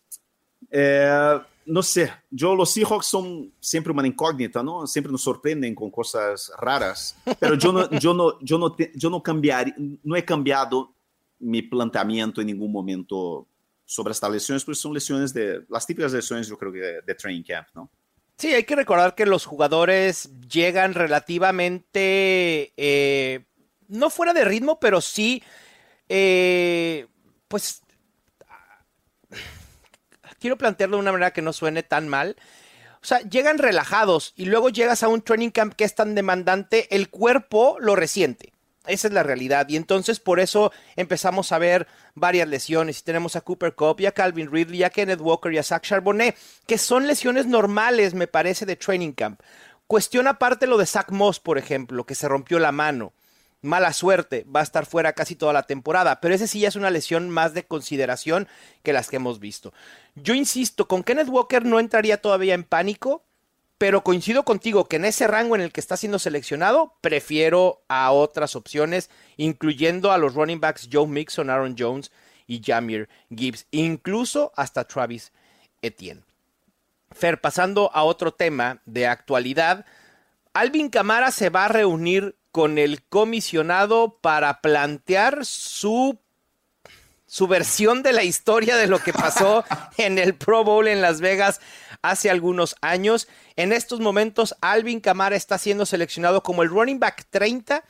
eh, 0.71 1.39
no 1.67 1.83
sé, 1.83 2.13
yo 2.31 2.55
los 2.55 2.73
Seahawks 2.73 3.07
son 3.07 3.53
siempre 3.61 3.93
una 3.93 4.07
incógnita, 4.07 4.63
¿no? 4.63 4.87
Siempre 4.87 5.13
nos 5.13 5.23
sorprenden 5.23 5.75
con 5.75 5.91
cosas 5.91 6.53
raras, 6.59 7.17
pero 7.39 7.55
yo 7.55 7.73
no, 7.73 7.89
yo 7.99 8.15
no, 8.15 8.39
yo 8.41 8.59
no, 8.59 8.77
yo 8.95 9.11
no, 9.11 9.23
cambiar, 9.23 9.75
no 10.03 10.17
he 10.17 10.25
cambiado 10.25 10.93
mi 11.39 11.63
planteamiento 11.63 12.41
en 12.41 12.49
ningún 12.49 12.73
momento 12.73 13.47
sobre 13.93 14.13
estas 14.13 14.31
lesiones, 14.31 14.65
pues 14.65 14.79
son 14.79 14.95
lesiones 14.95 15.35
de, 15.35 15.65
las 15.69 15.87
típicas 15.87 16.13
lesiones 16.13 16.49
yo 16.49 16.57
creo 16.57 16.73
que 16.73 17.03
de, 17.05 17.15
training 17.15 17.43
camp, 17.43 17.69
¿no? 17.75 17.91
Sí, 18.39 18.55
hay 18.55 18.65
que 18.65 18.75
recordar 18.75 19.15
que 19.15 19.27
los 19.27 19.45
jugadores 19.45 20.31
llegan 20.49 20.95
relativamente, 20.95 22.73
eh, 22.79 23.45
no 23.89 24.09
fuera 24.09 24.33
de 24.33 24.47
ritmo, 24.47 24.81
pero 24.81 25.03
sí, 25.03 25.43
eh, 26.09 27.07
pues, 27.49 27.83
quiero 30.41 30.57
plantearlo 30.57 30.97
de 30.97 31.03
una 31.03 31.13
manera 31.13 31.35
que 31.35 31.43
no 31.43 31.53
suene 31.53 31.83
tan 31.83 32.09
mal. 32.09 32.37
O 33.03 33.05
sea, 33.05 33.21
llegan 33.21 33.59
relajados 33.59 34.33
y 34.37 34.47
luego 34.47 34.71
llegas 34.71 35.03
a 35.03 35.09
un 35.09 35.21
training 35.21 35.51
camp 35.51 35.75
que 35.75 35.85
es 35.85 35.95
tan 35.95 36.15
demandante, 36.15 36.97
el 36.97 37.11
cuerpo 37.11 37.77
lo 37.79 37.95
resiente. 37.95 38.55
Esa 38.87 39.09
es 39.09 39.15
la 39.15 39.23
realidad. 39.23 39.69
Y 39.69 39.77
entonces 39.77 40.19
por 40.19 40.41
eso 40.41 40.73
empezamos 40.97 41.53
a 41.53 41.59
ver 41.59 41.87
varias 42.15 42.49
lesiones. 42.49 42.99
Y 42.99 43.03
tenemos 43.03 43.37
a 43.37 43.41
Cooper 43.41 43.75
Cup, 43.75 44.01
a 44.07 44.13
Calvin 44.13 44.51
Ridley, 44.51 44.83
a 44.83 44.91
Kenneth 44.91 45.21
Walker 45.21 45.53
y 45.53 45.59
a 45.59 45.63
Zach 45.63 45.83
Charbonnet, 45.83 46.37
que 46.67 46.79
son 46.79 47.07
lesiones 47.07 47.47
normales, 47.47 48.15
me 48.15 48.27
parece, 48.27 48.67
de 48.67 48.77
training 48.77 49.13
camp. 49.13 49.41
Cuestión 49.87 50.27
aparte 50.27 50.67
lo 50.67 50.79
de 50.79 50.87
Zach 50.87 51.11
Moss, 51.11 51.39
por 51.39 51.59
ejemplo, 51.59 52.05
que 52.05 52.15
se 52.15 52.29
rompió 52.29 52.59
la 52.59 52.73
mano. 52.73 53.13
Mala 53.61 53.93
suerte, 53.93 54.45
va 54.45 54.59
a 54.59 54.65
estar 54.65 54.87
fuera 54.87 55.13
casi 55.13 55.37
toda 55.37 55.53
la 55.53 55.63
temporada, 55.63 56.21
pero 56.21 56.35
ese 56.35 56.49
sí 56.49 56.59
ya 56.59 56.69
es 56.69 56.75
una 56.75 56.91
lesión 56.91 57.31
más 57.31 57.55
de 57.55 57.65
consideración 57.65 58.49
que 58.83 58.93
las 58.93 59.09
que 59.09 59.17
hemos 59.17 59.39
visto. 59.39 59.73
Yo 60.17 60.35
insisto, 60.35 60.89
con 60.89 61.05
Kenneth 61.05 61.29
Walker 61.29 61.65
no 61.65 61.79
entraría 61.79 62.21
todavía 62.21 62.55
en 62.55 62.65
pánico, 62.65 63.25
pero 63.83 64.05
coincido 64.05 64.45
contigo 64.45 64.85
que 64.85 64.95
en 64.95 65.05
ese 65.05 65.27
rango 65.27 65.57
en 65.57 65.61
el 65.61 65.73
que 65.73 65.81
está 65.81 65.97
siendo 65.97 66.21
seleccionado, 66.21 66.95
prefiero 67.01 67.83
a 67.89 68.13
otras 68.13 68.55
opciones, 68.55 69.11
incluyendo 69.37 70.13
a 70.13 70.19
los 70.19 70.35
running 70.35 70.61
backs 70.61 70.89
Joe 70.93 71.09
Mixon, 71.09 71.51
Aaron 71.51 71.75
Jones 71.77 72.13
y 72.47 72.63
Jamir 72.65 73.09
Gibbs, 73.29 73.67
incluso 73.73 74.53
hasta 74.55 74.87
Travis 74.87 75.33
Etienne. 75.83 76.23
Fer, 77.11 77.41
pasando 77.41 77.91
a 77.93 78.05
otro 78.05 78.33
tema 78.33 78.81
de 78.87 79.09
actualidad, 79.09 79.85
Alvin 80.55 80.89
Camara 80.89 81.33
se 81.33 81.51
va 81.51 81.65
a 81.65 81.69
reunir 81.69 82.37
con 82.53 82.79
el 82.79 83.03
comisionado 83.03 84.17
para 84.21 84.61
plantear 84.61 85.45
su 85.45 86.21
su 87.33 87.47
versión 87.49 88.03
de 88.03 88.13
la 88.13 88.25
historia 88.25 88.77
de 88.77 88.87
lo 88.87 88.99
que 88.99 89.15
pasó 89.15 89.65
en 89.97 90.19
el 90.19 90.35
Pro 90.35 90.65
Bowl 90.65 90.87
en 90.87 91.01
Las 91.01 91.23
Vegas 91.23 91.63
hace 92.03 92.29
algunos 92.29 92.77
años. 92.83 93.27
En 93.57 93.73
estos 93.73 94.01
momentos, 94.01 94.55
Alvin 94.61 95.01
Camara 95.01 95.37
está 95.37 95.59
siendo 95.59 95.87
seleccionado 95.87 96.43
como 96.43 96.63
el 96.63 96.69
running 96.69 96.99
back 96.99 97.27
30 97.31 97.85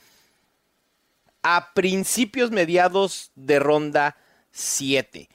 a 1.43 1.73
principios 1.75 2.51
mediados 2.51 3.31
de 3.35 3.59
ronda 3.59 4.17
7. 4.51 5.29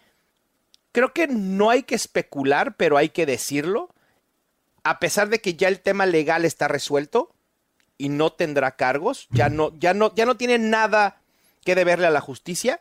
Creo 0.92 1.14
que 1.14 1.28
no 1.28 1.70
hay 1.70 1.84
que 1.84 1.96
especular, 1.96 2.76
pero 2.76 2.98
hay 2.98 3.10
que 3.10 3.26
decirlo. 3.26 3.94
A 4.84 5.00
pesar 5.00 5.30
de 5.30 5.40
que 5.40 5.56
ya 5.56 5.68
el 5.68 5.82
tema 5.82 6.06
legal 6.06 6.46
está 6.46 6.68
resuelto 6.68 7.34
y 7.98 8.10
no 8.10 8.32
tendrá 8.32 8.76
cargos, 8.76 9.28
ya 9.32 9.50
no, 9.50 9.78
ya 9.80 9.94
no, 9.94 10.14
ya 10.16 10.26
no 10.26 10.38
tiene 10.38 10.58
nada 10.58 11.22
que 11.64 11.76
deberle 11.76 12.08
a 12.08 12.12
la 12.12 12.22
justicia 12.22 12.80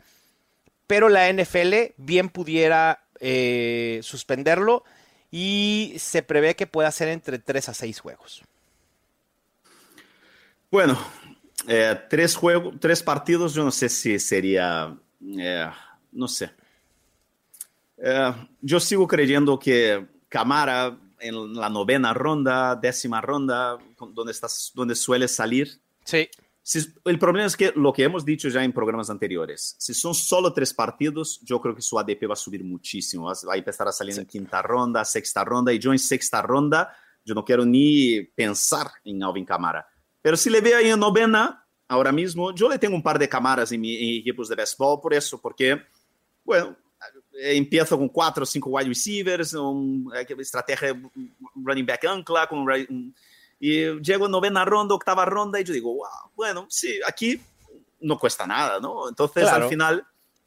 pero 0.86 1.09
la 1.09 1.32
NFL 1.32 1.74
bien 1.97 2.28
pudiera 2.28 3.05
eh, 3.20 4.01
suspenderlo 4.03 4.84
y 5.31 5.95
se 5.99 6.22
prevé 6.22 6.57
que 6.57 6.66
pueda 6.66 6.91
ser 6.91 7.09
entre 7.09 7.39
3 7.39 7.68
a 7.68 7.74
6 7.74 8.01
juegos. 8.01 8.43
Bueno, 10.70 10.99
Eh, 11.66 11.99
tres, 12.09 12.37
juegos, 12.37 12.74
tres 12.79 13.03
partidos, 13.03 13.55
yo 13.55 13.64
no 13.64 13.70
sé 13.70 13.89
si 13.89 14.18
sería, 14.18 14.97
eh, 15.39 15.68
no 16.12 16.29
sé. 16.29 16.51
Eh, 17.97 18.33
yo 18.61 18.79
sigo 18.79 19.07
creyendo 19.07 19.59
que 19.59 20.07
Camara 20.29 20.97
en 21.18 21.55
la 21.55 21.68
novena 21.68 22.12
ronda, 22.12 22.77
décima 22.77 23.20
ronda, 23.20 23.79
donde, 24.12 24.31
estás, 24.33 24.70
donde 24.74 24.95
suele 24.95 25.27
salir. 25.27 25.81
Sí. 26.05 26.29
El 27.05 27.19
problema 27.19 27.47
es 27.47 27.57
que 27.57 27.73
lo 27.77 27.93
que 27.93 28.03
hemos 28.03 28.25
dicho 28.25 28.49
ya 28.49 28.64
en 28.64 28.73
programas 28.73 29.09
anteriores, 29.09 29.77
si 29.79 29.95
son 29.95 30.14
solo 30.14 30.53
tres 30.53 30.75
partidos, 30.75 31.41
yo 31.45 31.61
creo 31.61 31.77
que 31.77 31.83
su 31.83 31.97
ADP 31.97 32.29
va 32.29 32.33
a 32.33 32.37
subir 32.37 32.64
muchísimo. 32.64 33.27
Va 33.27 33.55
a 33.55 33.57
empezar 33.57 33.87
a 33.87 33.93
salir 33.93 34.14
sí. 34.14 34.21
en 34.21 34.27
quinta 34.27 34.61
ronda, 34.62 35.05
sexta 35.05 35.45
ronda, 35.45 35.73
y 35.73 35.79
yo 35.79 35.93
en 35.93 35.99
sexta 36.01 36.43
ronda, 36.43 36.93
yo 37.25 37.35
no 37.35 37.45
quiero 37.45 37.64
ni 37.64 38.21
pensar 38.35 38.91
en 39.05 39.23
Alvin 39.23 39.45
Camara. 39.45 39.87
Pero 40.21 40.37
si 40.37 40.51
le 40.51 40.61
veo 40.61 40.79
ahí 40.79 40.91
en 40.91 40.99
novena, 40.99 41.64
ahora 41.87 42.11
mismo, 42.11 42.53
yo 42.53 42.69
le 42.69 42.81
tengo 42.81 42.97
un 42.97 43.03
par 43.03 43.17
de 43.17 43.29
camaras 43.29 43.71
en, 43.71 43.81
mi, 43.81 43.95
en 43.95 44.21
equipos 44.21 44.49
de 44.49 44.57
béisbol 44.57 45.01
por 45.01 45.14
eso, 45.14 45.41
porque, 45.41 45.81
bueno, 46.43 46.77
empiezo 47.33 47.97
con 47.97 48.09
cuatro 48.09 48.43
o 48.43 48.47
cinco 48.47 48.71
wide 48.71 48.89
receivers, 48.89 49.53
una 49.55 50.21
estrategia 50.21 51.01
running 51.55 51.87
back 51.87 52.05
ancla, 52.07 52.49
con 52.49 52.61
un, 52.61 53.14
y 53.59 54.00
llego 54.00 54.28
novena 54.28 54.64
ronda, 54.64 54.94
octava 54.94 55.24
ronda, 55.24 55.61
y 55.61 55.64
yo 55.64 55.72
digo, 55.72 55.94
wow, 55.94 56.30
bueno, 56.34 56.66
sí, 56.68 57.00
aquí 57.07 57.40
no 58.00 58.18
cuesta 58.18 58.46
nada, 58.46 58.80
¿no? 58.80 59.09
Entonces, 59.09 59.44
claro. 59.44 59.64
al 59.64 59.70
final, 59.70 60.07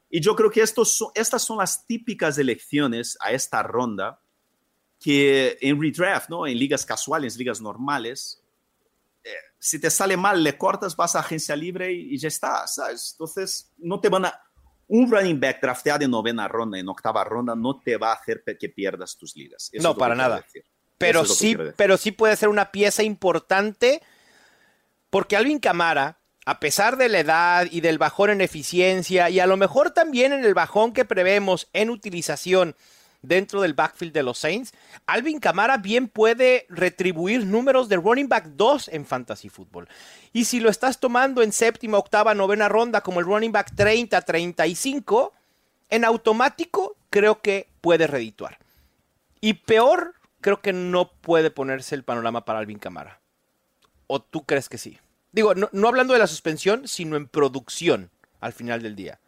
y 0.10 0.22
yo 0.22 0.36
creo 0.36 0.52
que 0.52 0.62
estos 0.62 0.96
son, 0.96 1.10
estas 1.16 1.44
son 1.44 1.58
las 1.58 1.86
típicas 1.86 2.38
elecciones 2.38 3.18
a 3.22 3.32
esta 3.32 3.64
ronda 3.64 4.22
que 5.00 5.58
en 5.62 5.82
redraft, 5.82 6.30
¿no? 6.30 6.46
En 6.46 6.58
ligas 6.58 6.86
casuales, 6.86 7.38
ligas 7.38 7.62
normales, 7.62 8.44
eh, 9.24 9.32
si 9.58 9.80
te 9.80 9.90
sale 9.90 10.18
mal, 10.18 10.44
le 10.44 10.58
cortas, 10.58 10.96
vas 10.96 11.16
a 11.16 11.20
agencia 11.20 11.56
libre 11.56 11.92
y, 11.92 12.14
y 12.14 12.18
ya 12.18 12.28
está, 12.28 12.68
¿sabes? 12.68 13.12
Entonces, 13.14 13.72
no 13.78 14.00
te 14.00 14.10
van 14.10 14.26
a... 14.26 14.42
Un 14.92 15.12
running 15.12 15.40
back 15.40 15.62
drafteado 15.62 16.04
en 16.04 16.10
novena 16.10 16.48
ronda, 16.48 16.80
en 16.80 16.90
octava 16.90 17.24
ronda, 17.24 17.54
no 17.56 17.80
te 17.80 17.96
va 17.96 18.12
a 18.12 18.16
hacer 18.16 18.44
que 18.60 18.70
pierdas 18.70 19.16
tus 19.16 19.36
ligas. 19.36 19.70
Eso 19.72 19.88
no, 19.88 19.96
para 19.96 20.16
nada. 20.16 20.38
Decir. 20.38 20.66
Pero 21.00 21.26
sí, 21.26 21.58
pero 21.76 21.98
sí 21.98 22.12
puede 22.12 22.36
ser 22.36 22.50
una 22.50 22.72
pieza 22.72 23.04
importante 23.04 24.02
porque 25.10 25.36
Alvin 25.36 25.60
Camara, 25.60 26.20
a 26.46 26.60
pesar 26.60 26.98
de 26.98 27.10
la 27.10 27.20
edad 27.20 27.68
y 27.72 27.82
del 27.82 27.98
bajón 27.98 28.30
en 28.30 28.42
eficiencia 28.42 29.30
y 29.30 29.40
a 29.40 29.48
lo 29.48 29.58
mejor 29.58 29.92
también 29.92 30.34
en 30.34 30.44
el 30.44 30.54
bajón 30.54 30.94
que 30.94 31.06
prevemos 31.06 31.68
en 31.74 31.90
utilización 31.90 32.76
dentro 33.22 33.62
del 33.62 33.74
backfield 33.74 34.14
de 34.14 34.24
los 34.24 34.38
Saints, 34.38 34.74
Alvin 35.06 35.40
Camara 35.40 35.78
bien 35.78 36.08
puede 36.08 36.66
retribuir 36.70 37.46
números 37.46 37.90
de 37.90 37.98
running 37.98 38.30
back 38.30 38.46
2 38.56 38.90
en 38.90 39.06
fantasy 39.06 39.50
fútbol. 39.50 39.88
Y 40.32 40.46
si 40.46 40.60
lo 40.60 40.70
estás 40.70 41.00
tomando 41.00 41.42
en 41.42 41.52
séptima, 41.52 41.98
octava, 41.98 42.34
novena 42.34 42.70
ronda 42.70 43.02
como 43.02 43.20
el 43.20 43.26
running 43.26 43.52
back 43.52 43.74
30, 43.76 44.22
35, 44.22 45.34
en 45.90 46.06
automático 46.06 46.96
creo 47.10 47.42
que 47.42 47.68
puede 47.82 48.08
redituar. 48.08 48.60
Y 49.42 49.54
peor, 49.54 50.16
creo 50.42 50.62
que 50.62 50.74
no 50.74 51.12
puede 51.12 51.52
ponerse 51.52 51.96
el 51.96 52.04
panorama 52.04 52.46
para 52.46 52.60
Alvin 52.60 52.80
Camara. 52.80 53.22
¿O 54.08 54.22
tú 54.22 54.46
crees 54.46 54.70
que 54.70 54.78
sí? 54.78 55.00
Digo, 55.32 55.54
no, 55.56 55.70
no 55.72 55.88
hablando 55.88 56.14
de 56.14 56.20
la 56.20 56.28
suspensión, 56.28 56.88
sino 56.88 57.16
en 57.16 57.28
producción 57.28 58.10
al 58.40 58.54
final 58.54 58.82
del 58.82 58.96
día. 58.96 59.20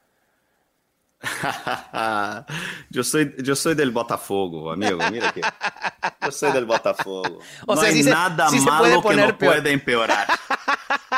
yo, 2.89 3.03
soy, 3.03 3.35
yo 3.39 3.55
soy 3.55 3.75
del 3.75 3.91
Botafogo, 3.91 4.71
amigo. 4.71 4.99
Mira 5.11 5.31
que 5.31 5.41
yo 6.25 6.31
soy 6.31 6.51
del 6.51 6.65
Botafogo. 6.65 7.39
O 7.67 7.75
no 7.75 7.81
sea, 7.81 7.89
hay 7.89 8.03
sí 8.03 8.09
nada 8.09 8.49
se, 8.49 8.57
sí 8.59 8.65
malo 8.65 9.01
que 9.03 9.15
no 9.15 9.37
peor. 9.37 9.37
puede 9.37 9.71
empeorar. 9.71 10.27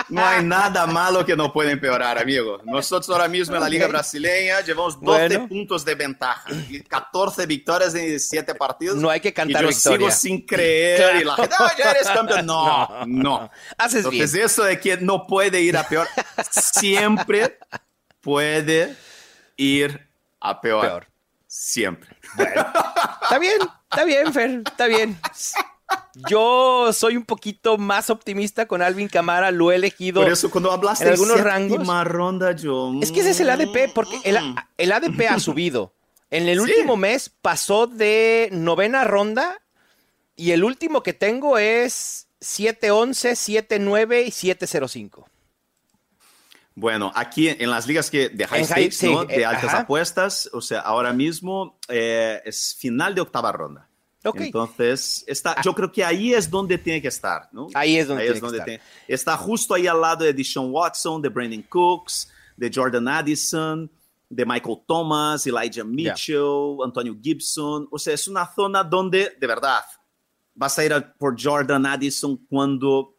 No 0.09 0.25
hay 0.25 0.43
nada 0.45 0.85
malo 0.87 1.25
que 1.25 1.35
no 1.35 1.51
pueda 1.53 1.71
empeorar, 1.71 2.17
amigo. 2.17 2.59
Nosotros 2.65 3.09
ahora 3.09 3.27
mismo 3.27 3.55
en 3.55 3.61
la 3.61 3.69
Liga. 3.69 3.87
Brasileña 3.87 4.61
llevamos 4.61 4.99
12 5.01 5.03
Bueno. 5.29 5.47
puntos 5.47 5.85
de 5.85 5.95
ventaja 5.95 6.43
y 6.69 6.81
14 6.81 7.45
victorias 7.45 7.95
en 7.95 8.19
7 8.19 8.55
partidos. 8.55 8.97
No 8.97 9.09
hay 9.09 9.19
que 9.21 9.33
cantar 9.33 9.61
y 9.63 9.65
yo 9.65 9.69
victoria. 9.69 9.97
sigo 9.97 10.11
sin 10.11 10.45
creer 10.45 11.21
y 11.21 11.23
la 11.23 11.35
gente, 11.35 11.55
"Ah, 11.59 11.71
ya 11.77 11.91
eres 11.91 12.07
campeón. 12.09 12.45
No, 12.45 13.05
no. 13.05 13.49
Haces 13.77 14.09
bien. 14.09 14.23
Entonces 14.23 14.45
eso 14.51 14.63
de 14.63 14.79
que 14.79 14.97
no 14.97 15.25
puede 15.27 15.61
ir 15.61 15.77
a 15.77 15.87
peor, 15.87 16.07
siempre 16.51 17.57
puede 18.21 18.95
ir 19.57 20.07
a 20.39 20.59
peor. 20.61 20.81
Peor. 20.81 21.07
Siempre. 21.47 22.17
Está 23.21 23.37
bien, 23.39 23.57
está 23.89 24.03
bien, 24.05 24.33
Fer, 24.33 24.61
está 24.65 24.87
bien. 24.87 25.17
Yo 26.29 26.91
soy 26.93 27.17
un 27.17 27.25
poquito 27.25 27.77
más 27.77 28.09
optimista 28.09 28.67
con 28.67 28.81
Alvin 28.81 29.07
Camara, 29.07 29.51
lo 29.51 29.71
he 29.71 29.75
elegido. 29.75 30.21
Por 30.21 30.31
eso 30.31 30.49
cuando 30.49 30.71
hablaste 30.71 31.05
en 31.05 31.11
algunos 31.11 31.39
rangos. 31.41 32.07
ronda, 32.07 32.51
yo... 32.53 32.93
Es 33.01 33.11
que 33.11 33.19
ese 33.21 33.31
es 33.31 33.39
el 33.39 33.49
ADP, 33.49 33.93
porque 33.93 34.19
el, 34.23 34.37
el 34.77 34.91
ADP 34.91 35.27
ha 35.29 35.39
subido. 35.39 35.93
En 36.31 36.47
el 36.49 36.57
Sí. 36.57 36.63
último 36.71 36.97
mes 36.97 37.29
pasó 37.29 37.85
de 37.87 38.49
novena 38.51 39.03
ronda 39.03 39.61
y 40.35 40.51
el 40.51 40.63
último 40.63 41.03
que 41.03 41.13
tengo 41.13 41.59
es 41.59 42.27
7-11, 42.41 43.67
7-9 43.67 44.25
y 44.25 44.31
7-05. 44.31 45.25
Bueno, 46.75 47.11
aquí 47.13 47.49
en 47.49 47.69
las 47.69 47.85
ligas 47.85 48.09
que 48.09 48.29
de 48.29 48.47
high 48.47 48.65
stakes, 48.65 48.91
sí, 48.91 49.13
¿no? 49.13 49.23
eh, 49.23 49.37
de 49.37 49.45
altas 49.45 49.65
ajá. 49.65 49.79
apuestas, 49.81 50.49
o 50.53 50.61
sea, 50.61 50.79
ahora 50.79 51.13
mismo 51.13 51.77
eh, 51.87 52.41
es 52.45 52.75
final 52.79 53.13
de 53.13 53.21
octava 53.21 53.51
ronda. 53.51 53.87
Ok. 54.25 54.37
Ah. 54.39 54.45
Entonces, 54.45 55.23
está, 55.27 55.61
yo 55.61 55.75
creo 55.75 55.91
que 55.91 56.03
ahí 56.03 56.33
es 56.33 56.49
donde 56.49 56.77
tiene 56.77 57.01
que 57.01 57.09
estar, 57.09 57.49
¿no? 57.51 57.67
Ahí 57.73 57.97
es 57.97 58.07
donde 58.07 58.23
tiene 58.23 58.39
que 58.39 58.45
estar. 58.47 58.65
tiene- 58.65 58.81
está 59.07 59.37
justo 59.37 59.73
ahí 59.73 59.85
al 59.85 60.01
lado 60.01 60.23
de 60.23 60.33
Deshaun 60.33 60.71
Watson, 60.71 61.21
de 61.21 61.29
Brandon 61.29 61.61
Cooks, 61.63 62.31
de 62.55 62.71
Jordan 62.73 63.07
Addison, 63.07 63.91
de 64.29 64.45
Michael 64.45 64.77
Thomas, 64.87 65.45
Elijah 65.45 65.83
Mitchell, 65.83 66.77
Antonio 66.83 67.15
Gibson. 67.21 67.87
O 67.91 67.99
sea, 67.99 68.13
es 68.13 68.27
una 68.27 68.51
zona 68.51 68.83
donde, 68.83 69.35
de 69.39 69.47
verdad, 69.47 69.81
vas 70.55 70.79
a 70.79 70.85
ir 70.85 70.93
a 70.93 71.13
por 71.13 71.35
Jordan 71.39 71.85
Addison 71.85 72.37
cuando 72.49 73.12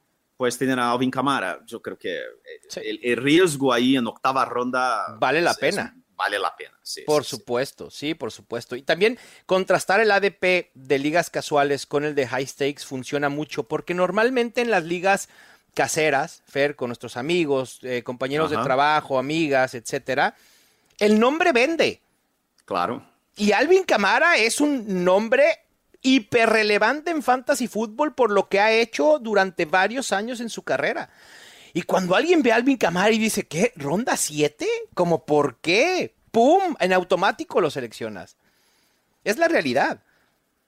puedes 0.45 0.59
tener 0.59 0.79
a 0.79 0.93
Alvin 0.93 1.11
Kamara. 1.11 1.61
Yo 1.65 1.81
creo 1.81 1.99
que 1.99 2.19
eh, 2.19 2.23
Sí. 2.69 2.81
el, 2.85 3.01
el 3.03 3.17
riesgo 3.17 3.73
ahí 3.73 3.97
en 3.97 4.07
octava 4.07 4.45
ronda 4.45 5.17
Vale 5.19 5.41
la 5.41 5.53
es- 5.53 5.57
es- 5.57 5.61
pena. 5.77 5.97
vale 6.17 6.39
la 6.39 6.55
pena, 6.55 6.79
sí. 6.83 7.01
Por 7.07 7.25
sí, 7.25 7.31
supuesto, 7.31 7.91
sí, 7.91 8.15
por 8.15 8.31
supuesto. 8.31 8.77
Y 8.77 8.83
también 8.83 9.19
contrastar 9.47 10.01
el 10.01 10.11
ADP 10.11 10.71
de 10.75 10.99
ligas 10.99 11.31
casuales 11.31 11.87
con 11.87 12.05
el 12.05 12.15
de 12.15 12.27
high 12.27 12.47
stakes 12.47 12.85
funciona 12.85 13.31
mucho 13.31 13.63
porque 13.63 13.95
normalmente 13.95 14.61
en 14.61 14.71
las 14.71 14.85
ligas 14.85 15.31
caseras, 15.73 16.43
Fer, 16.47 16.77
con 16.77 16.91
nuestros 16.91 17.17
amigos, 17.17 17.79
eh, 17.83 18.03
compañeros 18.03 18.51
de 18.51 18.59
trabajo, 18.59 19.19
amigas, 19.19 19.75
etcétera, 19.75 20.35
el 20.99 21.19
nombre 21.19 21.53
vende. 21.53 22.03
Claro. 22.67 23.03
Y 23.37 23.53
Alvin 23.53 23.85
Camara 23.85 24.37
es 24.37 24.61
un 24.61 25.03
nombre 25.05 25.64
hiperrelevante 26.05 27.11
en 27.11 27.23
fantasy 27.23 27.67
fútbol 27.67 28.15
por 28.15 28.31
lo 28.31 28.49
que 28.49 28.61
ha 28.61 28.71
hecho 28.71 29.19
durante 29.19 29.65
varios 29.65 30.13
años 30.13 30.39
en 30.41 30.51
su 30.51 30.63
carrera. 30.63 31.11
Y 31.73 31.83
cuando 31.83 32.15
alguien 32.15 32.43
ve 32.43 32.53
a 32.53 32.57
Alvin 32.57 32.77
Camara 32.77 33.11
y 33.11 33.19
dice, 33.19 33.49
¿qué? 33.49 33.73
¿Ronda 33.75 34.17
7? 34.17 34.67
¿Cómo 34.95 35.25
por 35.25 35.57
qué? 35.57 36.15
¡Pum! 36.31 36.77
En 36.79 36.93
automático 36.93 37.61
lo 37.61 37.71
seleccionas. 37.71 38.37
Es 39.25 39.39
la 39.39 39.49
realidad. 39.49 40.03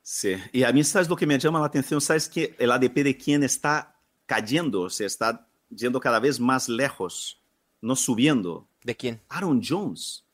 Sí, 0.03 0.37
y 0.53 0.63
a 0.65 0.73
mí, 0.73 0.83
¿sabes 0.83 1.09
lo 1.09 1.17
que 1.17 1.27
me 1.27 1.39
llama 1.39 1.61
la 1.61 1.67
atención? 1.67 2.01
¿Sabes 2.01 2.29
que 2.29 2.57
el 2.59 2.73
ADP 2.73 3.05
de 3.05 3.17
quién 3.17 3.45
está 3.45 3.95
cayendo? 4.25 4.83
O 4.83 4.91
sea, 4.91 5.07
está 5.07 5.47
yendo 5.69 6.01
cada 6.01 6.19
vez 6.19 6.41
más 6.41 6.69
lejos, 6.69 7.41
no 7.81 7.95
subiendo. 7.95 8.67
¿De 8.83 8.97
quién? 8.97 9.21
Aaron 9.29 9.61
Jones. 9.63 10.25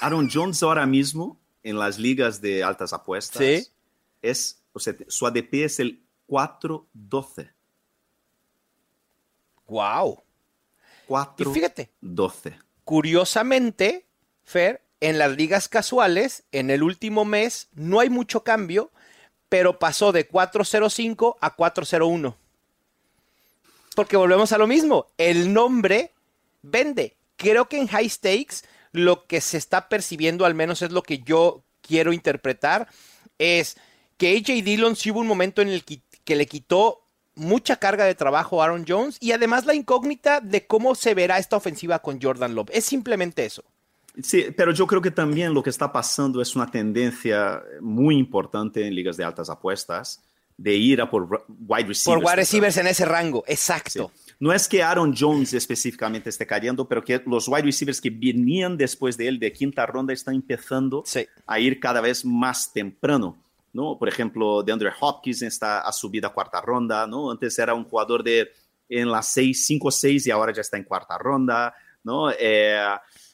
Aaron 0.00 0.30
Jones 0.32 0.62
ahora 0.62 0.86
mismo 0.86 1.38
en 1.62 1.78
las 1.78 1.98
ligas 1.98 2.40
de 2.40 2.62
altas 2.62 2.92
apuestas 2.92 3.42
Sí. 3.42 3.66
Es, 4.22 4.62
o 4.72 4.78
sea, 4.78 4.94
su 5.08 5.26
ADP 5.26 5.64
es 5.64 5.80
el 5.80 6.02
4-12. 6.28 7.52
¡Wow! 9.66 10.22
Y 11.08 11.12
4-12. 11.12 11.52
fíjate, 11.52 11.90
curiosamente, 12.84 14.06
Fer, 14.44 14.82
en 15.00 15.18
las 15.18 15.36
ligas 15.36 15.68
casuales, 15.68 16.44
en 16.52 16.70
el 16.70 16.82
último 16.82 17.24
mes, 17.24 17.68
no 17.74 18.00
hay 18.00 18.10
mucho 18.10 18.44
cambio, 18.44 18.90
pero 19.48 19.78
pasó 19.78 20.12
de 20.12 20.26
405 20.26 21.38
a 21.40 21.54
401. 21.54 22.36
Porque 23.94 24.16
volvemos 24.16 24.52
a 24.52 24.58
lo 24.58 24.66
mismo, 24.66 25.06
el 25.18 25.52
nombre 25.52 26.12
vende. 26.62 27.16
Creo 27.36 27.68
que 27.68 27.78
en 27.78 27.88
high 27.88 28.08
stakes 28.08 28.58
lo 28.92 29.26
que 29.26 29.40
se 29.40 29.56
está 29.56 29.88
percibiendo, 29.88 30.44
al 30.44 30.54
menos 30.54 30.82
es 30.82 30.92
lo 30.92 31.02
que 31.02 31.18
yo 31.18 31.62
quiero 31.80 32.12
interpretar, 32.12 32.88
es 33.38 33.76
que 34.20 34.36
AJ 34.36 34.62
Dillon 34.62 34.94
sí 34.96 35.10
hubo 35.10 35.20
un 35.20 35.26
momento 35.26 35.62
en 35.62 35.68
el 35.70 35.82
que, 35.82 36.02
que 36.24 36.36
le 36.36 36.44
quitó 36.44 36.98
mucha 37.34 37.76
carga 37.76 38.04
de 38.04 38.14
trabajo 38.14 38.60
a 38.60 38.66
Aaron 38.66 38.84
Jones 38.86 39.16
y 39.18 39.32
además 39.32 39.64
la 39.64 39.74
incógnita 39.74 40.40
de 40.42 40.66
cómo 40.66 40.94
se 40.94 41.14
verá 41.14 41.38
esta 41.38 41.56
ofensiva 41.56 42.00
con 42.00 42.20
Jordan 42.20 42.54
Love. 42.54 42.68
Es 42.70 42.84
simplemente 42.84 43.46
eso. 43.46 43.64
Sí, 44.22 44.46
pero 44.54 44.72
yo 44.72 44.86
creo 44.86 45.00
que 45.00 45.10
también 45.10 45.54
lo 45.54 45.62
que 45.62 45.70
está 45.70 45.90
pasando 45.90 46.42
es 46.42 46.54
una 46.54 46.70
tendencia 46.70 47.62
muy 47.80 48.18
importante 48.18 48.86
en 48.86 48.94
ligas 48.94 49.16
de 49.16 49.24
altas 49.24 49.48
apuestas 49.48 50.20
de 50.58 50.74
ir 50.74 51.00
a 51.00 51.08
por 51.08 51.22
wide 51.66 51.86
receivers. 51.88 52.04
Por 52.04 52.18
wide 52.18 52.36
receivers 52.36 52.76
en 52.76 52.88
ese 52.88 53.06
rango, 53.06 53.42
exacto. 53.46 54.10
Sí. 54.14 54.32
no 54.40 54.52
es 54.52 54.68
que 54.68 54.82
Aaron 54.82 55.14
Jones 55.16 55.54
específicamente 55.54 56.28
esté 56.28 56.46
cayendo, 56.46 56.86
pero 56.86 57.02
que 57.02 57.22
los 57.24 57.48
wide 57.48 57.62
receivers 57.62 57.98
que 58.02 58.10
venían 58.10 58.76
después 58.76 59.16
de 59.16 59.28
él 59.28 59.38
de 59.38 59.50
quinta 59.50 59.86
ronda 59.86 60.12
están 60.12 60.34
empezando 60.34 61.02
Sí. 61.06 61.26
a 61.46 61.58
ir 61.58 61.80
cada 61.80 62.02
vez 62.02 62.22
más 62.26 62.70
temprano. 62.74 63.38
¿No? 63.72 63.98
Por 63.98 64.08
ejemplo, 64.08 64.62
DeAndre 64.62 64.92
Hopkins 65.00 65.42
está 65.42 65.80
a 65.80 65.92
subir 65.92 66.24
a 66.26 66.30
cuarta 66.30 66.60
ronda, 66.60 67.06
¿no? 67.06 67.30
Antes 67.30 67.58
era 67.58 67.74
un 67.74 67.84
jugador 67.84 68.22
de 68.22 68.50
en 68.88 69.10
las 69.10 69.28
6, 69.28 69.66
5, 69.66 69.90
6 69.90 70.26
y 70.26 70.30
ahora 70.30 70.52
ya 70.52 70.62
está 70.62 70.76
en 70.76 70.84
cuarta 70.84 71.16
ronda, 71.16 71.72
¿no? 72.02 72.30
Eh, 72.32 72.76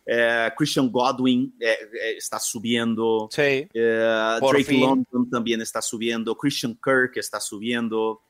eh, 0.07 0.53
Christian 0.57 0.91
Godwin 0.91 1.57
eh, 1.59 1.76
eh, 1.93 2.14
está 2.16 2.39
subiendo. 2.39 3.28
Sí. 3.30 3.68
Eh, 3.72 4.39
Drake 4.41 4.64
fin. 4.64 4.80
London 4.82 5.30
también 5.30 5.61
está 5.61 5.82
subiendo. 5.82 6.37
Christian 6.37 6.74
Kirk 6.74 7.16
está 7.16 7.41
subiendo. 7.41 8.22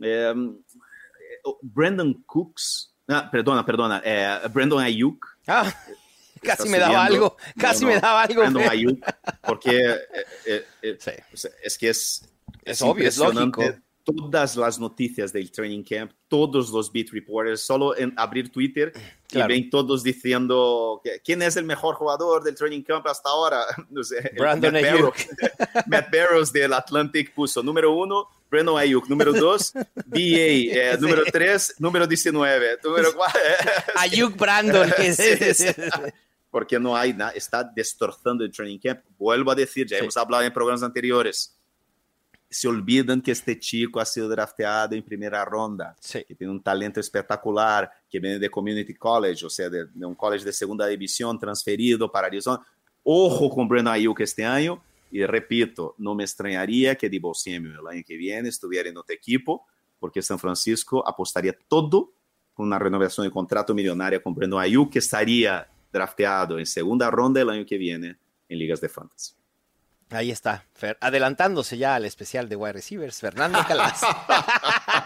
Eh, 0.00 0.34
eh, 0.34 1.50
Brandon 1.62 2.12
Cooks. 2.26 2.94
Ah, 3.08 3.28
perdona, 3.30 3.64
perdona. 3.64 4.02
Brandon 4.52 4.80
Ayuk. 4.80 5.26
Ah, 5.46 5.72
casi 6.42 6.68
me 6.68 6.78
daba 6.78 7.04
algo. 7.06 7.36
Casi 7.58 7.84
me 7.84 7.98
daba 7.98 8.22
algo. 8.22 8.42
Porque 9.46 9.70
eh, 9.70 9.96
eh, 10.46 10.64
eh, 10.82 10.96
Sí. 11.00 11.10
sea, 11.34 11.50
es 11.62 11.78
que 11.78 11.88
es, 11.90 12.22
Es 12.64 12.82
obvio, 12.82 13.08
es 13.08 13.16
lógico. 13.18 13.62
Todas 14.04 14.56
las 14.56 14.80
noticias 14.80 15.32
del 15.32 15.52
training 15.52 15.84
camp, 15.84 16.10
todos 16.26 16.70
los 16.70 16.90
beat 16.90 17.10
reporters, 17.12 17.60
solo 17.60 17.96
en 17.96 18.12
abrir 18.16 18.50
Twitter 18.50 18.92
Claro. 19.28 19.54
y 19.54 19.60
ven 19.60 19.70
todos 19.70 20.02
diciendo 20.02 21.00
quién 21.24 21.40
es 21.40 21.56
el 21.56 21.64
mejor 21.64 21.94
jugador 21.94 22.42
del 22.42 22.56
training 22.56 22.82
camp 22.82 23.06
hasta 23.06 23.28
ahora. 23.28 23.60
No 23.90 24.02
sé, 24.02 24.32
Brandon 24.36 24.72
Matt 24.72 24.84
Ayuk. 24.84 24.98
Barrows, 25.00 25.86
Matt 25.86 26.10
Barrows 26.12 26.52
del 26.52 26.72
Atlantic 26.72 27.32
puso 27.32 27.62
número 27.62 27.92
uno, 27.92 28.28
Brandon 28.50 28.76
Ayuk, 28.76 29.08
número 29.08 29.32
dos, 29.32 29.72
BA, 30.06 30.18
eh, 30.18 30.98
número 31.00 31.22
tres, 31.30 31.76
número 31.78 32.04
19, 32.04 32.78
número 32.82 33.14
cuatro. 33.14 33.40
Ayuk 33.94 34.36
Brandon. 34.36 34.92
Sí, 34.98 35.14
sí, 35.14 35.54
sí. 35.54 35.66
Porque 36.52 36.78
no 36.78 36.94
hay 36.94 37.14
nada, 37.14 37.30
está 37.30 37.64
destrozando 37.64 38.44
el 38.44 38.52
training 38.52 38.78
camp. 38.78 39.00
Vuelvo 39.18 39.50
a 39.50 39.54
decir, 39.54 39.86
ya 39.88 39.96
Sí. 39.96 40.02
hemos 40.02 40.16
hablado 40.18 40.44
en 40.44 40.52
programas 40.52 40.82
anteriores, 40.82 41.58
se 42.50 42.68
olvidan 42.68 43.22
que 43.22 43.30
este 43.32 43.58
chico 43.58 43.98
ha 43.98 44.04
sido 44.04 44.28
drafteado 44.28 44.94
en 44.94 45.02
primera 45.02 45.42
ronda, 45.46 45.96
Sí. 45.98 46.22
que 46.28 46.34
tiene 46.34 46.52
un 46.52 46.62
talento 46.62 47.00
espectacular, 47.00 47.90
que 48.10 48.20
viene 48.20 48.38
de 48.38 48.50
Community 48.50 48.94
College, 48.94 49.46
o 49.46 49.48
sea, 49.48 49.70
de, 49.70 49.86
de 49.86 50.04
un 50.06 50.14
college 50.14 50.44
de 50.44 50.52
segunda 50.52 50.86
división, 50.86 51.38
transferido 51.38 52.12
para 52.12 52.26
Arizona. 52.26 52.60
Ojo 53.02 53.48
con 53.48 53.66
Brandon 53.66 53.94
Ayuk 53.94 54.20
este 54.20 54.44
año, 54.44 54.82
y 55.10 55.24
repito, 55.24 55.94
no 55.96 56.14
me 56.14 56.24
extrañaría 56.24 56.94
que 56.96 57.08
Debo 57.08 57.32
Samuel 57.32 57.78
el 57.80 57.86
año 57.86 58.02
que 58.06 58.16
viene 58.18 58.50
estuviera 58.50 58.90
en 58.90 58.98
otro 58.98 59.14
equipo, 59.14 59.66
porque 59.98 60.20
San 60.20 60.38
Francisco 60.38 61.02
apostaría 61.08 61.54
todo 61.66 62.12
con 62.52 62.66
una 62.66 62.78
renovación 62.78 63.26
de 63.26 63.30
contrato 63.30 63.72
millonaria 63.74 64.22
con 64.22 64.34
Brandon 64.34 64.60
Ayuk, 64.60 64.92
que 64.92 64.98
estaría 64.98 65.66
drafteado 65.92 66.58
en 66.58 66.66
segunda 66.66 67.10
ronda 67.10 67.40
el 67.40 67.50
año 67.50 67.66
que 67.66 67.78
viene 67.78 68.16
en 68.48 68.58
ligas 68.58 68.80
de 68.80 68.88
fantasy. 68.88 69.32
Ahí 70.10 70.30
está, 70.30 70.66
Fer, 70.74 70.98
adelantándose 71.00 71.78
ya 71.78 71.94
al 71.94 72.04
especial 72.04 72.48
de 72.48 72.56
wide 72.56 72.74
receivers, 72.74 73.18
Fernando 73.18 73.64
Calas. 73.66 74.00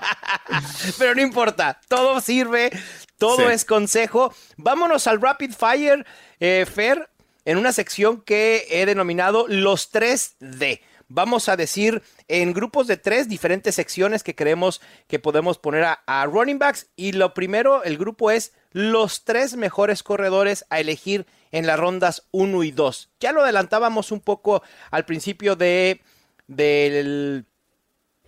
Pero 0.98 1.14
no 1.14 1.20
importa, 1.22 1.80
todo 1.88 2.20
sirve, 2.20 2.70
todo 3.18 3.36
Sí. 3.36 3.42
es 3.52 3.64
consejo. 3.64 4.32
Vámonos 4.56 5.06
al 5.06 5.20
Rapid 5.20 5.52
Fire, 5.52 6.06
eh, 6.40 6.66
Fer, 6.72 7.08
en 7.44 7.58
una 7.58 7.72
sección 7.72 8.20
que 8.20 8.66
he 8.70 8.86
denominado 8.86 9.46
los 9.48 9.92
3D. 9.92 10.80
Vamos 11.08 11.48
a 11.48 11.56
decir 11.56 12.02
en 12.26 12.52
grupos 12.52 12.86
de 12.86 12.96
tres 12.96 13.28
diferentes 13.28 13.74
secciones 13.74 14.22
que 14.22 14.34
creemos 14.34 14.80
que 15.06 15.18
podemos 15.18 15.58
poner 15.58 15.84
a, 15.84 16.02
a 16.06 16.26
running 16.26 16.58
backs. 16.58 16.88
Y 16.96 17.12
lo 17.12 17.32
primero, 17.32 17.84
el 17.84 17.96
grupo 17.96 18.30
es 18.30 18.52
los 18.72 19.24
tres 19.24 19.56
mejores 19.56 20.02
corredores 20.02 20.66
a 20.68 20.80
elegir 20.80 21.26
en 21.52 21.66
las 21.66 21.78
rondas 21.78 22.26
1 22.32 22.62
y 22.64 22.72
2. 22.72 23.10
Ya 23.20 23.32
lo 23.32 23.42
adelantábamos 23.42 24.12
un 24.12 24.20
poco 24.20 24.62
al 24.90 25.04
principio 25.04 25.56
de, 25.56 26.02
del, 26.46 27.46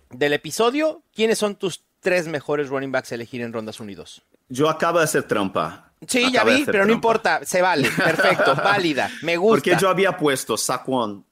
del 0.09 0.33
episodio. 0.33 1.03
¿Quiénes 1.13 1.37
son 1.37 1.55
tus 1.55 1.83
tres 1.99 2.27
mejores 2.27 2.69
running 2.69 2.91
backs 2.91 3.11
a 3.11 3.15
elegir 3.15 3.41
en 3.41 3.53
rondas 3.53 3.79
1 3.79 3.91
y 3.91 3.95
2? 3.95 4.21
Yo 4.49 4.69
acabo 4.69 4.97
de 4.97 5.05
hacer 5.05 5.23
trampa. 5.23 5.93
Sí, 6.07 6.31
ya 6.31 6.43
vi, 6.43 6.63
pero 6.65 6.85
no 6.85 6.93
importa, 6.93 7.41
se 7.43 7.61
vale, 7.61 7.89
perfecto, 7.91 8.55
válida, 8.63 9.11
me 9.21 9.35
gusta. 9.35 9.55
Porque 9.55 9.77
yo 9.79 9.89
había 9.89 10.15
puesto 10.15 10.55
Saquon, 10.57 11.25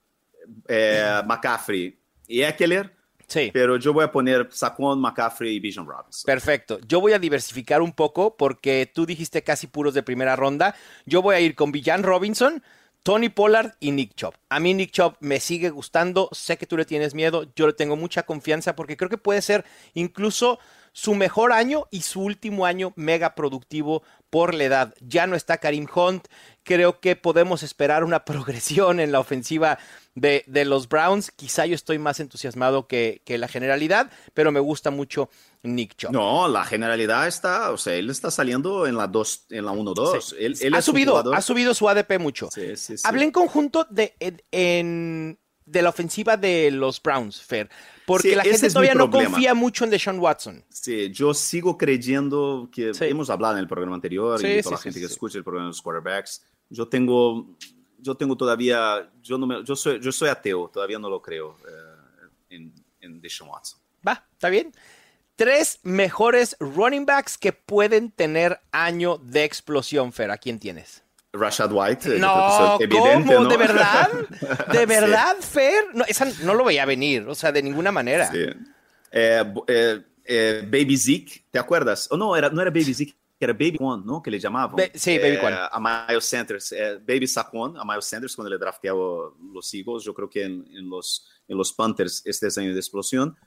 eh, 0.68 1.22
McCaffrey 1.26 1.98
y 2.28 2.42
Eckler, 2.42 2.96
Sí. 3.28 3.50
pero 3.54 3.76
yo 3.78 3.92
voy 3.94 4.06
a 4.06 4.12
poner 4.12 4.48
Saquon, 4.52 5.00
McCaffrey 5.02 5.56
y 5.56 5.60
Bijan 5.60 5.86
Robinson. 5.86 6.26
Perfecto. 6.26 6.80
Yo 6.88 7.02
voy 7.02 7.14
a 7.14 7.20
diversificar 7.20 7.82
un 7.82 7.92
poco 7.92 8.38
porque 8.38 8.90
tú 8.94 9.06
dijiste 9.06 9.44
casi 9.44 9.68
puros 9.68 9.94
de 9.94 10.04
primera 10.04 10.36
ronda. 10.36 10.76
Yo 11.06 11.22
voy 11.22 11.36
a 11.36 11.40
ir 11.42 11.54
con 11.56 11.72
Villan 11.74 12.04
Robinson, 12.04 12.64
Tony 13.04 13.30
Pollard 13.30 13.74
y 13.80 13.92
Nick 13.92 14.16
Chubb. 14.16 14.34
A 14.50 14.60
mí 14.60 14.74
Nick 14.74 14.92
Chubb 14.92 15.16
me 15.20 15.40
sigue 15.40 15.70
gustando. 15.70 16.30
Sé 16.32 16.58
que 16.58 16.66
tú 16.68 16.78
le 16.78 16.86
tienes 16.86 17.14
miedo. 17.14 17.46
Yo 17.56 17.68
le 17.68 17.74
tengo 17.74 17.96
mucha 17.98 18.24
confianza 18.24 18.76
porque 18.76 18.96
creo 18.98 19.10
que 19.10 19.18
puede 19.18 19.42
ser 19.42 19.66
incluso 19.94 20.60
su 20.94 21.14
mejor 21.14 21.52
año 21.52 21.86
y 21.92 22.02
su 22.02 22.22
último 22.22 22.66
año 22.66 22.92
mega 22.96 23.36
productivo 23.36 24.04
por 24.30 24.54
la 24.54 24.64
edad. 24.66 24.94
Ya 25.02 25.28
no 25.28 25.36
está 25.36 25.58
Karim 25.58 25.88
Hunt. 25.94 26.28
Creo 26.64 27.00
que 27.00 27.16
podemos 27.16 27.64
esperar 27.64 28.04
una 28.04 28.26
progresión 28.26 29.00
en 29.00 29.12
la 29.12 29.20
ofensiva 29.20 29.78
de, 30.16 30.44
de 30.48 30.66
los 30.66 30.90
Browns. 30.90 31.32
Quizá 31.32 31.66
yo 31.66 31.76
estoy 31.76 31.98
más 32.00 32.20
entusiasmado 32.20 32.88
que, 32.88 33.22
que 33.26 33.38
la 33.38 33.48
generalidad, 33.48 34.12
pero 34.34 34.52
me 34.52 34.60
gusta 34.60 34.92
mucho 34.92 35.30
Nick 35.64 35.96
Chubb. 35.96 36.12
No, 36.12 36.48
la 36.48 36.66
generalidad 36.66 37.28
está, 37.28 37.72
o 37.72 37.78
sea, 37.78 37.94
él 37.96 38.10
está 38.10 38.30
saliendo 38.32 38.86
en 38.88 38.98
la 38.98 39.08
2, 39.08 39.46
en 39.52 39.66
la 39.66 39.72
1-2. 39.72 40.22
Sí. 40.22 40.36
Él, 40.40 40.56
él 40.62 40.74
ha 40.76 40.82
subido, 40.82 41.34
ha 41.34 41.42
subido 41.42 41.74
su 41.74 41.88
ADP 41.90 42.20
mucho. 42.20 42.50
Sí, 42.54 42.76
sí, 42.76 42.98
sí. 42.98 43.04
Hablé 43.06 43.24
en 43.26 43.32
conjunto 43.32 43.86
de, 43.90 44.16
en- 44.20 44.42
en- 44.52 45.40
de 45.68 45.82
la 45.84 45.90
ofensiva 45.90 46.38
de 46.38 46.72
los 46.72 47.02
Browns, 47.04 47.40
Fer, 47.42 47.70
porque 48.06 48.30
Sí, 48.30 48.36
la 48.36 48.44
gente 48.44 48.70
todavía 48.70 48.96
no 48.96 49.12
confía 49.12 49.54
mucho 49.54 49.84
en 49.84 49.90
Deshaun 49.92 50.18
Watson. 50.20 50.64
Sí, 50.70 51.12
yo 51.12 51.34
sigo 51.34 51.78
creyendo 51.78 52.70
que 52.72 52.94
Sí. 52.94 53.06
hemos 53.06 53.30
hablado 53.30 53.54
en 53.56 53.60
el 53.60 53.68
programa 53.68 53.96
anterior 53.96 54.40
Sí, 54.40 54.48
y 54.48 54.62
toda 54.64 54.78
sí, 54.78 54.80
la 54.80 54.82
gente 54.82 55.00
que 55.02 55.06
escucha 55.06 55.38
el 55.38 55.44
programa 55.44 55.66
de 55.66 55.72
los 55.72 55.82
quarterbacks. 55.82 56.44
Yo 56.70 56.88
tengo, 56.88 57.46
yo 58.00 58.16
tengo 58.16 58.36
todavía, 58.38 59.10
yo 59.22 59.38
no 59.38 59.46
me, 59.46 59.64
yo 59.64 59.76
soy, 59.76 60.00
yo 60.00 60.12
soy 60.12 60.30
ateo, 60.30 60.70
todavía 60.70 60.98
no 61.00 61.10
lo 61.10 61.22
creo 61.22 61.58
eh, 61.68 62.56
en, 62.56 62.74
en 63.02 63.22
Deshaun 63.22 63.50
Watson. 63.50 63.80
Va, 64.08 64.26
está 64.34 64.50
bien. 64.50 64.72
Tres 65.36 65.80
mejores 65.84 66.56
running 66.60 67.06
backs 67.06 67.38
que 67.38 67.52
pueden 67.54 68.10
tener 68.12 68.60
año 68.72 69.18
de 69.18 69.44
explosión, 69.44 70.12
Fer. 70.12 70.32
¿A 70.32 70.38
quién 70.38 70.58
tienes? 70.60 71.04
Rashad 71.34 71.72
White, 71.72 72.16
eh, 72.16 72.20
No, 72.20 72.78
evidente, 72.80 73.34
¿cómo? 73.36 73.44
¿no? 73.46 73.50
¿De 73.50 73.58
verdad? 73.58 74.10
¿De 74.72 74.80
Sí. 74.80 74.86
verdad, 74.86 75.36
Fer? 75.42 75.86
No, 75.94 76.04
esa 76.06 76.26
no 76.44 76.54
lo 76.54 76.64
veía 76.64 76.86
venir, 76.86 77.28
o 77.28 77.36
sea, 77.36 77.52
de 77.52 77.62
ninguna 77.62 77.92
manera. 77.92 78.32
Sí. 78.32 78.46
Eh, 79.12 79.54
eh, 79.68 80.02
eh, 80.26 80.62
Baby 80.66 80.98
Zeke, 80.98 81.44
¿te 81.52 81.60
acuerdas? 81.60 82.08
O 82.12 82.18
no, 82.18 82.36
era, 82.36 82.50
no 82.50 82.62
era 82.62 82.72
Baby 82.72 82.94
Zeke, 82.94 83.16
era 83.40 83.54
Baby 83.54 83.78
Quan, 83.78 84.04
¿no? 84.06 84.22
Que 84.24 84.32
le 84.32 84.40
llamaban. 84.40 84.76
Ba- 84.76 84.84
sí, 84.94 85.18
Baby 85.20 85.38
Quan. 85.38 85.54
A 85.72 86.08
Miles 86.08 86.26
Sanders. 86.26 86.72
eh, 86.72 86.98
Baby 87.06 87.28
Saquon, 87.28 87.78
a 87.78 87.86
Miles 87.86 88.06
Sanders 88.06 88.36
cuando 88.36 88.50
le 88.50 88.58
drafteaba 88.58 89.32
los 89.54 89.74
Eagles. 89.74 90.04
Yo 90.04 90.14
creo 90.14 90.30
que 90.30 90.44
en, 90.44 90.66
en 90.76 90.90
los, 90.90 91.30
en 91.48 91.58
los 91.58 91.72
Panthers 91.72 92.24
este 92.26 92.48
es 92.48 92.58
año 92.58 92.74
de 92.74 92.80
explosión. 92.80 93.38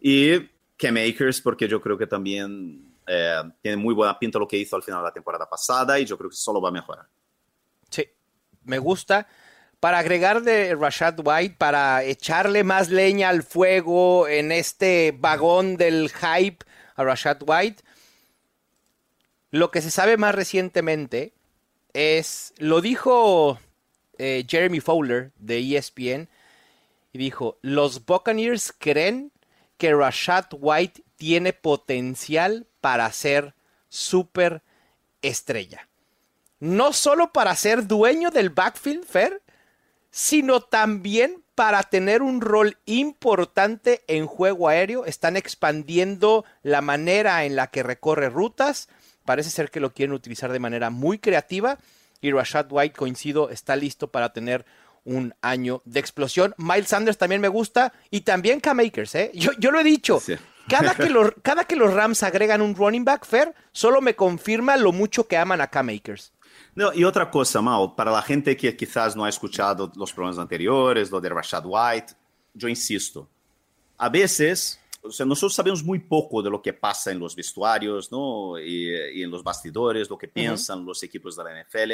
Y 0.00 0.38
Cam 0.76 0.96
Akers, 0.96 1.40
porque 1.40 1.68
yo 1.68 1.80
creo 1.80 1.96
que 1.96 2.06
también 2.06 2.92
eh, 3.06 3.42
tiene 3.62 3.76
muy 3.76 3.94
buena 3.94 4.18
pinta 4.18 4.38
lo 4.38 4.48
que 4.48 4.56
hizo 4.58 4.74
al 4.76 4.82
final 4.82 5.00
de 5.00 5.04
la 5.04 5.12
temporada 5.12 5.48
pasada 5.48 5.98
y 6.00 6.04
yo 6.04 6.18
creo 6.18 6.28
que 6.28 6.36
solo 6.36 6.60
va 6.60 6.68
a 6.70 6.72
mejorar. 6.72 7.06
Me 8.66 8.78
gusta. 8.78 9.26
Para 9.80 9.98
agregar 9.98 10.42
de 10.42 10.74
Rashad 10.74 11.18
White, 11.22 11.54
para 11.58 12.02
echarle 12.02 12.64
más 12.64 12.90
leña 12.90 13.28
al 13.28 13.42
fuego 13.42 14.26
en 14.26 14.50
este 14.50 15.14
vagón 15.16 15.76
del 15.76 16.10
hype 16.10 16.64
a 16.96 17.04
Rashad 17.04 17.38
White, 17.46 17.82
lo 19.50 19.70
que 19.70 19.82
se 19.82 19.90
sabe 19.90 20.16
más 20.16 20.34
recientemente 20.34 21.32
es, 21.92 22.52
lo 22.58 22.80
dijo 22.80 23.58
eh, 24.18 24.44
Jeremy 24.48 24.80
Fowler 24.80 25.30
de 25.38 25.76
ESPN, 25.76 26.28
y 27.12 27.18
dijo, 27.18 27.58
los 27.62 28.04
Buccaneers 28.04 28.74
creen 28.76 29.30
que 29.78 29.94
Rashad 29.94 30.46
White 30.52 31.04
tiene 31.16 31.52
potencial 31.52 32.66
para 32.80 33.10
ser 33.12 33.54
súper 33.88 34.62
estrella 35.22 35.88
no 36.60 36.92
solo 36.92 37.32
para 37.32 37.54
ser 37.56 37.86
dueño 37.86 38.30
del 38.30 38.50
backfield, 38.50 39.04
Fer, 39.04 39.42
sino 40.10 40.60
también 40.60 41.42
para 41.54 41.82
tener 41.82 42.22
un 42.22 42.40
rol 42.40 42.78
importante 42.84 44.04
en 44.08 44.26
juego 44.26 44.68
aéreo. 44.68 45.06
Están 45.06 45.36
expandiendo 45.36 46.44
la 46.62 46.80
manera 46.82 47.44
en 47.44 47.56
la 47.56 47.68
que 47.68 47.82
recorre 47.82 48.28
rutas. 48.28 48.88
Parece 49.24 49.50
ser 49.50 49.70
que 49.70 49.80
lo 49.80 49.92
quieren 49.92 50.14
utilizar 50.14 50.52
de 50.52 50.58
manera 50.58 50.90
muy 50.90 51.18
creativa. 51.18 51.78
Y 52.20 52.30
Rashad 52.30 52.66
White, 52.70 52.96
coincido, 52.96 53.50
está 53.50 53.74
listo 53.76 54.10
para 54.10 54.32
tener 54.32 54.64
un 55.04 55.34
año 55.40 55.82
de 55.84 56.00
explosión. 56.00 56.54
Miles 56.58 56.88
Sanders 56.88 57.18
también 57.18 57.40
me 57.40 57.48
gusta. 57.48 57.92
Y 58.10 58.22
también 58.22 58.60
Cam 58.60 58.80
Akers, 58.80 59.14
¿eh? 59.14 59.30
Yo, 59.34 59.52
yo 59.58 59.70
lo 59.70 59.80
he 59.80 59.84
dicho. 59.84 60.20
Sí. 60.20 60.36
cada 60.68 60.94
que, 60.94 61.08
los, 61.08 61.32
cada 61.42 61.64
que 61.64 61.76
los 61.76 61.92
Rams 61.92 62.22
agregan 62.22 62.60
un 62.60 62.74
running 62.74 63.04
back, 63.04 63.24
Fer, 63.24 63.54
solo 63.72 64.00
me 64.00 64.14
confirma 64.14 64.76
lo 64.76 64.92
mucho 64.92 65.26
que 65.26 65.36
aman 65.36 65.60
a 65.60 65.68
K-Makers. 65.68 66.32
No, 66.76 66.92
y 66.92 67.04
otra 67.04 67.30
cosa, 67.30 67.62
Mao, 67.62 67.96
para 67.96 68.12
la 68.12 68.20
gente 68.20 68.54
que 68.54 68.76
quizás 68.76 69.16
no 69.16 69.24
ha 69.24 69.30
escuchado 69.30 69.90
los 69.96 70.12
programas 70.12 70.38
anteriores, 70.38 71.10
lo 71.10 71.22
de 71.22 71.30
Rashad 71.30 71.64
White, 71.64 72.12
yo 72.52 72.68
insisto, 72.68 73.26
a 73.96 74.10
veces, 74.10 74.78
o 75.00 75.10
sea, 75.10 75.24
nosotros 75.24 75.54
sabemos 75.54 75.82
muy 75.82 76.00
poco 76.00 76.42
de 76.42 76.50
lo 76.50 76.60
que 76.60 76.74
pasa 76.74 77.10
en 77.10 77.18
los 77.18 77.34
vestuarios, 77.34 78.12
¿no? 78.12 78.58
Y, 78.58 78.90
y 79.14 79.22
en 79.22 79.30
los 79.30 79.42
bastidores, 79.42 80.10
lo 80.10 80.18
que 80.18 80.28
piensan 80.28 80.80
uh 80.80 80.82
-huh. 80.82 80.86
los 80.88 81.02
equipos 81.02 81.34
de 81.34 81.44
la 81.44 81.62
NFL. 81.62 81.92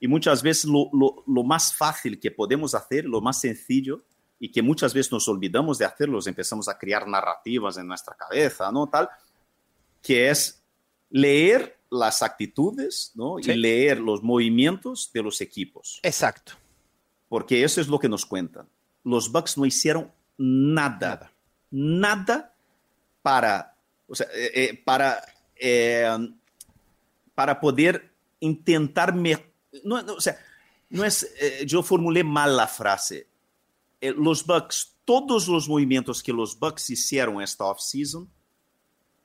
Y 0.00 0.08
muchas 0.08 0.42
veces 0.42 0.64
lo, 0.64 0.88
lo, 0.94 1.22
lo, 1.26 1.42
más 1.42 1.74
fácil 1.74 2.18
que 2.18 2.30
podemos 2.30 2.74
hacer, 2.74 3.04
lo 3.04 3.20
más 3.20 3.40
sencillo, 3.40 4.04
y 4.38 4.50
que 4.50 4.62
muchas 4.62 4.94
veces 4.94 5.12
nos 5.12 5.28
olvidamos 5.28 5.76
de 5.76 5.84
hacerlo, 5.84 6.18
empezamos 6.24 6.66
a 6.68 6.78
crear 6.78 7.06
narrativas 7.06 7.76
en 7.76 7.86
nuestra 7.86 8.16
cabeza, 8.16 8.72
¿no? 8.72 8.86
Tal, 8.88 9.06
que 10.02 10.30
es 10.30 10.64
leer 11.10 11.78
las 11.94 12.22
actitudes, 12.22 13.12
¿no? 13.14 13.36
Sí. 13.40 13.52
Y 13.52 13.56
leer 13.56 14.00
los 14.00 14.22
movimientos 14.22 15.10
de 15.12 15.22
los 15.22 15.40
equipos. 15.40 16.00
Exacto. 16.02 16.52
Porque 17.28 17.64
eso 17.64 17.80
es 17.80 17.88
lo 17.88 17.98
que 17.98 18.08
nos 18.08 18.26
cuentan. 18.26 18.68
Los 19.04 19.30
Bucks 19.30 19.56
no 19.58 19.66
hicieron 19.66 20.12
nada, 20.36 21.08
nada, 21.08 21.32
nada 21.70 22.54
para, 23.22 23.76
o 24.06 24.14
sea, 24.14 24.26
eh, 24.34 24.50
eh, 24.54 24.82
para, 24.84 25.24
eh, 25.56 26.08
para 27.34 27.60
poder 27.60 28.12
intentar, 28.40 29.14
me, 29.14 29.36
no, 29.84 30.02
no, 30.02 30.14
o 30.14 30.20
sea, 30.20 30.38
no 30.90 31.04
es, 31.04 31.22
eh, 31.40 31.64
yo 31.66 31.82
formulé 31.82 32.22
mal 32.22 32.56
la 32.56 32.66
frase. 32.66 33.28
Los 34.00 34.44
Bucks, 34.44 34.96
todos 35.04 35.48
los 35.48 35.68
movimientos 35.68 36.22
que 36.22 36.32
los 36.32 36.58
Bucks 36.58 36.90
hicieron 36.90 37.40
esta 37.40 37.64
offseason 37.64 38.30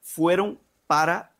fueron 0.01 0.59
para 0.87 1.35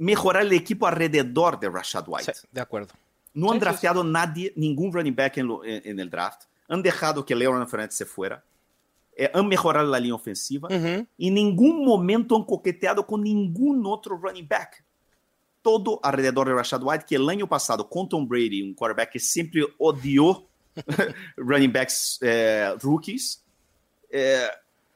mejorar 0.00 0.42
el 0.42 0.52
equipo 0.52 0.86
alrededor 0.86 1.60
de 1.60 1.68
Rashad 1.68 2.04
White. 2.06 2.32
Sí, 2.34 2.48
de 2.50 2.60
acuerdo. 2.60 2.94
No 3.34 3.48
sí, 3.48 3.52
han 3.52 3.60
drafteado 3.60 4.02
nadie, 4.02 4.52
ningún 4.56 4.92
running 4.92 5.14
back 5.14 5.36
en, 5.36 5.46
lo, 5.46 5.64
en, 5.64 5.82
en, 5.84 6.00
el 6.00 6.08
draft. 6.08 6.44
Han 6.68 6.82
dejado 6.82 7.24
que 7.24 7.34
Leonard 7.34 7.68
Fournette 7.68 7.92
se 7.92 8.06
fuera. 8.06 8.42
Eh, 9.14 9.30
han 9.32 9.46
mejorado 9.46 9.86
la 9.90 10.00
línea 10.00 10.14
ofensiva. 10.14 10.68
Uh 10.70 10.72
-huh. 10.72 11.06
En 11.18 11.34
ningún 11.34 11.84
momento 11.84 12.34
han 12.34 12.44
coqueteado 12.44 13.06
con 13.06 13.22
ningún 13.22 13.84
otro 13.84 14.16
running 14.16 14.48
back. 14.48 14.82
Todo 15.60 16.00
alrededor 16.02 16.48
de 16.48 16.54
Rashad 16.54 16.82
White, 16.82 17.04
que 17.06 17.16
el 17.16 17.28
año 17.28 17.46
pasado 17.46 17.86
con 17.88 18.08
Tom 18.08 18.26
Brady, 18.26 18.62
un 18.62 18.74
quarterback 18.74 19.12
que 19.12 19.20
siempre 19.20 19.62
odió 19.78 20.46
running 21.36 21.72
backs 21.72 22.18
eh, 22.22 22.72
rookies, 22.80 23.44
eh, 24.10 24.48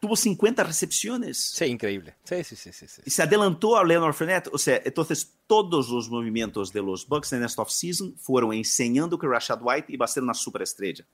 tuvo 0.05 0.17
50 0.17 0.63
recepciones. 0.65 1.39
Sí, 1.39 1.65
increíble. 1.65 2.15
Sí, 2.25 2.45
sí, 2.45 2.57
sí, 2.57 2.73
sí, 2.75 2.87
sí. 2.87 3.01
Y 3.07 3.11
se 3.11 3.23
adelantó 3.23 3.79
a 3.79 3.83
Leonard 3.83 4.13
Fournette. 4.13 4.51
O 4.53 4.59
sea, 4.59 4.83
entonces 4.85 5.35
todos 5.47 5.89
los 5.89 6.11
movimientos 6.11 6.71
de 6.75 6.83
los 6.83 7.09
Bucks 7.09 7.33
en 7.33 7.43
esta 7.43 7.63
offseason 7.63 8.15
fueron 8.19 8.53
enseñando 8.53 9.19
que 9.19 9.27
Rashad 9.27 9.61
White 9.63 9.91
iba 9.91 10.05
a 10.05 10.09
ser 10.09 10.23
una 10.23 10.35
superestrella. 10.35 11.07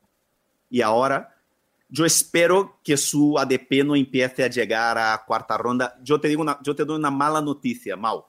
Y 0.69 0.81
ahora, 0.81 1.37
yo 1.89 2.05
espero 2.05 2.81
que 2.83 2.97
su 2.97 3.39
ADP 3.39 3.85
no 3.85 3.95
empiece 3.95 4.43
a 4.43 4.49
llegar 4.49 4.99
a 4.99 5.23
cuarta 5.25 5.57
ronda. 5.57 5.97
Yo 6.03 6.21
te, 6.21 6.27
digo 6.27 6.43
una, 6.43 6.59
yo 6.61 6.75
te 6.75 6.85
doy 6.85 6.99
una 6.99 7.13
mala 7.13 7.41
noticia, 7.41 7.95
Mau. 7.95 8.25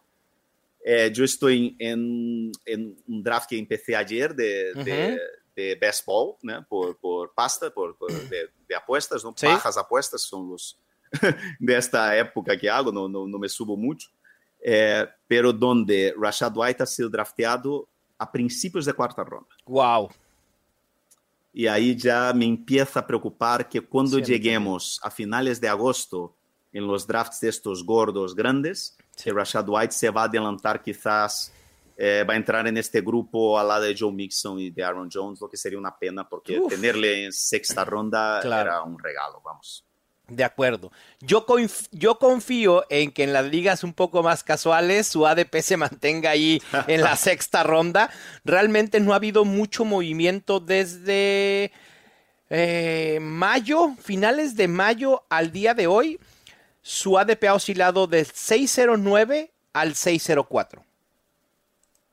Eh, 0.85 1.11
yo 1.11 1.23
estoy 1.23 1.75
en, 1.79 2.51
en, 2.65 2.95
un 3.07 3.23
draft 3.23 3.49
que 3.49 3.57
empecé 3.57 3.95
ayer 3.95 4.35
de, 4.35 4.73
uh 4.75 4.77
-huh. 4.77 4.83
de, 4.83 5.19
de 5.55 5.75
baseball, 5.81 6.35
¿no? 6.43 6.63
por, 6.67 6.99
por 6.99 7.33
pasta, 7.33 7.73
por, 7.73 7.97
por 7.97 8.11
de, 8.29 8.49
de, 8.71 8.75
apuestas, 8.77 9.23
¿no? 9.23 9.33
¿Sí? 9.35 9.47
bajas 9.47 9.77
apuestas 9.77 10.21
son 10.21 10.49
los 10.49 10.79
de 11.59 11.77
esta 11.77 12.17
época 12.17 12.57
que 12.57 12.69
hago, 12.69 12.91
no, 12.91 13.07
no, 13.07 13.27
no 13.27 13.39
me 13.39 13.49
subo 13.49 13.75
mucho, 13.75 14.09
eh, 14.59 15.07
pero 15.27 15.51
donde 15.51 16.13
Rashad 16.17 16.55
White 16.55 16.83
ha 16.83 16.85
sido 16.85 17.09
drafteado 17.09 17.87
a 18.17 18.31
principios 18.31 18.85
de 18.85 18.93
cuarta 18.93 19.23
ronda. 19.23 19.49
Wow. 19.65 20.09
Y 21.53 21.67
ahí 21.67 21.95
ya 21.95 22.31
me 22.33 22.45
empieza 22.45 23.01
a 23.01 23.07
preocupar 23.07 23.67
que 23.67 23.81
cuando 23.81 24.17
sí, 24.17 24.23
lleguemos 24.23 24.99
a 25.03 25.11
finales 25.11 25.59
de 25.59 25.67
agosto 25.67 26.35
en 26.71 26.87
los 26.87 27.05
drafts 27.05 27.41
de 27.41 27.49
estos 27.49 27.83
gordos 27.83 28.33
grandes, 28.33 28.97
sí. 29.15 29.31
Rashad 29.31 29.67
White 29.67 29.93
se 29.93 30.09
va 30.09 30.21
a 30.21 30.25
adelantar 30.25 30.81
quizás, 30.81 31.51
eh, 32.03 32.23
va 32.27 32.33
a 32.33 32.37
entrar 32.37 32.67
en 32.67 32.77
este 32.77 33.01
grupo 33.01 33.59
al 33.59 33.67
lado 33.67 33.83
de 33.83 33.95
Joe 33.95 34.11
Mixon 34.11 34.57
y 34.57 34.71
de 34.71 34.83
Aaron 34.83 35.07
Jones, 35.13 35.39
lo 35.39 35.47
que 35.47 35.55
sería 35.55 35.77
una 35.77 35.95
pena 35.95 36.27
porque 36.27 36.59
Uf. 36.59 36.67
tenerle 36.67 37.25
en 37.25 37.31
sexta 37.31 37.85
ronda 37.85 38.39
claro. 38.41 38.71
era 38.71 38.81
un 38.81 38.97
regalo, 38.97 39.39
vamos. 39.45 39.85
De 40.27 40.43
acuerdo. 40.43 40.91
Yo, 41.19 41.45
conf 41.45 41.85
yo 41.91 42.17
confío 42.17 42.85
en 42.89 43.11
que 43.11 43.23
en 43.23 43.33
las 43.33 43.45
ligas 43.45 43.83
un 43.83 43.93
poco 43.93 44.23
más 44.23 44.43
casuales 44.43 45.05
su 45.05 45.27
ADP 45.27 45.57
se 45.61 45.77
mantenga 45.77 46.31
ahí 46.31 46.59
en 46.87 47.01
la 47.01 47.15
sexta 47.17 47.61
ronda. 47.61 48.09
Realmente 48.43 48.99
no 48.99 49.13
ha 49.13 49.17
habido 49.17 49.45
mucho 49.45 49.85
movimiento 49.85 50.59
desde 50.59 51.71
eh, 52.49 53.19
mayo, 53.21 53.93
finales 54.01 54.55
de 54.55 54.67
mayo 54.67 55.23
al 55.29 55.51
día 55.51 55.75
de 55.75 55.85
hoy 55.85 56.19
su 56.81 57.19
ADP 57.19 57.43
ha 57.43 57.53
oscilado 57.53 58.07
del 58.07 58.25
609 58.25 59.51
al 59.73 59.93
604. 59.93 60.83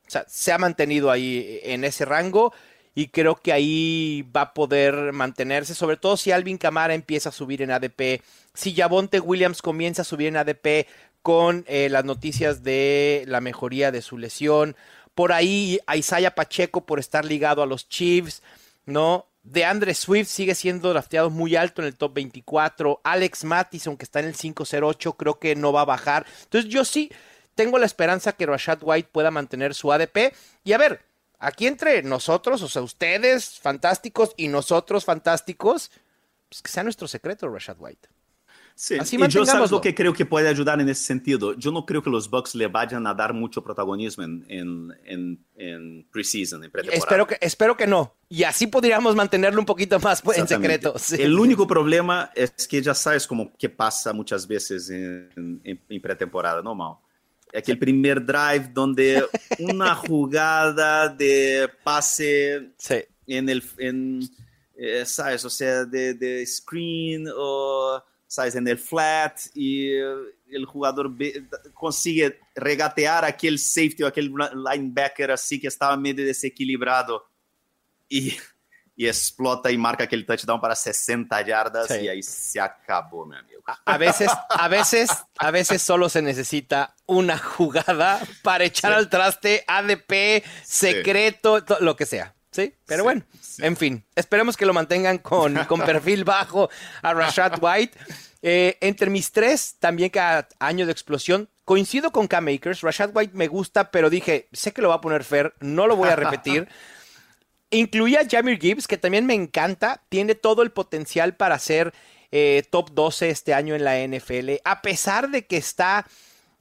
O 0.09 0.11
sea, 0.11 0.25
se 0.27 0.51
ha 0.51 0.57
mantenido 0.57 1.11
ahí 1.11 1.59
en 1.61 1.83
ese 1.83 2.03
rango 2.03 2.51
y 2.95 3.09
creo 3.09 3.35
que 3.35 3.53
ahí 3.53 4.27
va 4.35 4.41
a 4.41 4.53
poder 4.55 5.13
mantenerse, 5.13 5.75
sobre 5.75 5.97
todo 5.97 6.17
si 6.17 6.31
Alvin 6.31 6.57
Camara 6.57 6.95
empieza 6.95 7.29
a 7.29 7.31
subir 7.31 7.61
en 7.61 7.69
ADP, 7.69 8.23
si 8.55 8.73
Javonte 8.73 9.19
Williams 9.19 9.61
comienza 9.61 10.01
a 10.01 10.05
subir 10.05 10.29
en 10.29 10.37
ADP 10.37 10.87
con 11.21 11.63
eh, 11.67 11.89
las 11.89 12.05
noticias 12.05 12.63
de 12.63 13.23
la 13.27 13.39
mejoría 13.39 13.91
de 13.91 14.01
su 14.01 14.17
lesión, 14.17 14.75
por 15.13 15.31
ahí 15.31 15.79
a 15.85 15.95
Isaiah 15.95 16.33
Pacheco 16.33 16.87
por 16.87 16.97
estar 16.97 17.23
ligado 17.23 17.61
a 17.61 17.67
los 17.67 17.87
Chiefs, 17.87 18.41
¿no? 18.87 19.27
De 19.43 19.63
Andre 19.63 19.93
Swift 19.93 20.27
sigue 20.27 20.55
siendo 20.55 20.89
drafteado 20.89 21.29
muy 21.29 21.55
alto 21.55 21.83
en 21.83 21.87
el 21.87 21.95
top 21.95 22.15
24. 22.15 23.01
Alex 23.03 23.43
Mattison, 23.43 23.95
que 23.95 24.05
está 24.05 24.21
en 24.21 24.25
el 24.25 24.35
508, 24.35 25.13
creo 25.13 25.37
que 25.37 25.55
no 25.55 25.71
va 25.71 25.81
a 25.81 25.85
bajar. 25.85 26.25
Entonces, 26.43 26.71
yo 26.71 26.83
sí 26.83 27.11
tengo 27.59 27.77
la 27.77 27.85
esperanza 27.85 28.31
que 28.31 28.45
Rashad 28.45 28.79
White 28.83 29.09
pueda 29.11 29.31
mantener 29.31 29.75
su 29.75 29.91
ADP. 29.91 30.33
Y 30.63 30.71
a 30.71 30.77
ver, 30.77 31.01
aquí 31.39 31.67
entre 31.67 32.01
nosotros, 32.03 32.61
o 32.61 32.69
sea, 32.69 32.81
ustedes 32.81 33.59
fantásticos 33.59 34.33
y 34.37 34.47
nosotros 34.47 35.03
fantásticos, 35.03 35.91
pues 36.47 36.61
que 36.61 36.71
sea 36.71 36.83
nuestro 36.83 37.09
secreto, 37.09 37.49
Rashad 37.49 37.75
White. 37.77 38.07
Sí, 38.75 38.97
Así 38.97 39.17
y 39.17 39.27
yo 39.27 39.45
sabes 39.45 39.71
lo 39.71 39.81
que 39.81 39.93
creo 39.93 40.13
que 40.13 40.25
puede 40.25 40.47
ayudar 40.47 40.79
en 40.79 40.87
ese 40.87 41.03
sentido. 41.03 41.53
Yo 41.55 41.73
no 41.73 41.85
creo 41.85 42.01
que 42.01 42.09
los 42.09 42.29
Bucks 42.29 42.55
le 42.55 42.67
vayan 42.67 43.05
a 43.07 43.13
dar 43.13 43.33
mucho 43.33 43.61
protagonismo 43.61 44.23
en, 44.23 44.45
en, 44.47 44.93
en, 45.03 45.45
en 45.57 46.07
preseason, 46.13 46.63
en 46.63 46.71
pretemporada. 46.71 46.97
Espero 46.97 47.27
que, 47.27 47.37
espero 47.41 47.75
que 47.75 47.87
no. 47.87 48.15
Y 48.29 48.43
así 48.43 48.67
podríamos 48.67 49.17
mantenerlo 49.17 49.59
un 49.59 49.65
poquito 49.65 49.99
más 49.99 50.21
pues, 50.21 50.37
en 50.37 50.47
secreto. 50.47 50.97
Sí. 50.97 51.21
El 51.21 51.37
único 51.37 51.67
problema 51.67 52.31
es 52.33 52.69
que 52.69 52.81
ya 52.81 52.93
sabes 52.93 53.27
como 53.27 53.51
que 53.57 53.67
pasa 53.67 54.13
muchas 54.13 54.47
veces 54.47 54.89
en, 54.89 55.61
en 55.65 56.01
pretemporada, 56.01 56.61
¿no, 56.61 56.73
Mal? 56.73 56.95
Aquel 57.53 57.79
primer 57.79 58.25
drive 58.25 58.69
donde 58.73 59.25
una 59.57 59.95
jugada 59.95 61.09
de 61.09 61.69
pase 61.83 62.73
sí. 62.77 63.03
en 63.27 63.49
el, 63.49 63.63
en, 63.77 64.21
eh, 64.75 65.05
¿sabes? 65.05 65.43
O 65.45 65.49
sea, 65.49 65.85
de, 65.85 66.13
de 66.13 66.45
screen 66.45 67.27
o 67.35 68.03
sabes, 68.29 68.53
en 68.55 68.67
el 68.67 68.77
flat 68.77 69.39
y 69.55 69.91
el 69.91 70.65
jugador 70.67 71.11
consigue 71.73 72.39
regatear 72.53 73.25
aquel 73.25 73.57
safety 73.57 74.03
o 74.03 74.07
aquel 74.07 74.31
linebacker 74.71 75.31
así 75.31 75.59
que 75.59 75.67
estaba 75.67 75.97
medio 75.97 76.23
desequilibrado 76.23 77.25
y, 78.07 78.33
y 78.99 79.07
explota 79.07 79.71
y 79.71 79.77
marca 79.77 80.03
aquel 80.03 80.25
touchdown 80.25 80.59
para 80.59 80.75
60 80.75 81.41
yardas 81.45 81.87
sí. 81.87 82.01
y 82.01 82.09
ahí 82.09 82.21
se 82.21 82.59
acabó, 82.59 83.25
mi 83.25 83.37
amigo. 83.37 83.63
A, 83.85 83.97
veces, 83.97 84.29
a 84.49 84.67
veces, 84.67 85.09
a 85.37 85.51
veces 85.51 85.81
solo 85.81 86.09
se 86.09 86.21
necesita 86.21 86.93
una 87.05 87.37
jugada 87.37 88.19
para 88.43 88.65
echar 88.65 88.91
sí. 88.91 88.97
al 88.97 89.09
traste 89.09 89.63
ADP, 89.65 90.43
secreto, 90.65 91.59
sí. 91.59 91.75
lo 91.79 91.95
que 91.95 92.05
sea. 92.05 92.35
Sí, 92.51 92.75
pero 92.85 93.05
bueno, 93.05 93.23
en 93.59 93.77
fin, 93.77 94.03
esperemos 94.15 94.57
que 94.57 94.65
lo 94.65 94.73
mantengan 94.73 95.19
con, 95.19 95.55
con 95.69 95.79
perfil 95.79 96.25
bajo 96.25 96.69
a 97.01 97.13
Rashad 97.13 97.53
White. 97.61 97.97
Eh, 98.41 98.77
entre 98.81 99.09
mis 99.09 99.31
tres, 99.31 99.77
también 99.79 100.09
cada 100.09 100.49
año 100.59 100.85
de 100.85 100.91
explosión, 100.91 101.49
coincido 101.63 102.11
con 102.11 102.27
K-Makers. 102.27 102.81
Rashad 102.81 103.11
White 103.13 103.31
me 103.33 103.47
gusta, 103.47 103.91
pero 103.91 104.09
dije, 104.09 104.49
sé 104.51 104.73
que 104.73 104.81
lo 104.81 104.89
va 104.89 104.95
a 104.95 105.01
poner 105.01 105.23
Fer, 105.23 105.53
no 105.61 105.87
lo 105.87 105.95
voy 105.95 106.09
a 106.09 106.17
repetir. 106.17 106.67
Incluía 107.71 108.21
a 108.21 108.29
Jamir 108.29 108.59
Gibbs, 108.59 108.87
que 108.87 108.97
también 108.97 109.25
me 109.25 109.35
encanta, 109.35 110.01
tiene 110.09 110.35
todo 110.35 110.63
el 110.63 110.71
potencial 110.71 111.35
para 111.35 111.59
ser 111.59 111.93
eh, 112.31 112.63
top 112.69 112.91
12 112.91 113.29
este 113.29 113.53
año 113.53 113.75
en 113.75 113.83
la 113.83 113.99
NFL, 113.99 114.61
a 114.63 114.81
pesar 114.81 115.29
de 115.29 115.45
que 115.45 115.57
está 115.57 116.07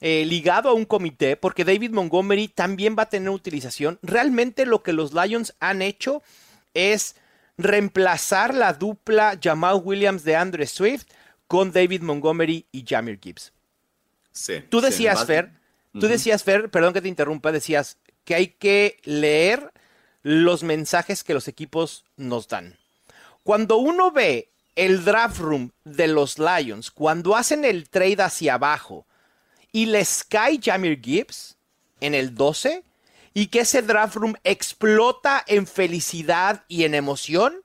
eh, 0.01 0.25
ligado 0.27 0.69
a 0.69 0.75
un 0.75 0.85
comité, 0.85 1.37
porque 1.37 1.65
David 1.65 1.91
Montgomery 1.91 2.49
también 2.49 2.95
va 2.99 3.05
a 3.05 3.09
tener 3.09 3.31
utilización. 3.31 3.99
Realmente 4.03 4.67
lo 4.67 4.83
que 4.83 4.93
los 4.93 5.13
Lions 5.13 5.55
han 5.61 5.83
hecho 5.83 6.23
es 6.75 7.17
reemplazar 7.57 8.55
la 8.55 8.73
dupla 8.73 9.39
Jamal 9.43 9.81
Williams 9.83 10.25
de 10.25 10.37
Andre 10.37 10.67
Swift 10.67 11.07
con 11.47 11.73
David 11.73 12.03
Montgomery 12.03 12.67
y 12.71 12.85
Jamir 12.87 13.19
Gibbs. 13.21 13.53
Sí. 14.31 14.63
Tú 14.69 14.81
decías, 14.81 15.27
Fer, 15.27 15.51
tú 15.93 16.07
decías, 16.07 16.45
Fer, 16.45 16.71
perdón 16.71 16.93
que 16.93 17.03
te 17.03 17.09
interrumpa, 17.09 17.51
decías 17.51 17.99
que 18.25 18.37
hay 18.37 18.49
que 18.49 18.99
leer 19.03 19.73
los 20.29 20.63
mensajes 20.63 21.25
que 21.25 21.33
los 21.33 21.49
equipos 21.49 22.05
nos 22.19 22.49
dan. 22.49 22.77
Cuando 23.45 23.79
uno 23.79 24.11
ve 24.11 24.51
el 24.77 25.03
draft 25.03 25.39
room 25.39 25.73
de 25.85 26.07
los 26.07 26.39
Lions, 26.39 26.91
cuando 26.91 27.35
hacen 27.35 27.65
el 27.65 27.89
trade 27.89 28.23
hacia 28.23 28.55
abajo 28.55 29.07
y 29.73 29.87
les 29.87 30.25
cae 30.25 30.61
Jamir 30.63 31.01
Gibbs 31.01 31.57
en 32.03 32.15
el 32.15 32.35
12 32.35 32.85
y 33.33 33.47
que 33.47 33.61
ese 33.61 33.81
draft 33.81 34.17
room 34.17 34.35
explota 34.45 35.43
en 35.47 35.67
felicidad 35.67 36.63
y 36.69 36.85
en 36.85 36.95
emoción, 36.95 37.63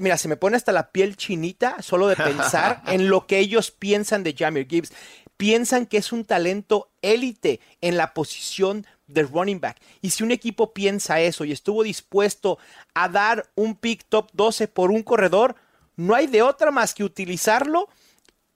mira, 0.00 0.16
se 0.16 0.28
me 0.28 0.38
pone 0.38 0.56
hasta 0.56 0.72
la 0.72 0.92
piel 0.92 1.18
chinita 1.18 1.82
solo 1.82 2.06
de 2.08 2.16
pensar 2.16 2.82
en 2.86 3.10
lo 3.10 3.26
que 3.26 3.40
ellos 3.40 3.70
piensan 3.70 4.22
de 4.22 4.32
Jamir 4.32 4.66
Gibbs. 4.66 4.92
Piensan 5.40 5.86
que 5.86 5.96
es 5.96 6.12
un 6.12 6.26
talento 6.26 6.90
élite 7.00 7.60
en 7.80 7.96
la 7.96 8.12
posición 8.12 8.86
de 9.06 9.22
running 9.22 9.58
back. 9.58 9.78
Y 10.02 10.10
si 10.10 10.22
un 10.22 10.32
equipo 10.32 10.74
piensa 10.74 11.18
eso 11.18 11.46
y 11.46 11.52
estuvo 11.52 11.82
dispuesto 11.82 12.58
a 12.92 13.08
dar 13.08 13.48
un 13.54 13.74
pick 13.74 14.04
top 14.10 14.28
12 14.34 14.68
por 14.68 14.90
un 14.90 15.02
corredor, 15.02 15.56
no 15.96 16.14
hay 16.14 16.26
de 16.26 16.42
otra 16.42 16.70
más 16.70 16.92
que 16.92 17.04
utilizarlo 17.04 17.88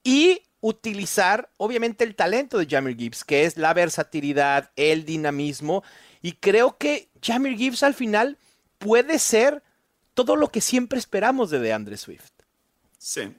y 0.03 0.43
utilizar, 0.61 1.49
obviamente, 1.57 2.05
el 2.05 2.14
talento 2.14 2.59
de 2.59 2.66
Jamir 2.66 2.99
Gibbs, 2.99 3.24
que 3.24 3.47
es 3.47 3.57
la 3.57 3.72
versatilidad, 3.72 4.70
el 4.76 5.07
dinamismo. 5.07 5.85
Y 6.20 6.32
creo 6.32 6.76
que 6.76 7.09
Jamir 7.22 7.57
Gibbs 7.57 7.82
al 7.82 7.95
final 7.95 8.37
puede 8.76 9.18
ser 9.18 9.62
todo 10.12 10.37
lo 10.37 10.49
que 10.49 10.61
siempre 10.61 10.99
esperamos 10.99 11.49
de 11.49 11.61
DeAndre 11.61 11.97
Swift. 11.97 12.32
Sí. 12.99 13.35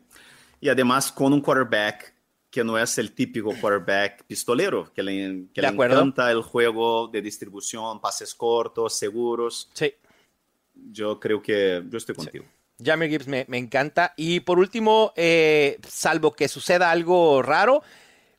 Y 0.59 0.69
además 0.69 1.11
con 1.11 1.31
un 1.31 1.41
quarterback 1.41 2.14
que 2.55 2.63
no 2.63 2.77
es 2.77 2.97
el 2.99 3.11
típico 3.11 3.53
quarterback 3.59 4.23
pistolero, 4.23 4.89
que 4.93 5.03
le, 5.03 5.47
que 5.53 5.61
le 5.61 5.67
encanta 5.67 6.31
el 6.31 6.41
juego 6.41 7.09
de 7.09 7.21
distribución, 7.21 7.99
pases 7.99 8.33
cortos, 8.33 8.93
seguros. 8.93 9.69
Sí. 9.73 9.93
Yo 10.73 11.19
creo 11.19 11.41
que 11.41 11.83
yo 11.89 11.97
estoy 11.97 12.15
contigo. 12.15 12.45
Sí. 12.45 12.85
Jamie 12.85 13.09
Gibbs 13.09 13.27
me, 13.27 13.43
me, 13.49 13.57
encanta. 13.57 14.13
Y 14.15 14.39
por 14.39 14.57
último, 14.57 15.11
eh, 15.17 15.79
salvo 15.85 16.31
que 16.31 16.47
suceda 16.47 16.91
algo 16.91 17.41
raro, 17.41 17.83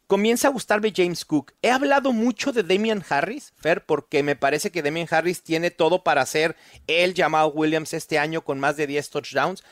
comienza 0.06 0.48
a 0.48 0.50
gustarme 0.50 0.94
James 0.96 1.26
Cook. 1.26 1.52
He 1.60 1.70
hablado 1.70 2.14
mucho 2.14 2.52
de 2.52 2.62
Damian 2.62 3.04
Harris, 3.06 3.52
Fer, 3.58 3.84
porque 3.84 4.22
me 4.22 4.34
parece 4.34 4.70
que 4.70 4.80
Damian 4.80 5.08
Harris 5.10 5.42
tiene 5.42 5.70
todo 5.70 6.02
para 6.02 6.24
ser 6.24 6.56
el 6.86 7.12
llamado 7.12 7.48
Williams 7.48 7.92
este 7.92 8.18
año 8.18 8.40
con 8.40 8.60
más 8.60 8.78
de 8.78 8.86
10 8.86 9.10
touchdowns. 9.10 9.62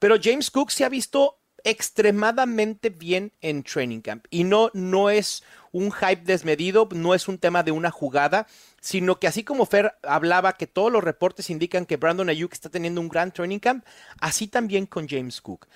Pero 0.00 0.16
James 0.20 0.50
Cook 0.50 0.72
se 0.72 0.84
ha 0.84 0.88
visto 0.88 1.38
extremadamente 1.64 2.90
bien 2.90 3.32
en 3.40 3.62
training 3.62 4.00
camp. 4.00 4.26
Y 4.30 4.44
no, 4.44 4.70
no 4.74 5.10
es 5.10 5.42
un 5.72 5.90
hype 5.92 6.22
desmedido, 6.24 6.88
no 6.92 7.14
es 7.14 7.28
un 7.28 7.38
tema 7.38 7.62
de 7.62 7.72
una 7.72 7.90
jugada, 7.90 8.46
sino 8.80 9.18
que 9.18 9.26
así 9.26 9.42
como 9.44 9.66
Fer 9.66 9.94
hablaba 10.02 10.54
que 10.54 10.66
todos 10.66 10.92
los 10.92 11.02
reportes 11.02 11.50
indican 11.50 11.86
que 11.86 11.96
Brandon 11.96 12.28
Ayuk 12.28 12.52
está 12.52 12.68
teniendo 12.68 13.00
un 13.00 13.08
gran 13.08 13.32
training 13.32 13.58
camp, 13.58 13.84
así 14.20 14.48
también 14.48 14.86
con 14.86 15.08
James 15.08 15.40
Cook 15.40 15.66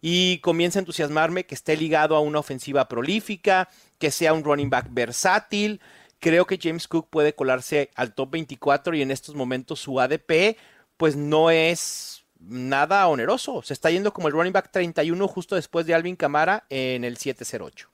y 0.00 0.38
comienza 0.38 0.78
a 0.78 0.80
entusiasmarme 0.80 1.44
que 1.44 1.54
esté 1.54 1.76
ligado 1.76 2.16
a 2.16 2.20
una 2.20 2.38
ofensiva 2.38 2.88
prolífica, 2.88 3.68
que 3.98 4.10
sea 4.10 4.32
un 4.32 4.44
running 4.44 4.70
back 4.70 4.86
versátil. 4.90 5.80
Creo 6.20 6.46
que 6.46 6.58
James 6.60 6.88
Cook 6.88 7.08
puede 7.10 7.34
colarse 7.34 7.90
al 7.94 8.14
top 8.14 8.30
24 8.32 8.94
y 8.94 9.02
en 9.02 9.10
estos 9.10 9.34
momentos 9.34 9.80
su 9.80 10.00
ADP 10.00 10.56
pues 10.96 11.16
no 11.16 11.50
es 11.50 12.19
nada 12.40 13.06
oneroso. 13.08 13.62
Se 13.62 13.72
está 13.72 13.90
yendo 13.90 14.12
como 14.12 14.28
el 14.28 14.34
running 14.34 14.52
back 14.52 14.70
31 14.70 15.28
justo 15.28 15.54
después 15.54 15.86
de 15.86 15.94
Alvin 15.94 16.16
Camara 16.16 16.64
en 16.68 17.04
el 17.04 17.16
708. 17.16 17.88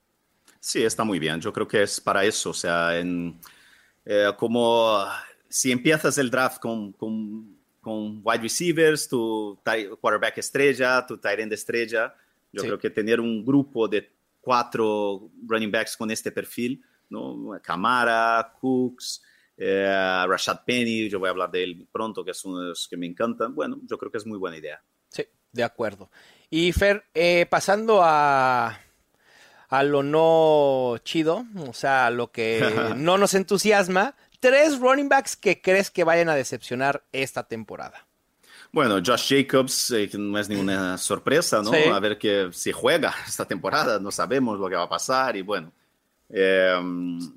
Sí, 0.60 0.82
está 0.82 1.04
muy 1.04 1.18
bien. 1.18 1.40
Yo 1.40 1.52
creo 1.52 1.68
que 1.68 1.82
es 1.82 2.00
para 2.00 2.24
eso. 2.24 2.50
O 2.50 2.54
sea, 2.54 2.98
en, 2.98 3.38
eh, 4.04 4.32
como 4.36 5.04
si 5.48 5.70
empiezas 5.70 6.18
el 6.18 6.30
draft 6.30 6.58
con, 6.60 6.92
con 6.92 7.56
con 7.86 8.20
wide 8.24 8.42
receivers, 8.42 9.08
tu 9.08 9.60
quarterback 10.00 10.38
estrella, 10.38 11.06
tu 11.06 11.18
tight 11.18 11.38
end 11.38 11.52
estrella. 11.52 12.12
Yo 12.50 12.62
sí. 12.62 12.66
creo 12.66 12.80
que 12.80 12.90
tener 12.90 13.20
un 13.20 13.44
grupo 13.44 13.86
de 13.86 14.10
cuatro 14.40 15.30
running 15.46 15.70
backs 15.70 15.96
con 15.96 16.10
este 16.10 16.32
perfil, 16.32 16.82
¿no? 17.08 17.56
Camara, 17.62 18.52
Cooks, 18.60 19.22
eh, 19.56 20.24
Rashad 20.26 20.60
Penny, 20.64 21.08
yo 21.08 21.18
voy 21.18 21.28
a 21.28 21.30
hablar 21.30 21.50
de 21.50 21.64
él 21.64 21.86
pronto, 21.90 22.24
que 22.24 22.32
es 22.32 22.44
uno 22.44 22.60
de 22.60 22.68
los 22.68 22.88
que 22.88 22.96
me 22.96 23.06
encantan. 23.06 23.54
Bueno, 23.54 23.78
yo 23.84 23.96
creo 23.98 24.10
que 24.10 24.18
es 24.18 24.26
muy 24.26 24.38
buena 24.38 24.56
idea. 24.56 24.82
Sí, 25.08 25.24
de 25.52 25.64
acuerdo. 25.64 26.10
Y 26.50 26.72
Fer, 26.72 27.04
eh, 27.14 27.46
pasando 27.48 28.00
a, 28.02 28.78
a 29.68 29.82
lo 29.82 30.02
no 30.02 30.96
chido, 31.04 31.44
o 31.66 31.72
sea, 31.72 32.10
lo 32.10 32.30
que 32.30 32.60
no 32.96 33.18
nos 33.18 33.34
entusiasma, 33.34 34.14
tres 34.40 34.78
running 34.78 35.08
backs 35.08 35.36
que 35.36 35.60
crees 35.60 35.90
que 35.90 36.04
vayan 36.04 36.28
a 36.28 36.34
decepcionar 36.34 37.04
esta 37.12 37.44
temporada. 37.44 38.06
Bueno, 38.72 39.00
Josh 39.04 39.28
Jacobs 39.34 39.90
eh, 39.92 40.10
no 40.18 40.38
es 40.38 40.48
ninguna 40.48 40.98
sorpresa, 40.98 41.62
¿no? 41.62 41.70
Sí. 41.70 41.78
A 41.90 41.98
ver 41.98 42.18
que 42.18 42.50
si 42.52 42.72
juega 42.72 43.14
esta 43.26 43.46
temporada, 43.46 43.98
no 43.98 44.10
sabemos 44.10 44.58
lo 44.58 44.68
que 44.68 44.76
va 44.76 44.82
a 44.82 44.88
pasar 44.88 45.36
y 45.36 45.42
bueno, 45.42 45.72
eh, 46.28 46.74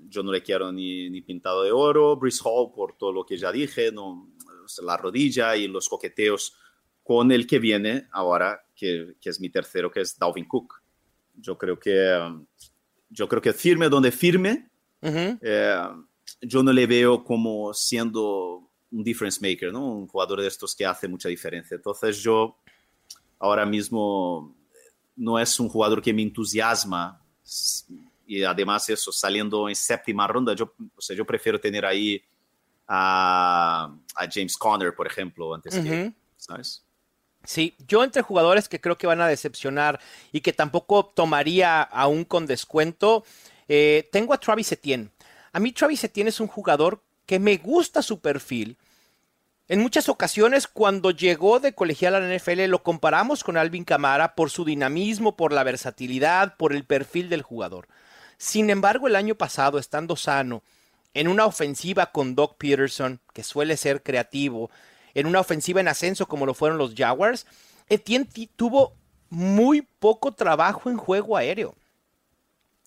yo 0.10 0.24
no 0.24 0.32
le 0.32 0.42
quiero 0.42 0.72
ni, 0.72 1.10
ni, 1.10 1.22
pintado 1.22 1.64
de 1.64 1.72
oro. 1.72 2.16
Brice 2.16 2.42
Hall, 2.44 2.72
por 2.74 2.98
todo 2.98 3.12
lo 3.12 3.26
que 3.26 3.38
ya 3.38 3.52
dije, 3.52 3.92
no, 3.92 4.30
la 4.82 4.98
rodilla 4.98 5.56
y 5.56 5.68
los 5.68 5.90
coqueteos 5.90 6.56
con 7.04 7.32
el 7.32 7.48
que 7.48 7.60
viene 7.60 8.08
ahora, 8.12 8.66
que, 8.76 9.16
que 9.20 9.30
es 9.30 9.40
mi 9.40 9.50
tercero, 9.50 9.92
que 9.92 10.02
es 10.02 10.18
Dalvin 10.18 10.46
Cook. 10.46 10.82
Yo 11.36 11.58
creo 11.58 11.80
que, 11.80 12.20
yo 13.10 13.28
creo 13.28 13.42
que 13.42 13.54
firme 13.54 13.90
donde 13.90 14.12
firme. 14.12 14.70
Uh 15.02 15.08
-huh. 15.08 15.40
eh, 15.42 16.04
yo 16.42 16.62
no 16.62 16.72
le 16.72 16.86
veo 16.86 17.24
como 17.24 17.74
siendo 17.74 18.70
un 18.92 19.04
difference 19.04 19.40
maker, 19.42 19.72
¿no? 19.72 19.86
Un 19.94 20.08
jugador 20.08 20.42
de 20.42 20.48
estos 20.48 20.76
que 20.76 20.86
hace 20.86 21.08
mucha 21.08 21.30
diferencia. 21.30 21.76
Entonces 21.76 22.18
yo 22.22 22.58
ahora 23.40 23.66
mismo 23.66 24.56
no 25.16 25.40
es 25.40 25.60
un 25.60 25.70
jugador 25.70 26.02
que 26.02 26.14
me 26.14 26.22
entusiasma 26.22 27.24
y 28.30 28.44
además 28.44 28.88
eso, 28.90 29.12
saliendo 29.12 29.68
en 29.68 29.76
séptima 29.76 30.28
ronda, 30.28 30.54
yo, 30.54 30.72
o 30.96 31.02
sea, 31.02 31.16
yo 31.16 31.26
prefiero 31.26 31.60
tener 31.60 31.84
ahí 31.84 32.22
a, 32.88 33.92
a 34.16 34.28
James 34.32 34.56
Conner, 34.56 34.94
por 34.94 35.08
ejemplo, 35.08 35.56
antes 35.56 35.74
uh 35.74 35.78
-huh. 35.80 35.84
que, 35.84 36.14
¿sabes? 36.38 36.86
Sí, 37.44 37.76
yo 37.88 38.04
entre 38.04 38.22
jugadores 38.22 38.70
que 38.70 38.80
creo 38.80 39.00
que 39.00 39.08
van 39.08 39.22
a 39.22 39.28
decepcionar 39.28 40.00
y 40.32 40.42
que 40.42 40.54
tampoco 40.54 41.06
tomaría 41.06 41.82
aún 41.82 42.24
con 42.24 42.46
descuento, 42.46 43.24
eh, 43.68 44.08
tengo 44.12 44.36
a 44.36 44.40
Travis 44.40 44.72
Etienne. 44.72 45.10
A 45.52 45.60
mí 45.60 45.72
Travis 45.72 46.04
Etienne 46.04 46.30
es 46.30 46.40
un 46.40 46.48
jugador 46.48 47.02
que 47.26 47.40
me 47.40 47.58
gusta 47.58 48.04
su 48.04 48.20
perfil. 48.20 48.78
En 49.68 49.80
muchas 49.82 50.08
ocasiones 50.08 50.68
cuando 50.68 51.10
llegó 51.10 51.60
de 51.60 51.74
colegial 51.74 52.14
a 52.14 52.20
la 52.20 52.36
NFL 52.36 52.66
lo 52.66 52.84
comparamos 52.84 53.44
con 53.44 53.58
Alvin 53.58 53.86
Camara 53.86 54.36
por 54.36 54.52
su 54.52 54.66
dinamismo, 54.66 55.36
por 55.36 55.52
la 55.52 55.64
versatilidad, 55.64 56.58
por 56.58 56.74
el 56.74 56.84
perfil 56.84 57.30
del 57.30 57.42
jugador. 57.42 57.88
Sin 58.40 58.70
embargo, 58.70 59.08
el 59.08 59.18
año 59.18 59.36
pasado, 59.36 59.78
estando 59.78 60.16
sano, 60.16 60.64
en 61.14 61.28
una 61.28 61.46
ofensiva 61.46 62.14
con 62.14 62.36
Doc 62.36 62.56
Peterson, 62.58 63.20
que 63.34 63.44
suele 63.44 63.76
ser 63.76 64.02
creativo, 64.02 64.72
en 65.14 65.28
una 65.28 65.42
ofensiva 65.42 65.82
en 65.82 65.90
ascenso 65.90 66.26
como 66.26 66.46
lo 66.46 66.54
fueron 66.54 66.78
los 66.78 66.96
Jaguars, 66.96 67.46
Etienne 67.90 68.30
tuvo 68.56 68.94
muy 69.30 69.82
poco 69.82 70.32
trabajo 70.32 70.90
en 70.90 70.96
juego 70.96 71.36
aéreo. 71.36 71.76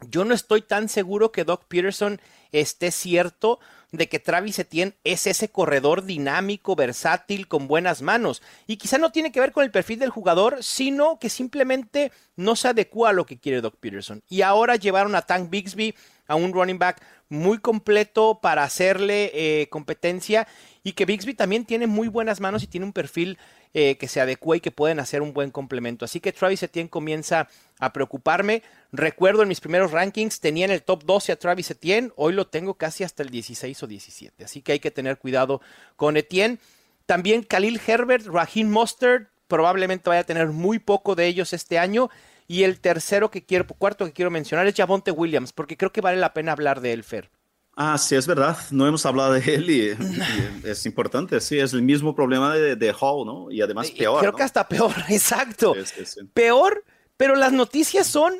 Yo 0.08 0.24
no 0.24 0.32
estoy 0.32 0.62
tan 0.62 0.88
seguro 0.88 1.32
que 1.32 1.44
Doc 1.44 1.66
Peterson 1.68 2.18
esté 2.50 2.90
cierto 2.90 3.60
de 3.92 4.08
que 4.08 4.18
Travis 4.18 4.58
Etienne 4.58 4.94
es 5.04 5.26
ese 5.26 5.50
corredor 5.50 6.04
dinámico, 6.04 6.74
versátil, 6.74 7.46
con 7.46 7.68
buenas 7.68 8.02
manos. 8.02 8.42
Y 8.66 8.78
quizá 8.78 8.98
no 8.98 9.12
tiene 9.12 9.30
que 9.30 9.40
ver 9.40 9.52
con 9.52 9.64
el 9.64 9.70
perfil 9.70 9.98
del 9.98 10.10
jugador, 10.10 10.64
sino 10.64 11.18
que 11.18 11.28
simplemente 11.28 12.10
no 12.34 12.56
se 12.56 12.68
adecua 12.68 13.10
a 13.10 13.12
lo 13.12 13.26
que 13.26 13.38
quiere 13.38 13.60
Doc 13.60 13.76
Peterson. 13.78 14.22
Y 14.28 14.42
ahora 14.42 14.76
llevaron 14.76 15.14
a 15.14 15.22
Tank 15.22 15.50
Bixby, 15.50 15.94
a 16.26 16.34
un 16.34 16.52
running 16.52 16.78
back 16.78 17.02
muy 17.28 17.58
completo 17.58 18.40
para 18.40 18.64
hacerle 18.64 19.30
eh, 19.34 19.68
competencia 19.68 20.48
y 20.84 20.92
que 20.92 21.04
Bixby 21.04 21.34
también 21.34 21.64
tiene 21.64 21.86
muy 21.86 22.08
buenas 22.08 22.40
manos 22.40 22.62
y 22.62 22.66
tiene 22.66 22.86
un 22.86 22.92
perfil 22.92 23.38
eh, 23.74 23.96
que 23.96 24.08
se 24.08 24.20
adecua 24.20 24.56
y 24.56 24.60
que 24.60 24.70
pueden 24.70 25.00
hacer 25.00 25.22
un 25.22 25.32
buen 25.32 25.50
complemento. 25.50 26.04
Así 26.04 26.20
que 26.20 26.32
Travis 26.32 26.62
Etienne 26.62 26.88
comienza 26.88 27.48
a 27.78 27.92
preocuparme. 27.92 28.62
Recuerdo 28.90 29.42
en 29.42 29.48
mis 29.48 29.60
primeros 29.60 29.92
rankings 29.92 30.40
tenía 30.40 30.64
en 30.64 30.72
el 30.72 30.82
top 30.82 31.04
12 31.04 31.32
a 31.32 31.36
Travis 31.36 31.70
Etienne, 31.70 32.10
hoy 32.16 32.32
lo 32.32 32.46
tengo 32.46 32.74
casi 32.74 33.04
hasta 33.04 33.22
el 33.22 33.30
16 33.30 33.82
o 33.82 33.86
17. 33.86 34.44
Así 34.44 34.62
que 34.62 34.72
hay 34.72 34.80
que 34.80 34.90
tener 34.90 35.18
cuidado 35.18 35.60
con 35.96 36.16
Etienne. 36.16 36.58
También 37.06 37.42
Khalil 37.42 37.80
Herbert, 37.86 38.26
Raheem 38.26 38.68
Mostert, 38.68 39.28
probablemente 39.48 40.08
vaya 40.08 40.22
a 40.22 40.24
tener 40.24 40.48
muy 40.48 40.78
poco 40.78 41.14
de 41.14 41.26
ellos 41.26 41.52
este 41.52 41.78
año. 41.78 42.10
Y 42.48 42.64
el 42.64 42.80
tercero 42.80 43.30
que 43.30 43.44
quiero, 43.44 43.66
cuarto 43.66 44.04
que 44.04 44.12
quiero 44.12 44.30
mencionar 44.30 44.66
es 44.66 44.74
Javonte 44.74 45.10
Williams, 45.10 45.52
porque 45.52 45.76
creo 45.76 45.92
que 45.92 46.00
vale 46.00 46.18
la 46.18 46.34
pena 46.34 46.52
hablar 46.52 46.80
de 46.80 46.92
él, 46.92 47.04
Fer. 47.04 47.30
Ah, 47.74 47.96
sí, 47.96 48.14
es 48.14 48.26
verdad. 48.26 48.56
No 48.70 48.86
hemos 48.86 49.04
hablado 49.06 49.32
de 49.32 49.54
él 49.54 49.70
y, 49.70 49.90
y 50.66 50.68
es 50.68 50.84
importante. 50.84 51.40
Sí, 51.40 51.58
es 51.58 51.72
el 51.72 51.82
mismo 51.82 52.14
problema 52.14 52.54
de, 52.54 52.76
de 52.76 52.94
Hall, 52.98 53.26
¿no? 53.26 53.50
Y 53.50 53.62
además 53.62 53.90
peor. 53.90 54.20
Creo 54.20 54.32
¿no? 54.32 54.36
que 54.36 54.42
hasta 54.42 54.68
peor, 54.68 54.94
exacto. 55.08 55.74
Sí, 55.74 55.80
sí, 55.96 56.06
sí. 56.06 56.20
Peor, 56.34 56.84
Pero 57.16 57.34
las 57.34 57.52
noticias 57.52 58.06
son, 58.06 58.34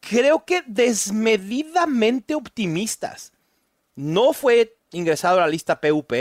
creo 0.00 0.44
que 0.44 0.62
desmedidamente 0.66 2.34
optimistas. 2.34 3.32
No 3.96 4.32
fue 4.32 4.76
ingresado 4.92 5.38
a 5.38 5.42
la 5.42 5.48
lista 5.48 5.80
PUP. 5.80 6.12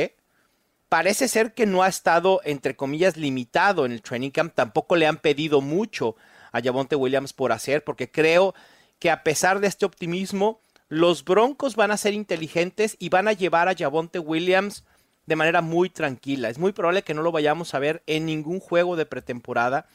Parece 0.90 1.28
ser 1.28 1.54
que 1.54 1.66
no 1.66 1.84
ha 1.84 1.88
estado, 1.88 2.42
entre 2.44 2.76
comillas, 2.76 3.18
limitado 3.18 3.86
en 3.86 3.92
el 3.92 4.02
training 4.02 4.30
camp. 4.30 4.54
Tampoco 4.54 4.96
le 4.96 5.08
han 5.08 5.18
pedido 5.18 5.62
mucho 5.62 6.16
a 6.52 6.62
Javonte 6.62 6.96
Williams 6.96 7.34
por 7.34 7.52
hacer, 7.52 7.84
porque 7.84 8.12
creo 8.12 8.54
que 9.00 9.10
a 9.10 9.24
pesar 9.24 9.60
de 9.60 9.68
este 9.68 9.86
optimismo, 9.86 10.62
los 10.94 11.26
Broncos 11.26 11.76
van 11.76 11.90
a 11.90 11.98
ser 11.98 12.14
inteligentes 12.14 12.96
y 13.00 13.10
van 13.10 13.28
a 13.28 13.34
llevar 13.34 13.68
a 13.68 13.76
Javonte 13.76 14.20
Williams 14.20 14.84
de 15.26 15.36
manera 15.36 15.62
muy 15.62 15.90
tranquila. 15.90 16.50
Es 16.50 16.60
muy 16.60 16.72
probable 16.72 17.02
que 17.02 17.16
no 17.16 17.24
lo 17.24 17.32
vayamos 17.32 17.74
a 17.74 17.80
ver 17.80 18.04
en 18.06 18.28
ningún 18.28 18.60
juego 18.60 18.96
de 18.96 19.08
pretemporada. 19.08 19.88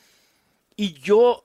Y 0.75 0.95
yo 0.95 1.45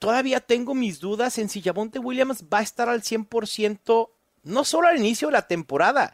todavía 0.00 0.40
tengo 0.40 0.74
mis 0.74 0.98
dudas 0.98 1.38
en 1.38 1.48
si 1.48 1.62
Javonte 1.62 2.00
Williams 2.00 2.44
va 2.52 2.58
a 2.58 2.62
estar 2.62 2.88
al 2.88 3.02
100%, 3.02 4.10
no 4.42 4.64
solo 4.64 4.88
al 4.88 4.98
inicio 4.98 5.28
de 5.28 5.32
la 5.32 5.46
temporada, 5.46 6.12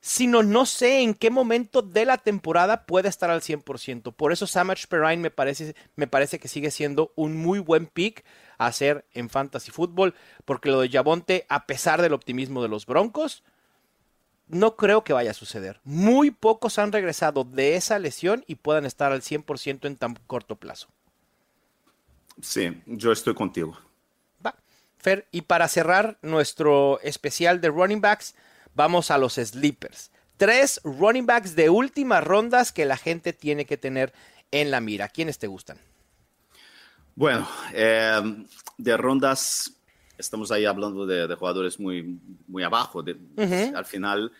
sino 0.00 0.42
no 0.42 0.66
sé 0.66 1.00
en 1.00 1.14
qué 1.14 1.30
momento 1.30 1.82
de 1.82 2.04
la 2.04 2.18
temporada 2.18 2.86
puede 2.86 3.08
estar 3.08 3.30
al 3.30 3.40
100%. 3.40 4.14
Por 4.14 4.32
eso 4.32 4.46
Samach 4.46 4.86
Perrine 4.86 5.16
me 5.16 5.30
parece, 5.30 5.74
me 5.96 6.06
parece 6.06 6.38
que 6.38 6.46
sigue 6.46 6.70
siendo 6.70 7.12
un 7.16 7.36
muy 7.36 7.58
buen 7.58 7.86
pick 7.86 8.24
hacer 8.66 9.04
en 9.12 9.30
Fantasy 9.30 9.70
Football, 9.70 10.14
porque 10.44 10.70
lo 10.70 10.80
de 10.80 10.88
Javonte, 10.88 11.46
a 11.48 11.66
pesar 11.66 12.02
del 12.02 12.12
optimismo 12.12 12.62
de 12.62 12.68
los 12.68 12.86
Broncos, 12.86 13.42
no 14.46 14.76
creo 14.76 15.04
que 15.04 15.12
vaya 15.12 15.30
a 15.30 15.34
suceder. 15.34 15.80
Muy 15.84 16.30
pocos 16.30 16.78
han 16.78 16.92
regresado 16.92 17.44
de 17.44 17.76
esa 17.76 17.98
lesión 17.98 18.44
y 18.46 18.56
puedan 18.56 18.84
estar 18.84 19.12
al 19.12 19.22
100% 19.22 19.86
en 19.86 19.96
tan 19.96 20.14
corto 20.26 20.56
plazo. 20.56 20.88
Sí, 22.40 22.82
yo 22.86 23.12
estoy 23.12 23.34
contigo. 23.34 23.78
Va. 24.44 24.54
Fer, 24.98 25.26
y 25.30 25.42
para 25.42 25.68
cerrar 25.68 26.18
nuestro 26.22 27.00
especial 27.00 27.60
de 27.60 27.68
running 27.68 28.00
backs, 28.00 28.34
vamos 28.74 29.10
a 29.10 29.18
los 29.18 29.34
sleepers. 29.34 30.10
Tres 30.36 30.80
running 30.82 31.26
backs 31.26 31.54
de 31.54 31.70
últimas 31.70 32.24
rondas 32.24 32.72
que 32.72 32.84
la 32.84 32.96
gente 32.96 33.32
tiene 33.32 33.66
que 33.66 33.76
tener 33.76 34.12
en 34.50 34.70
la 34.70 34.80
mira. 34.80 35.08
¿Quiénes 35.08 35.38
te 35.38 35.46
gustan? 35.46 35.78
Bueno, 37.14 37.46
eh, 37.72 38.44
de 38.76 38.96
rondas, 38.96 39.80
estamos 40.18 40.50
ahí 40.50 40.64
hablando 40.64 41.06
de, 41.06 41.26
de 41.26 41.34
jugadores 41.34 41.78
muy, 41.78 42.18
muy 42.46 42.62
abajo. 42.62 43.02
De, 43.02 43.12
uh 43.12 43.18
-huh. 43.36 43.74
Al 43.74 43.84
final 43.84 44.32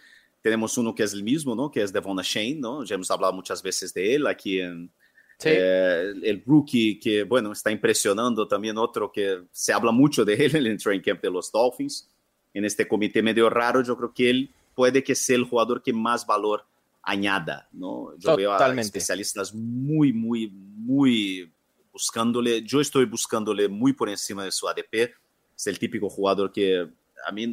tenemos 0.43 0.77
uno 0.77 0.95
que 0.95 1.05
es 1.05 1.13
el 1.13 1.23
mismo, 1.23 1.55
¿no? 1.55 1.71
Que 1.71 1.83
es 1.83 1.93
Devon 1.93 2.19
Shane, 2.19 2.57
¿no? 2.57 2.85
Ya 2.85 2.97
hemos 2.97 3.11
hablado 3.11 3.33
muchas 3.33 3.63
veces 3.63 3.95
de 3.95 4.15
él 4.15 4.27
aquí 4.27 4.61
en 4.61 4.91
sí. 5.39 5.49
eh, 5.53 6.13
el 6.23 6.43
rookie 6.45 6.99
que, 6.99 7.23
bueno, 7.23 7.53
está 7.53 7.71
impresionando 7.71 8.47
también 8.47 8.77
otro 8.77 9.11
que 9.11 9.45
se 9.53 9.73
habla 9.73 9.93
mucho 9.93 10.25
de 10.25 10.35
él 10.35 10.57
en 10.57 10.67
el 10.67 10.83
training 10.83 11.03
camp 11.03 11.23
de 11.23 11.31
los 11.31 11.51
Dolphins 11.51 12.11
en 12.53 12.65
este 12.65 12.87
comité 12.87 13.23
medio 13.23 13.51
raro, 13.51 13.83
yo 13.83 13.97
creo 13.97 14.13
que 14.13 14.31
él 14.31 14.51
puede 14.75 15.03
que 15.03 15.15
sea 15.15 15.37
el 15.37 15.45
jugador 15.45 15.83
que 15.83 15.93
más 15.93 16.27
valor 16.27 16.65
añada, 17.03 17.69
¿no? 17.73 18.13
Yo 18.19 18.37
Totalmente. 18.37 18.43
veo 18.43 18.53
a 18.53 18.81
especialistas 18.81 19.55
muy, 19.55 20.13
muy, 20.13 20.49
muy 20.49 21.54
buscándole, 21.95 22.63
yo 22.63 22.81
estoy 22.81 23.05
buscándole 23.07 23.69
muy 23.69 23.93
por 23.93 24.11
encima 24.11 24.45
de 24.45 24.51
su 24.51 24.69
ADP, 24.69 25.15
es 25.57 25.67
el 25.69 25.79
típico 25.79 26.11
jugador 26.11 26.51
que 26.51 26.89
a 27.25 27.33
mí, 27.33 27.51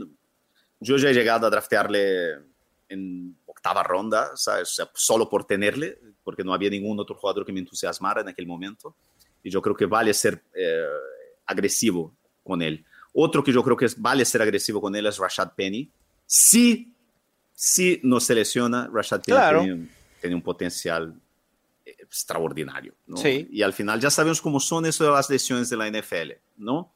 yo 0.79 0.97
ya 0.97 1.11
he 1.11 1.13
llegado 1.13 1.45
a 1.45 1.49
draftearle 1.51 2.39
en 2.89 3.37
octava 3.45 3.83
ronda, 3.83 4.35
¿sabes? 4.35 4.71
O 4.71 4.73
sea, 4.73 4.91
solo 4.95 5.29
por 5.29 5.45
tenerle, 5.45 5.99
porque 6.23 6.43
no 6.43 6.53
había 6.53 6.71
ningún 6.71 6.99
otro 6.99 7.15
jugador 7.15 7.45
que 7.45 7.53
me 7.53 7.59
entusiasmara 7.59 8.21
en 8.21 8.29
aquel 8.29 8.47
momento, 8.47 8.95
y 9.43 9.51
yo 9.51 9.61
creo 9.61 9.75
que 9.75 9.85
vale 9.85 10.11
ser 10.13 10.43
eh, 10.55 10.87
agresivo 11.45 12.15
con 12.43 12.63
él. 12.63 12.83
Otro 13.13 13.43
que 13.43 13.53
yo 13.53 13.63
creo 13.63 13.77
que 13.77 13.87
vale 13.97 14.25
ser 14.25 14.41
agresivo 14.41 14.81
con 14.81 14.95
él 14.95 15.05
es 15.05 15.19
Rashad 15.19 15.51
Penny. 15.55 15.91
Si, 16.25 16.91
si 17.53 17.99
no 18.03 18.19
se 18.19 18.33
lesiona, 18.33 18.89
Rashad 18.91 19.21
Penny 19.21 19.37
claro. 19.37 19.61
tiene, 19.61 19.87
tiene, 20.19 20.35
un 20.35 20.41
potencial 20.41 21.13
extraordinario. 21.85 22.95
¿no? 23.07 23.17
Sí. 23.17 23.47
Y 23.51 23.61
al 23.61 23.73
final 23.73 23.99
ya 23.99 24.09
sabemos 24.09 24.41
cómo 24.41 24.59
son 24.59 24.85
eso 24.85 25.03
de 25.03 25.11
las 25.11 25.29
lesiones 25.29 25.69
de 25.69 25.77
la 25.77 25.89
NFL, 25.89 26.33
¿no? 26.57 26.93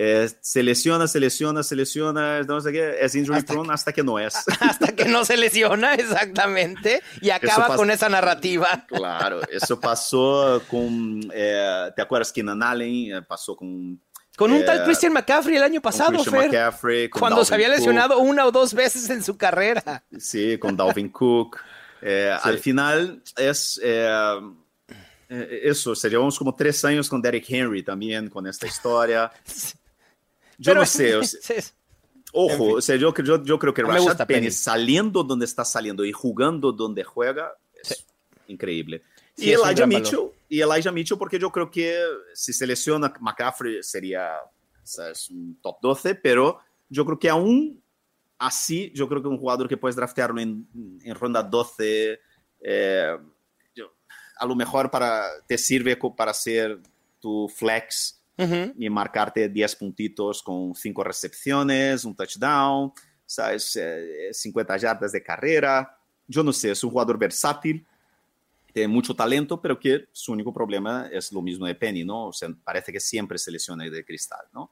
Eh, 0.00 0.28
se 0.40 0.62
lesiona, 0.62 1.08
se 1.08 1.18
lesiona, 1.18 1.62
se 1.64 1.74
lesiona, 1.74 2.42
no 2.42 2.60
sé 2.60 2.70
qué, 2.70 2.98
es 3.00 3.16
injury 3.16 3.38
hasta 3.38 3.52
prone 3.52 3.68
que, 3.68 3.74
hasta 3.74 3.92
que 3.92 4.04
no 4.04 4.18
es. 4.18 4.34
Hasta 4.60 4.94
que 4.94 5.06
no 5.06 5.24
se 5.24 5.36
lesiona, 5.36 5.94
exactamente, 5.94 7.02
y 7.20 7.30
acaba 7.30 7.74
con 7.74 7.90
esa 7.90 8.08
narrativa. 8.08 8.86
Claro, 8.86 9.40
eso 9.50 9.80
pasó 9.80 10.62
con, 10.70 11.20
eh, 11.34 11.90
¿te 11.96 12.02
acuerdas? 12.02 12.32
Keenan 12.32 12.62
Allen, 12.62 13.16
eh, 13.16 13.22
pasó 13.22 13.56
con 13.56 14.00
con 14.36 14.52
un 14.52 14.64
tal 14.64 14.84
Christian 14.84 15.12
McCaffrey 15.14 15.56
el 15.56 15.64
año 15.64 15.80
pasado, 15.80 16.22
Fer, 16.22 16.46
McCaffrey, 16.46 17.10
cuando 17.10 17.38
Dalvin 17.38 17.46
se 17.46 17.54
había 17.54 17.68
lesionado 17.68 18.14
Cook. 18.14 18.24
una 18.24 18.46
o 18.46 18.52
dos 18.52 18.72
veces 18.72 19.10
en 19.10 19.24
su 19.24 19.36
carrera. 19.36 20.04
Sí, 20.16 20.58
con 20.58 20.76
Dalvin 20.76 21.08
Cook. 21.08 21.58
Eh, 22.02 22.36
sí. 22.42 22.48
Al 22.48 22.58
final 22.58 23.22
es 23.36 23.80
eh, 23.82 24.40
eso, 25.28 25.90
o 25.90 25.94
sea, 25.94 26.10
llevamos 26.10 26.38
como 26.38 26.54
tres 26.54 26.84
años 26.84 27.08
con 27.08 27.20
Derrick 27.20 27.44
Henry 27.48 27.82
también, 27.82 28.28
con 28.28 28.46
esta 28.46 28.66
historia. 28.66 29.30
Yo 30.60 30.72
Pero, 30.72 30.80
no 30.80 30.86
sé, 30.86 31.14
o 31.14 31.22
sea, 31.22 31.56
ojo, 32.32 32.52
en 32.52 32.58
fin. 32.58 32.76
o 32.78 32.80
sea, 32.80 32.96
yo, 32.96 33.14
yo, 33.14 33.44
yo, 33.44 33.58
creo 33.60 33.72
que 33.72 33.82
Rashad 33.82 34.16
Penny, 34.26 34.40
Penny, 34.40 34.50
saliendo 34.50 35.22
donde 35.22 35.44
está 35.44 35.64
saliendo 35.64 36.04
y 36.04 36.10
jugando 36.10 36.72
donde 36.72 37.04
juega, 37.04 37.52
es 37.80 37.88
sí. 37.88 38.04
increíble. 38.48 39.04
Sí, 39.36 39.50
y 39.50 39.52
Elijah 39.52 39.86
Mitchell, 39.86 40.30
y 40.48 40.60
Elijah 40.60 40.90
Mitchell, 40.90 41.16
porque 41.16 41.38
yo 41.38 41.52
creo 41.52 41.70
que 41.70 41.96
si 42.34 42.52
se 42.52 42.66
lesiona 42.66 43.14
McCaffrey 43.20 43.80
sería 43.84 44.32
¿sabes? 44.82 45.30
un 45.30 45.60
top 45.62 45.76
12, 45.80 46.16
pero 46.16 46.58
yo 46.88 47.04
creo 47.06 47.18
que 47.20 47.28
aún 47.28 47.80
así, 48.38 48.92
yo 48.94 49.08
creo 49.08 49.22
que 49.22 49.28
un 49.28 49.38
jugador 49.38 49.68
que 49.68 49.76
puedes 49.76 49.96
draftearlo 49.96 50.40
en, 50.40 50.68
en 51.02 51.14
ronda 51.14 51.42
12, 51.42 52.20
eh, 52.60 53.16
yo, 53.74 53.92
a 54.38 54.46
lo 54.46 54.54
mejor 54.54 54.90
para, 54.90 55.24
te 55.46 55.58
sirve 55.58 55.98
para 56.16 56.32
ser 56.32 56.80
tu 57.20 57.48
flex 57.48 58.22
uh 58.38 58.42
-huh. 58.42 58.74
y 58.78 58.88
marcarte 58.88 59.48
10 59.48 59.76
puntitos 59.76 60.42
con 60.42 60.74
5 60.74 61.04
recepciones, 61.04 62.04
un 62.04 62.14
touchdown, 62.14 62.92
¿sabes? 63.26 63.76
Eh, 63.76 64.28
50 64.32 64.76
yardas 64.76 65.12
de 65.12 65.22
carrera. 65.22 65.98
Yo 66.26 66.42
no 66.42 66.52
sé, 66.52 66.70
es 66.70 66.84
un 66.84 66.90
jugador 66.90 67.18
versátil 67.18 67.86
tiene 68.72 68.88
mucho 68.88 69.14
talento, 69.14 69.60
pero 69.60 69.78
que 69.78 70.08
su 70.12 70.32
único 70.32 70.52
problema 70.52 71.08
es 71.10 71.32
lo 71.32 71.42
mismo 71.42 71.66
de 71.66 71.74
Penny, 71.74 72.04
¿no? 72.04 72.28
O 72.28 72.32
sea, 72.32 72.48
parece 72.62 72.92
que 72.92 73.00
siempre 73.00 73.38
se 73.38 73.50
lesiona 73.50 73.84
de 73.84 74.04
cristal, 74.04 74.46
¿no? 74.52 74.70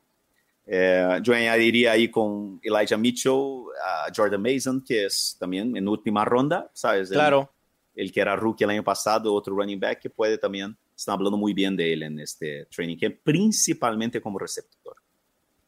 Eh, 0.67 1.21
yo 1.23 1.33
añadiría 1.33 1.93
ahí 1.93 2.11
con 2.11 2.59
Elijah 2.63 2.97
Mitchell 2.97 3.65
a 3.85 4.07
Jordan 4.15 4.43
Mason, 4.43 4.83
que 4.85 5.07
es 5.07 5.37
también 5.39 5.77
en 5.77 5.87
última 5.87 6.25
ronda, 6.25 6.69
¿sabes? 6.73 7.11
Claro. 7.11 7.53
El, 7.95 8.07
el, 8.07 8.13
que 8.13 8.21
era 8.21 8.35
rookie 8.35 8.65
el 8.65 8.71
año 8.71 8.85
pasado, 8.85 9.33
otro 9.33 9.55
running 9.55 9.79
back 9.79 10.01
que 10.01 10.11
puede 10.11 10.39
también, 10.39 10.77
están 10.97 11.15
hablando 11.15 11.37
muy 11.37 11.53
bien 11.53 11.77
de 11.77 11.93
él 11.93 12.03
en 12.03 12.19
este 12.19 12.67
training 12.67 12.97
camp, 12.97 13.17
principalmente 13.23 14.21
como 14.21 14.39
receptor. 14.39 14.97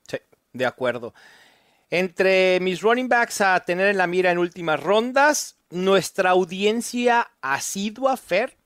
Sí, 0.09 0.19
de 0.53 0.67
acuerdo. 0.67 1.15
Entre 1.91 2.59
mis 2.61 2.83
running 2.83 3.09
backs 3.09 3.41
a 3.41 3.61
tener 3.61 3.89
en 3.89 3.99
la 3.99 4.07
mira 4.07 4.31
en 4.31 4.39
últimas 4.39 4.83
rondas, 4.83 5.59
nuestra 5.71 6.31
audiencia 6.31 7.31
asidua, 7.41 8.17
Fer, 8.17 8.57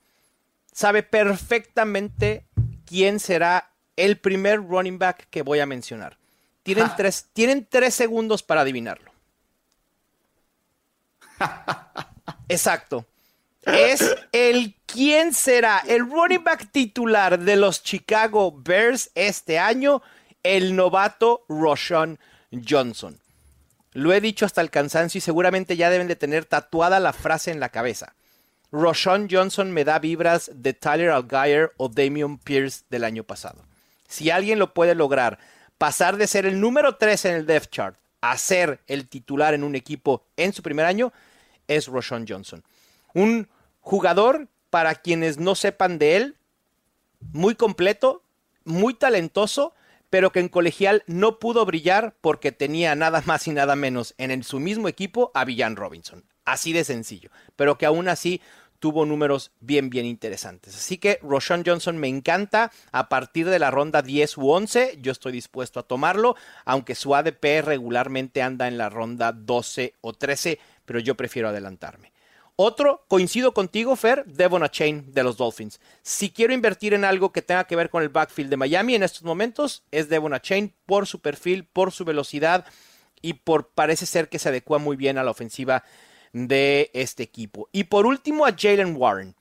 sabe 0.72 1.02
perfectamente 1.02 2.46
quién 2.86 3.20
será 3.20 3.72
el 3.96 4.18
primer 4.18 4.58
running 4.60 4.98
back 4.98 5.28
que 5.30 5.42
voy 5.42 5.60
a 5.60 5.66
mencionar. 5.66 6.21
Tienen, 6.62 6.90
tres, 6.96 7.28
tienen 7.32 7.66
tres 7.68 7.94
segundos 7.94 8.42
para 8.42 8.60
adivinarlo. 8.60 9.12
Exacto. 12.48 13.04
Es 13.64 14.14
el 14.32 14.74
quién 14.86 15.32
será 15.32 15.82
el 15.86 16.00
running 16.10 16.42
back 16.42 16.70
titular 16.70 17.38
de 17.38 17.56
los 17.56 17.82
Chicago 17.82 18.52
Bears 18.52 19.10
este 19.14 19.58
año, 19.58 20.02
el 20.42 20.74
novato 20.74 21.44
Roshan 21.48 22.18
Johnson. 22.68 23.18
Lo 23.92 24.12
he 24.12 24.20
dicho 24.20 24.46
hasta 24.46 24.60
el 24.60 24.70
cansancio 24.70 25.18
y 25.18 25.22
seguramente 25.22 25.76
ya 25.76 25.90
deben 25.90 26.08
de 26.08 26.16
tener 26.16 26.44
tatuada 26.44 26.98
la 26.98 27.12
frase 27.12 27.50
en 27.50 27.60
la 27.60 27.68
cabeza. 27.68 28.14
Roshan 28.72 29.28
Johnson 29.30 29.70
me 29.70 29.84
da 29.84 29.98
vibras 29.98 30.50
de 30.54 30.72
Tyler 30.72 31.10
Algier 31.10 31.72
o 31.76 31.88
Damian 31.88 32.38
Pierce 32.38 32.84
del 32.88 33.04
año 33.04 33.22
pasado. 33.22 33.62
Si 34.08 34.30
alguien 34.30 34.58
lo 34.58 34.72
puede 34.72 34.94
lograr, 34.94 35.38
pasar 35.82 36.16
de 36.16 36.28
ser 36.28 36.46
el 36.46 36.60
número 36.60 36.94
3 36.94 37.24
en 37.24 37.34
el 37.34 37.44
depth 37.44 37.68
chart 37.72 37.96
a 38.20 38.38
ser 38.38 38.78
el 38.86 39.08
titular 39.08 39.52
en 39.52 39.64
un 39.64 39.74
equipo 39.74 40.24
en 40.36 40.52
su 40.52 40.62
primer 40.62 40.86
año, 40.86 41.12
es 41.66 41.88
Roshan 41.88 42.24
Johnson. 42.24 42.62
Un 43.14 43.48
jugador, 43.80 44.46
para 44.70 44.94
quienes 44.94 45.38
no 45.38 45.56
sepan 45.56 45.98
de 45.98 46.14
él, 46.14 46.36
muy 47.32 47.56
completo, 47.56 48.22
muy 48.62 48.94
talentoso, 48.94 49.74
pero 50.08 50.30
que 50.30 50.38
en 50.38 50.48
colegial 50.48 51.02
no 51.08 51.40
pudo 51.40 51.66
brillar 51.66 52.14
porque 52.20 52.52
tenía 52.52 52.94
nada 52.94 53.20
más 53.26 53.48
y 53.48 53.50
nada 53.50 53.74
menos 53.74 54.14
en 54.18 54.44
su 54.44 54.60
mismo 54.60 54.86
equipo 54.86 55.32
a 55.34 55.44
Villan 55.44 55.74
Robinson. 55.74 56.24
Así 56.44 56.72
de 56.72 56.84
sencillo, 56.84 57.30
pero 57.56 57.76
que 57.76 57.86
aún 57.86 58.06
así 58.06 58.40
tuvo 58.82 59.06
números 59.06 59.52
bien, 59.60 59.90
bien 59.90 60.04
interesantes. 60.06 60.74
Así 60.74 60.98
que 60.98 61.20
Roshan 61.22 61.62
Johnson 61.64 61.96
me 61.98 62.08
encanta. 62.08 62.72
A 62.90 63.08
partir 63.08 63.48
de 63.48 63.60
la 63.60 63.70
ronda 63.70 64.02
10 64.02 64.38
u 64.38 64.50
11, 64.50 64.98
yo 65.00 65.12
estoy 65.12 65.30
dispuesto 65.30 65.78
a 65.78 65.84
tomarlo, 65.84 66.34
aunque 66.64 66.96
su 66.96 67.14
ADP 67.14 67.62
regularmente 67.62 68.42
anda 68.42 68.66
en 68.66 68.78
la 68.78 68.90
ronda 68.90 69.30
12 69.30 69.94
o 70.00 70.14
13, 70.14 70.58
pero 70.84 70.98
yo 70.98 71.14
prefiero 71.14 71.50
adelantarme. 71.50 72.12
Otro, 72.56 73.04
coincido 73.06 73.54
contigo, 73.54 73.94
Fer, 73.94 74.24
Devon 74.26 74.68
Chain 74.68 75.12
de 75.12 75.22
los 75.22 75.36
Dolphins. 75.36 75.78
Si 76.02 76.30
quiero 76.30 76.52
invertir 76.52 76.92
en 76.92 77.04
algo 77.04 77.30
que 77.30 77.40
tenga 77.40 77.68
que 77.68 77.76
ver 77.76 77.88
con 77.88 78.02
el 78.02 78.08
backfield 78.08 78.50
de 78.50 78.56
Miami 78.56 78.96
en 78.96 79.04
estos 79.04 79.22
momentos, 79.22 79.84
es 79.92 80.08
Devon 80.08 80.36
Chain 80.40 80.74
por 80.86 81.06
su 81.06 81.20
perfil, 81.20 81.68
por 81.72 81.92
su 81.92 82.04
velocidad 82.04 82.66
y 83.20 83.34
por 83.34 83.68
parece 83.68 84.06
ser 84.06 84.28
que 84.28 84.40
se 84.40 84.48
adecua 84.48 84.78
muy 84.78 84.96
bien 84.96 85.18
a 85.18 85.22
la 85.22 85.30
ofensiva 85.30 85.84
de 86.32 86.90
este 86.94 87.22
equipo. 87.22 87.68
Y 87.72 87.84
por 87.84 88.06
último 88.06 88.46
a 88.46 88.54
Jalen 88.56 88.96
Warren. 88.96 89.34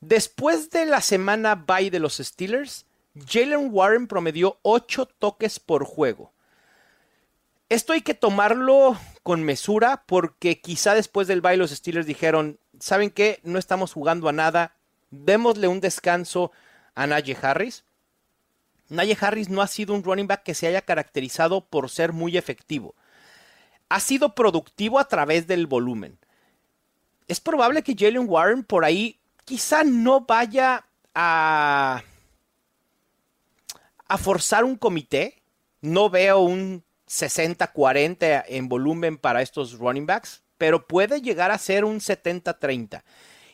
Después 0.00 0.70
de 0.70 0.86
la 0.86 1.00
semana 1.00 1.54
bye 1.54 1.90
de 1.90 1.98
los 1.98 2.16
Steelers, 2.16 2.86
Jalen 3.28 3.70
Warren 3.72 4.06
promedió 4.06 4.58
8 4.62 5.06
toques 5.18 5.58
por 5.58 5.84
juego. 5.84 6.32
Esto 7.68 7.92
hay 7.92 8.02
que 8.02 8.14
tomarlo 8.14 8.96
con 9.22 9.42
mesura 9.42 10.04
porque 10.06 10.60
quizá 10.60 10.94
después 10.94 11.26
del 11.26 11.40
bye 11.40 11.56
los 11.56 11.70
Steelers 11.70 12.06
dijeron, 12.06 12.58
¿saben 12.78 13.10
qué? 13.10 13.40
No 13.42 13.58
estamos 13.58 13.92
jugando 13.92 14.28
a 14.28 14.32
nada, 14.32 14.76
démosle 15.10 15.66
un 15.66 15.80
descanso 15.80 16.52
a 16.94 17.06
Najee 17.06 17.36
Harris. 17.40 17.84
Najee 18.88 19.18
Harris 19.20 19.48
no 19.48 19.62
ha 19.62 19.66
sido 19.66 19.94
un 19.94 20.04
running 20.04 20.28
back 20.28 20.44
que 20.44 20.54
se 20.54 20.68
haya 20.68 20.82
caracterizado 20.82 21.62
por 21.62 21.90
ser 21.90 22.12
muy 22.12 22.36
efectivo 22.36 22.94
ha 23.88 24.00
sido 24.00 24.34
productivo 24.34 24.98
a 24.98 25.08
través 25.08 25.46
del 25.46 25.66
volumen. 25.66 26.18
Es 27.28 27.40
probable 27.40 27.82
que 27.82 27.94
Jalen 27.96 28.28
Warren 28.28 28.64
por 28.64 28.84
ahí 28.84 29.18
quizá 29.44 29.84
no 29.84 30.22
vaya 30.22 30.86
a, 31.14 32.02
a 34.06 34.18
forzar 34.18 34.64
un 34.64 34.76
comité. 34.76 35.42
No 35.80 36.10
veo 36.10 36.40
un 36.40 36.84
60-40 37.08 38.44
en 38.48 38.68
volumen 38.68 39.18
para 39.18 39.42
estos 39.42 39.78
running 39.78 40.06
backs, 40.06 40.42
pero 40.58 40.86
puede 40.86 41.20
llegar 41.20 41.50
a 41.50 41.58
ser 41.58 41.84
un 41.84 42.00
70-30. 42.00 43.02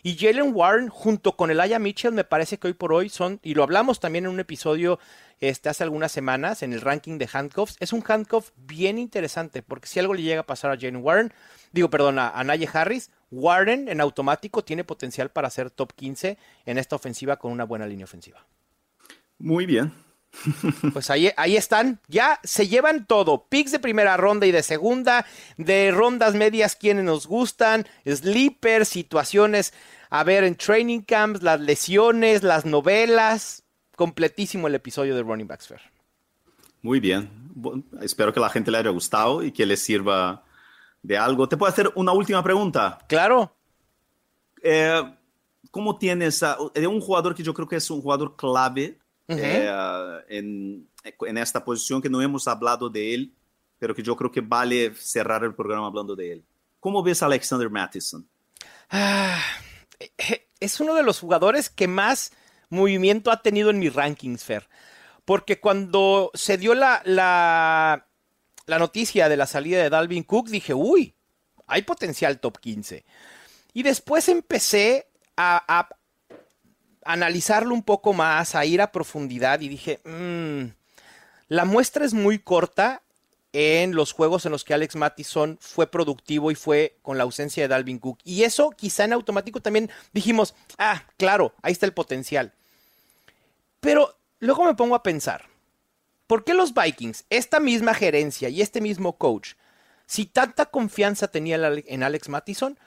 Y 0.05 0.17
Jalen 0.17 0.53
Warren 0.53 0.89
junto 0.89 1.37
con 1.37 1.53
Elijah 1.53 1.79
Mitchell 1.79 2.13
me 2.13 2.25
parece 2.25 2.59
que 2.59 2.67
hoy 2.67 2.73
por 2.73 2.93
hoy 2.93 3.09
son, 3.09 3.39
y 3.43 3.55
lo 3.55 3.63
hablamos 3.63 4.01
también 4.01 4.25
en 4.25 4.33
un 4.33 4.41
episodio 4.41 4.99
este, 5.39 5.69
hace 5.69 5.85
algunas 5.85 6.11
semanas 6.11 6.65
en 6.65 6.73
el 6.73 6.81
ranking 6.81 7.19
de 7.19 7.29
handcuffs, 7.33 7.77
es 7.79 7.93
un 7.93 8.03
handcuff 8.07 8.51
bien 8.57 8.99
interesante, 8.99 9.63
porque 9.63 9.87
si 9.87 10.01
algo 10.01 10.15
le 10.15 10.23
llega 10.23 10.41
a 10.41 10.47
pasar 10.47 10.73
a 10.73 10.77
Jalen 10.77 11.05
Warren, 11.05 11.33
digo, 11.71 11.89
perdón, 11.89 12.19
a, 12.19 12.29
a 12.29 12.41
Harris, 12.41 13.11
Warren 13.31 13.89
en 13.89 14.01
automático 14.01 14.65
tiene 14.65 14.83
potencial 14.83 15.31
para 15.31 15.51
ser 15.51 15.71
top 15.71 15.93
15 15.93 16.37
en 16.67 16.79
esta 16.79 16.97
ofensiva 16.97 17.39
con 17.39 17.53
una 17.53 17.65
buena 17.65 17.87
línea 17.87 18.05
ofensiva. 18.05 18.45
Muy 19.39 19.67
bien, 19.67 19.93
pues 20.93 21.11
ahí, 21.11 21.31
ahí 21.37 21.57
están, 21.57 22.01
ya 22.09 22.41
se 22.43 22.69
llevan 22.69 23.07
todo, 23.07 23.47
picks 23.49 23.73
de 23.73 23.79
primera 23.79 24.17
ronda 24.17 24.47
y 24.47 24.53
de 24.53 24.63
segunda, 24.63 25.27
de 25.57 25.91
rondas 25.91 26.35
medias 26.35 26.77
quienes 26.77 27.05
nos 27.05 27.27
gustan, 27.27 27.87
sleepers, 28.07 28.89
situaciones, 28.89 29.73
a 30.11 30.25
ver 30.25 30.45
en 30.45 30.57
training 30.57 31.01
camps, 31.01 31.43
las 31.43 31.61
lesiones, 31.61 32.43
las 32.43 32.65
novelas, 32.65 33.65
completísimo 33.97 34.69
el 34.69 34.75
episodio 34.75 35.15
de 35.15 35.23
Running 35.23 35.47
Backs 35.47 35.69
Fair. 35.69 35.81
Muy 36.81 36.99
bien, 36.99 37.31
espero 38.01 38.33
que 38.33 38.41
la 38.41 38.51
gente 38.51 38.71
le 38.71 38.79
haya 38.79 38.91
gustado 38.91 39.43
y 39.43 39.53
que 39.53 39.67
le 39.67 39.77
sirva 39.77 40.45
de 41.03 41.17
algo. 41.19 41.49
¿Te 41.49 41.57
puedo 41.57 41.71
hacer 41.71 41.93
una 41.95 42.13
última 42.13 42.43
pregunta? 42.43 42.99
Claro. 43.09 43.55
Eh, 44.63 45.03
¿Cómo 45.71 45.97
tienes 45.97 46.45
de 46.75 46.87
un 46.87 47.01
jugador 47.01 47.35
que 47.35 47.43
yo 47.43 47.55
creo 47.55 47.69
que 47.69 47.77
es 47.77 47.91
un 47.91 48.03
jugador 48.03 48.37
clave 48.37 48.99
eh, 49.29 50.21
en, 50.29 50.89
en, 51.05 51.39
esta 51.39 51.65
posición 51.65 52.03
que 52.03 52.11
no 52.11 52.21
hemos 52.21 52.47
hablado 52.49 52.89
de 52.91 53.15
él, 53.15 53.35
pero 53.79 53.95
que 53.95 54.03
yo 54.03 54.17
creo 54.17 54.31
que 54.31 54.41
vale 54.41 54.95
cerrar 54.95 55.45
el 55.45 55.55
programa 55.55 55.87
hablando 55.87 56.15
de 56.15 56.33
él. 56.33 56.45
¿Cómo 56.81 57.03
ves 57.03 57.23
a 57.23 57.27
Alexander 57.27 57.71
Mattison? 57.71 58.27
Ah, 58.91 59.41
es 60.61 60.81
uno 60.81 60.95
de 60.95 61.03
los 61.03 61.21
jugadores 61.21 61.71
que 61.71 61.89
más 61.89 62.33
movimiento 62.69 63.31
ha 63.31 63.43
tenido 63.43 63.71
en 63.71 63.79
mi 63.79 63.89
rankings, 63.89 64.45
Fer. 64.45 64.69
Porque 65.25 65.61
cuando 65.61 66.31
se 66.35 66.59
dio 66.59 66.75
la, 66.75 67.03
la, 67.05 68.09
la 68.67 68.79
noticia 68.79 69.29
de 69.29 69.37
la 69.37 69.47
salida 69.47 69.83
de 69.83 69.91
Dalvin 69.91 70.25
Cook, 70.25 70.49
dije, 70.49 70.75
uy, 70.75 71.15
hay 71.67 71.83
potencial 71.83 72.41
top 72.41 72.59
15. 72.59 73.05
Y 73.73 73.83
después 73.83 74.29
empecé 74.29 75.09
a, 75.37 75.89
analizarlo 77.05 77.75
un 77.75 77.83
poco 77.83 78.13
más, 78.13 78.55
a 78.55 78.65
ir 78.65 78.81
a 78.81 78.93
profundidad 78.93 79.61
y 79.61 79.69
dije, 79.69 80.01
mm, 80.05 80.73
la 81.49 81.65
muestra 81.65 82.05
es 82.05 82.15
muy 82.15 82.39
corta 82.39 83.03
en 83.53 83.95
los 83.95 84.13
juegos 84.13 84.47
en 84.47 84.53
los 84.53 84.65
que 84.65 84.75
Alex 84.75 84.97
Mattison 84.97 85.59
fue 85.61 85.87
productivo 85.87 86.51
y 86.51 86.55
fue 86.55 86.97
con 87.03 87.19
la 87.19 87.25
ausencia 87.25 87.63
de 87.63 87.69
Dalvin 87.69 87.99
Cook. 87.99 88.19
Y 88.25 88.45
eso 88.45 88.71
quizá 88.71 89.05
en 89.05 89.13
automático 89.13 89.61
también 89.61 89.91
dijimos, 90.13 90.55
ah, 90.79 91.05
claro, 91.19 91.55
ahí 91.63 91.73
está 91.73 91.87
el 91.87 91.93
potencial. 91.93 92.55
Pero 93.81 94.17
luego 94.39 94.65
me 94.65 94.75
pongo 94.75 94.95
a 94.95 95.03
pensar, 95.03 95.47
¿por 96.27 96.45
qué 96.45 96.55
los 96.55 96.73
Vikings, 96.73 97.27
esta 97.29 97.61
misma 97.61 97.95
gerencia 97.95 98.49
y 98.49 98.63
este 98.63 98.81
mismo 98.81 99.19
coach, 99.19 99.55
si 100.07 100.25
tanta 100.25 100.67
confianza 100.67 101.29
tenía 101.29 101.57
en 101.57 102.03
Alex 102.03 102.29
Mattison, 102.29 102.79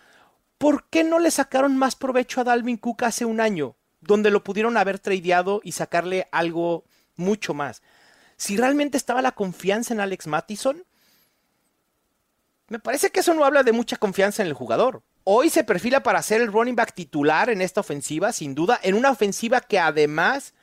¿por 0.58 0.86
qué 0.90 1.04
no 1.04 1.20
le 1.20 1.32
sacaron 1.32 1.78
más 1.78 1.96
provecho 1.96 2.42
a 2.42 2.44
Dalvin 2.44 2.78
Cook 2.78 3.04
hace 3.04 3.26
un 3.26 3.40
año? 3.40 3.76
Donde 4.06 4.32
lo 4.32 4.44
pudieron 4.44 4.78
haber 4.78 5.00
tradeado 5.00 5.62
y 5.64 5.74
sacarle 5.74 6.28
algo 6.32 6.86
mucho 7.16 7.54
más. 7.54 7.82
Si 8.38 8.58
realmente 8.58 8.98
estaba 8.98 9.22
la 9.22 9.34
confianza 9.34 9.94
en 9.94 10.00
Alex 10.00 10.28
Mattison, 10.28 10.84
me 12.68 12.80
parece 12.80 13.12
que 13.12 13.20
eso 13.20 13.34
no 13.34 13.46
habla 13.46 13.64
de 13.64 13.72
mucha 13.72 13.98
confianza 13.98 14.42
en 14.42 14.48
el 14.48 14.54
jugador. 14.54 15.04
Hoy 15.24 15.50
se 15.50 15.64
perfila 15.64 16.04
para 16.04 16.22
ser 16.22 16.42
el 16.42 16.52
running 16.52 16.76
back 16.76 16.94
titular 16.94 17.50
en 17.50 17.62
esta 17.62 17.82
ofensiva, 17.82 18.32
sin 18.32 18.56
duda, 18.56 18.80
en 18.84 18.96
una 18.96 19.12
ofensiva 19.12 19.62
que 19.62 19.80
además 19.80 20.54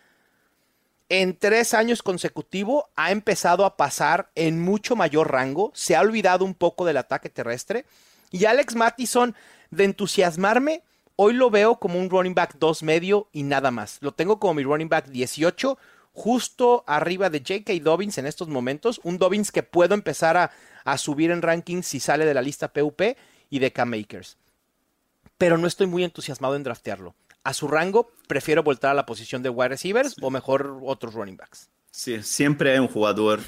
en 1.08 1.36
tres 1.36 1.74
años 1.74 2.02
consecutivos 2.02 2.84
ha 2.96 3.10
empezado 3.10 3.64
a 3.64 3.76
pasar 3.76 4.30
en 4.34 4.60
mucho 4.60 4.96
mayor 4.96 5.30
rango, 5.30 5.70
se 5.74 5.94
ha 5.94 6.00
olvidado 6.00 6.44
un 6.44 6.54
poco 6.54 6.84
del 6.84 6.96
ataque 6.96 7.28
terrestre 7.28 7.84
y 8.30 8.46
Alex 8.46 8.74
Mattison 8.74 9.34
de 9.70 9.84
entusiasmarme 9.84 10.82
Hoy 11.24 11.34
lo 11.34 11.50
veo 11.50 11.76
como 11.76 12.00
un 12.00 12.10
running 12.10 12.34
back 12.34 12.56
2 12.58 12.82
medio 12.82 13.28
y 13.30 13.44
nada 13.44 13.70
más. 13.70 13.98
Lo 14.00 14.10
tengo 14.10 14.40
como 14.40 14.54
mi 14.54 14.64
running 14.64 14.88
back 14.88 15.06
18, 15.06 15.78
justo 16.12 16.82
arriba 16.84 17.30
de 17.30 17.38
J.K. 17.38 17.74
Dobbins 17.80 18.18
en 18.18 18.26
estos 18.26 18.48
momentos. 18.48 19.00
Un 19.04 19.18
Dobbins 19.18 19.52
que 19.52 19.62
puedo 19.62 19.94
empezar 19.94 20.36
a, 20.84 20.98
subir 20.98 21.30
en 21.30 21.40
rankings 21.40 21.86
si 21.86 22.00
sale 22.00 22.24
de 22.24 22.34
la 22.34 22.42
lista 22.42 22.72
PUP 22.72 23.00
y 23.50 23.60
de 23.60 23.72
K-Makers. 23.72 24.36
Pero 25.38 25.58
no 25.58 25.68
estoy 25.68 25.86
muy 25.86 26.02
entusiasmado 26.02 26.56
en 26.56 26.64
draftearlo. 26.64 27.14
A 27.44 27.54
su 27.54 27.68
rango, 27.68 28.10
prefiero 28.26 28.64
voltar 28.64 28.90
a 28.90 28.94
la 28.94 29.06
posición 29.06 29.44
de 29.44 29.48
wide 29.48 29.68
receivers 29.68 30.16
o 30.20 30.28
mejor 30.28 30.80
otros 30.82 31.14
running 31.14 31.36
backs. 31.36 31.70
Sí, 31.92 32.20
siempre 32.24 32.72
hay 32.72 32.80
un 32.80 32.88
jugador 32.88 33.38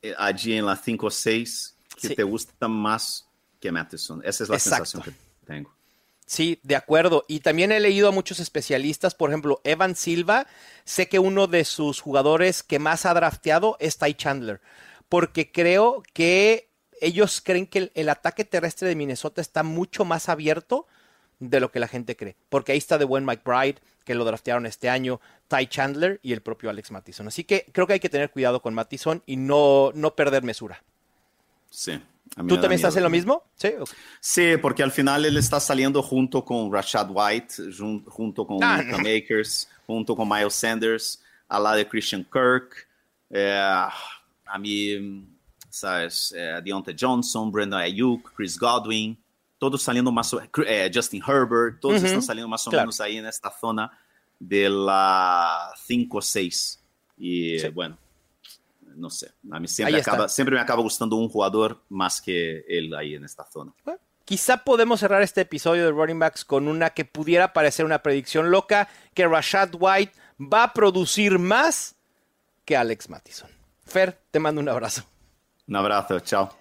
eh, 0.00 0.14
allí 0.16 0.54
en 0.54 0.64
la 0.64 0.74
5 0.74 1.06
o 1.06 1.10
6 1.10 1.76
que 2.00 2.14
te 2.14 2.22
gusta 2.22 2.66
más 2.66 3.28
que 3.60 3.70
Matheson. 3.70 4.22
Esa 4.24 4.44
es 4.44 4.48
la 4.48 4.58
sensación 4.58 5.02
que 5.02 5.12
tengo. 5.44 5.77
Sí, 6.28 6.60
de 6.62 6.76
acuerdo. 6.76 7.24
Y 7.26 7.40
también 7.40 7.72
he 7.72 7.80
leído 7.80 8.06
a 8.06 8.12
muchos 8.12 8.38
especialistas, 8.38 9.14
por 9.14 9.30
ejemplo, 9.30 9.62
Evan 9.64 9.96
Silva, 9.96 10.46
sé 10.84 11.08
que 11.08 11.18
uno 11.18 11.46
de 11.46 11.64
sus 11.64 12.02
jugadores 12.02 12.62
que 12.62 12.78
más 12.78 13.06
ha 13.06 13.14
drafteado 13.14 13.78
es 13.80 13.96
Ty 13.96 14.12
Chandler, 14.12 14.60
porque 15.08 15.50
creo 15.50 16.02
que 16.12 16.68
ellos 17.00 17.40
creen 17.40 17.66
que 17.66 17.90
el, 17.94 18.08
ataque 18.10 18.44
terrestre 18.44 18.88
de 18.88 18.94
Minnesota 18.94 19.40
está 19.40 19.62
mucho 19.62 20.04
más 20.04 20.28
abierto 20.28 20.86
de 21.38 21.60
lo 21.60 21.72
que 21.72 21.80
la 21.80 21.88
gente 21.88 22.14
cree, 22.14 22.36
porque 22.50 22.72
ahí 22.72 22.78
está 22.78 22.98
de 22.98 23.06
buen 23.06 23.24
Mike 23.24 23.44
Bride, 23.46 23.76
que 24.04 24.14
lo 24.14 24.26
draftearon 24.26 24.66
este 24.66 24.90
año, 24.90 25.22
Ty 25.48 25.66
Chandler 25.68 26.20
y 26.22 26.34
el 26.34 26.42
propio 26.42 26.68
Alex 26.68 26.90
Mattison. 26.90 27.26
Así 27.26 27.44
que 27.44 27.64
creo 27.72 27.86
que 27.86 27.94
hay 27.94 28.00
que 28.00 28.10
tener 28.10 28.30
cuidado 28.30 28.60
con 28.60 28.74
Mattison 28.74 29.22
y 29.24 29.36
no, 29.36 29.92
no 29.94 30.14
perder 30.14 30.42
mesura. 30.42 30.84
Sí, 31.70 31.98
¿Tú 32.36 32.54
también 32.54 32.72
estás 32.72 32.96
en 32.96 33.02
lo 33.02 33.10
mismo? 33.10 33.44
Sí. 33.56 33.70
Sí, 34.20 34.56
porque 34.60 34.82
al 34.82 34.92
final 34.92 35.24
él 35.24 35.36
está 35.36 35.60
saliendo 35.60 36.02
junto 36.02 36.44
con 36.44 36.72
Rashad 36.72 37.08
White, 37.10 37.54
junto 38.06 38.46
con 38.46 38.62
ah, 38.62 38.82
Makers, 38.98 39.68
junto 39.86 40.14
con 40.14 40.28
Miles 40.28 40.54
Sanders, 40.54 41.22
al 41.48 41.62
lado 41.62 41.76
de 41.76 41.88
Christian 41.88 42.24
Kirk. 42.24 42.86
Eh, 43.30 43.88
a 44.48 44.58
mí, 44.58 45.26
¿sabes? 45.68 46.34
Eh, 46.36 46.60
Deontay 46.64 46.96
Johnson, 46.98 47.50
Brandon 47.50 47.80
Ayuk, 47.80 48.32
Chris 48.34 48.58
Godwin, 48.58 49.18
todos 49.58 49.82
saliendo 49.82 50.10
más 50.10 50.32
o 50.32 50.40
eh, 50.66 50.90
Justin 50.92 51.22
Herbert, 51.26 51.80
todos 51.80 52.02
están 52.02 52.22
saliendo 52.22 52.48
más 52.48 52.66
o 52.66 52.70
menos 52.70 53.00
ahí 53.00 53.16
en 53.16 53.26
esta 53.26 53.50
zona 53.50 53.90
de 54.38 54.68
la 54.70 55.72
5-6. 55.88 56.78
Y 57.18 57.68
bueno, 57.70 57.98
no 58.98 59.10
sé. 59.10 59.32
A 59.50 59.60
mí 59.60 59.68
siempre, 59.68 60.00
acaba, 60.00 60.26
me 60.50 60.60
acaba 60.60 60.82
gustando 60.82 61.16
un 61.16 61.28
jugador 61.28 61.84
más 61.88 62.20
que 62.20 62.64
él 62.68 62.94
ahí 62.94 63.14
en 63.14 63.24
esta 63.24 63.44
zona. 63.46 63.72
Quizá 64.24 64.64
podemos 64.64 65.00
cerrar 65.00 65.22
este 65.22 65.42
episodio 65.42 65.84
de 65.84 65.90
Running 65.90 66.18
Backs 66.18 66.44
con 66.44 66.68
una 66.68 66.90
que 66.90 67.04
pudiera 67.04 67.52
parecer 67.52 67.86
una 67.86 68.02
predicción 68.02 68.50
loca, 68.50 68.88
que 69.14 69.26
Rashad 69.26 69.70
White 69.78 70.12
va 70.38 70.64
a 70.64 70.72
producir 70.74 71.38
más 71.38 71.96
que 72.64 72.76
Alex 72.76 73.08
Mattison. 73.08 73.50
Fer, 73.86 74.20
te 74.30 74.38
mando 74.38 74.60
un 74.60 74.68
abrazo. 74.68 75.04
Un 75.66 75.76
abrazo, 75.76 76.20
chao. 76.20 76.54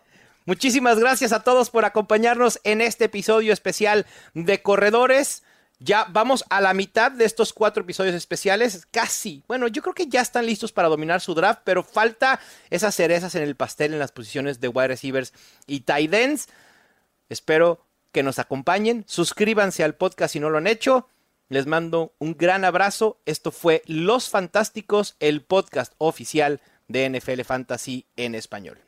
Muchísimas 0.45 0.97
gracias 0.97 1.33
a 1.33 1.43
todos 1.43 1.69
por 1.69 1.83
acompañarnos 1.83 2.61
en 2.63 2.79
este 2.79 3.05
episodio 3.05 3.51
especial 3.51 4.05
de 4.33 4.61
Corredores. 4.61 5.43
Ya 5.79 6.07
vamos 6.09 6.43
a 6.49 6.59
la 6.59 6.73
mitad 6.73 7.11
de 7.11 7.25
estos 7.25 7.53
cuatro 7.53 7.83
episodios 7.83 8.15
especiales, 8.15 8.87
casi. 8.89 9.43
Bueno, 9.47 9.67
yo 9.67 9.83
creo 9.83 9.93
que 9.93 10.07
ya 10.07 10.21
están 10.21 10.47
listos 10.47 10.71
para 10.71 10.87
dominar 10.87 11.21
su 11.21 11.35
draft, 11.35 11.61
pero 11.63 11.83
falta 11.83 12.39
esas 12.71 12.95
cerezas 12.95 13.35
en 13.35 13.43
el 13.43 13.55
pastel 13.55 13.93
en 13.93 13.99
las 13.99 14.11
posiciones 14.11 14.59
de 14.59 14.69
wide 14.69 14.87
receivers 14.87 15.33
y 15.67 15.81
tight 15.81 16.13
ends. 16.13 16.47
Espero 17.29 17.85
que 18.11 18.23
nos 18.23 18.39
acompañen. 18.39 19.05
Suscríbanse 19.07 19.83
al 19.83 19.93
podcast 19.93 20.33
si 20.33 20.39
no 20.39 20.49
lo 20.49 20.57
han 20.57 20.67
hecho. 20.67 21.07
Les 21.49 21.67
mando 21.67 22.13
un 22.17 22.35
gran 22.35 22.65
abrazo. 22.65 23.19
Esto 23.25 23.51
fue 23.51 23.83
Los 23.85 24.29
Fantásticos, 24.29 25.15
el 25.19 25.43
podcast 25.43 25.93
oficial 25.99 26.59
de 26.87 27.09
NFL 27.09 27.41
Fantasy 27.41 28.05
en 28.15 28.33
español. 28.33 28.79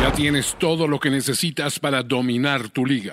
Ya 0.00 0.12
tienes 0.12 0.56
todo 0.58 0.86
lo 0.86 1.00
que 1.00 1.10
necesitas 1.10 1.78
para 1.78 2.02
dominar 2.02 2.68
tu 2.68 2.86
liga. 2.86 3.12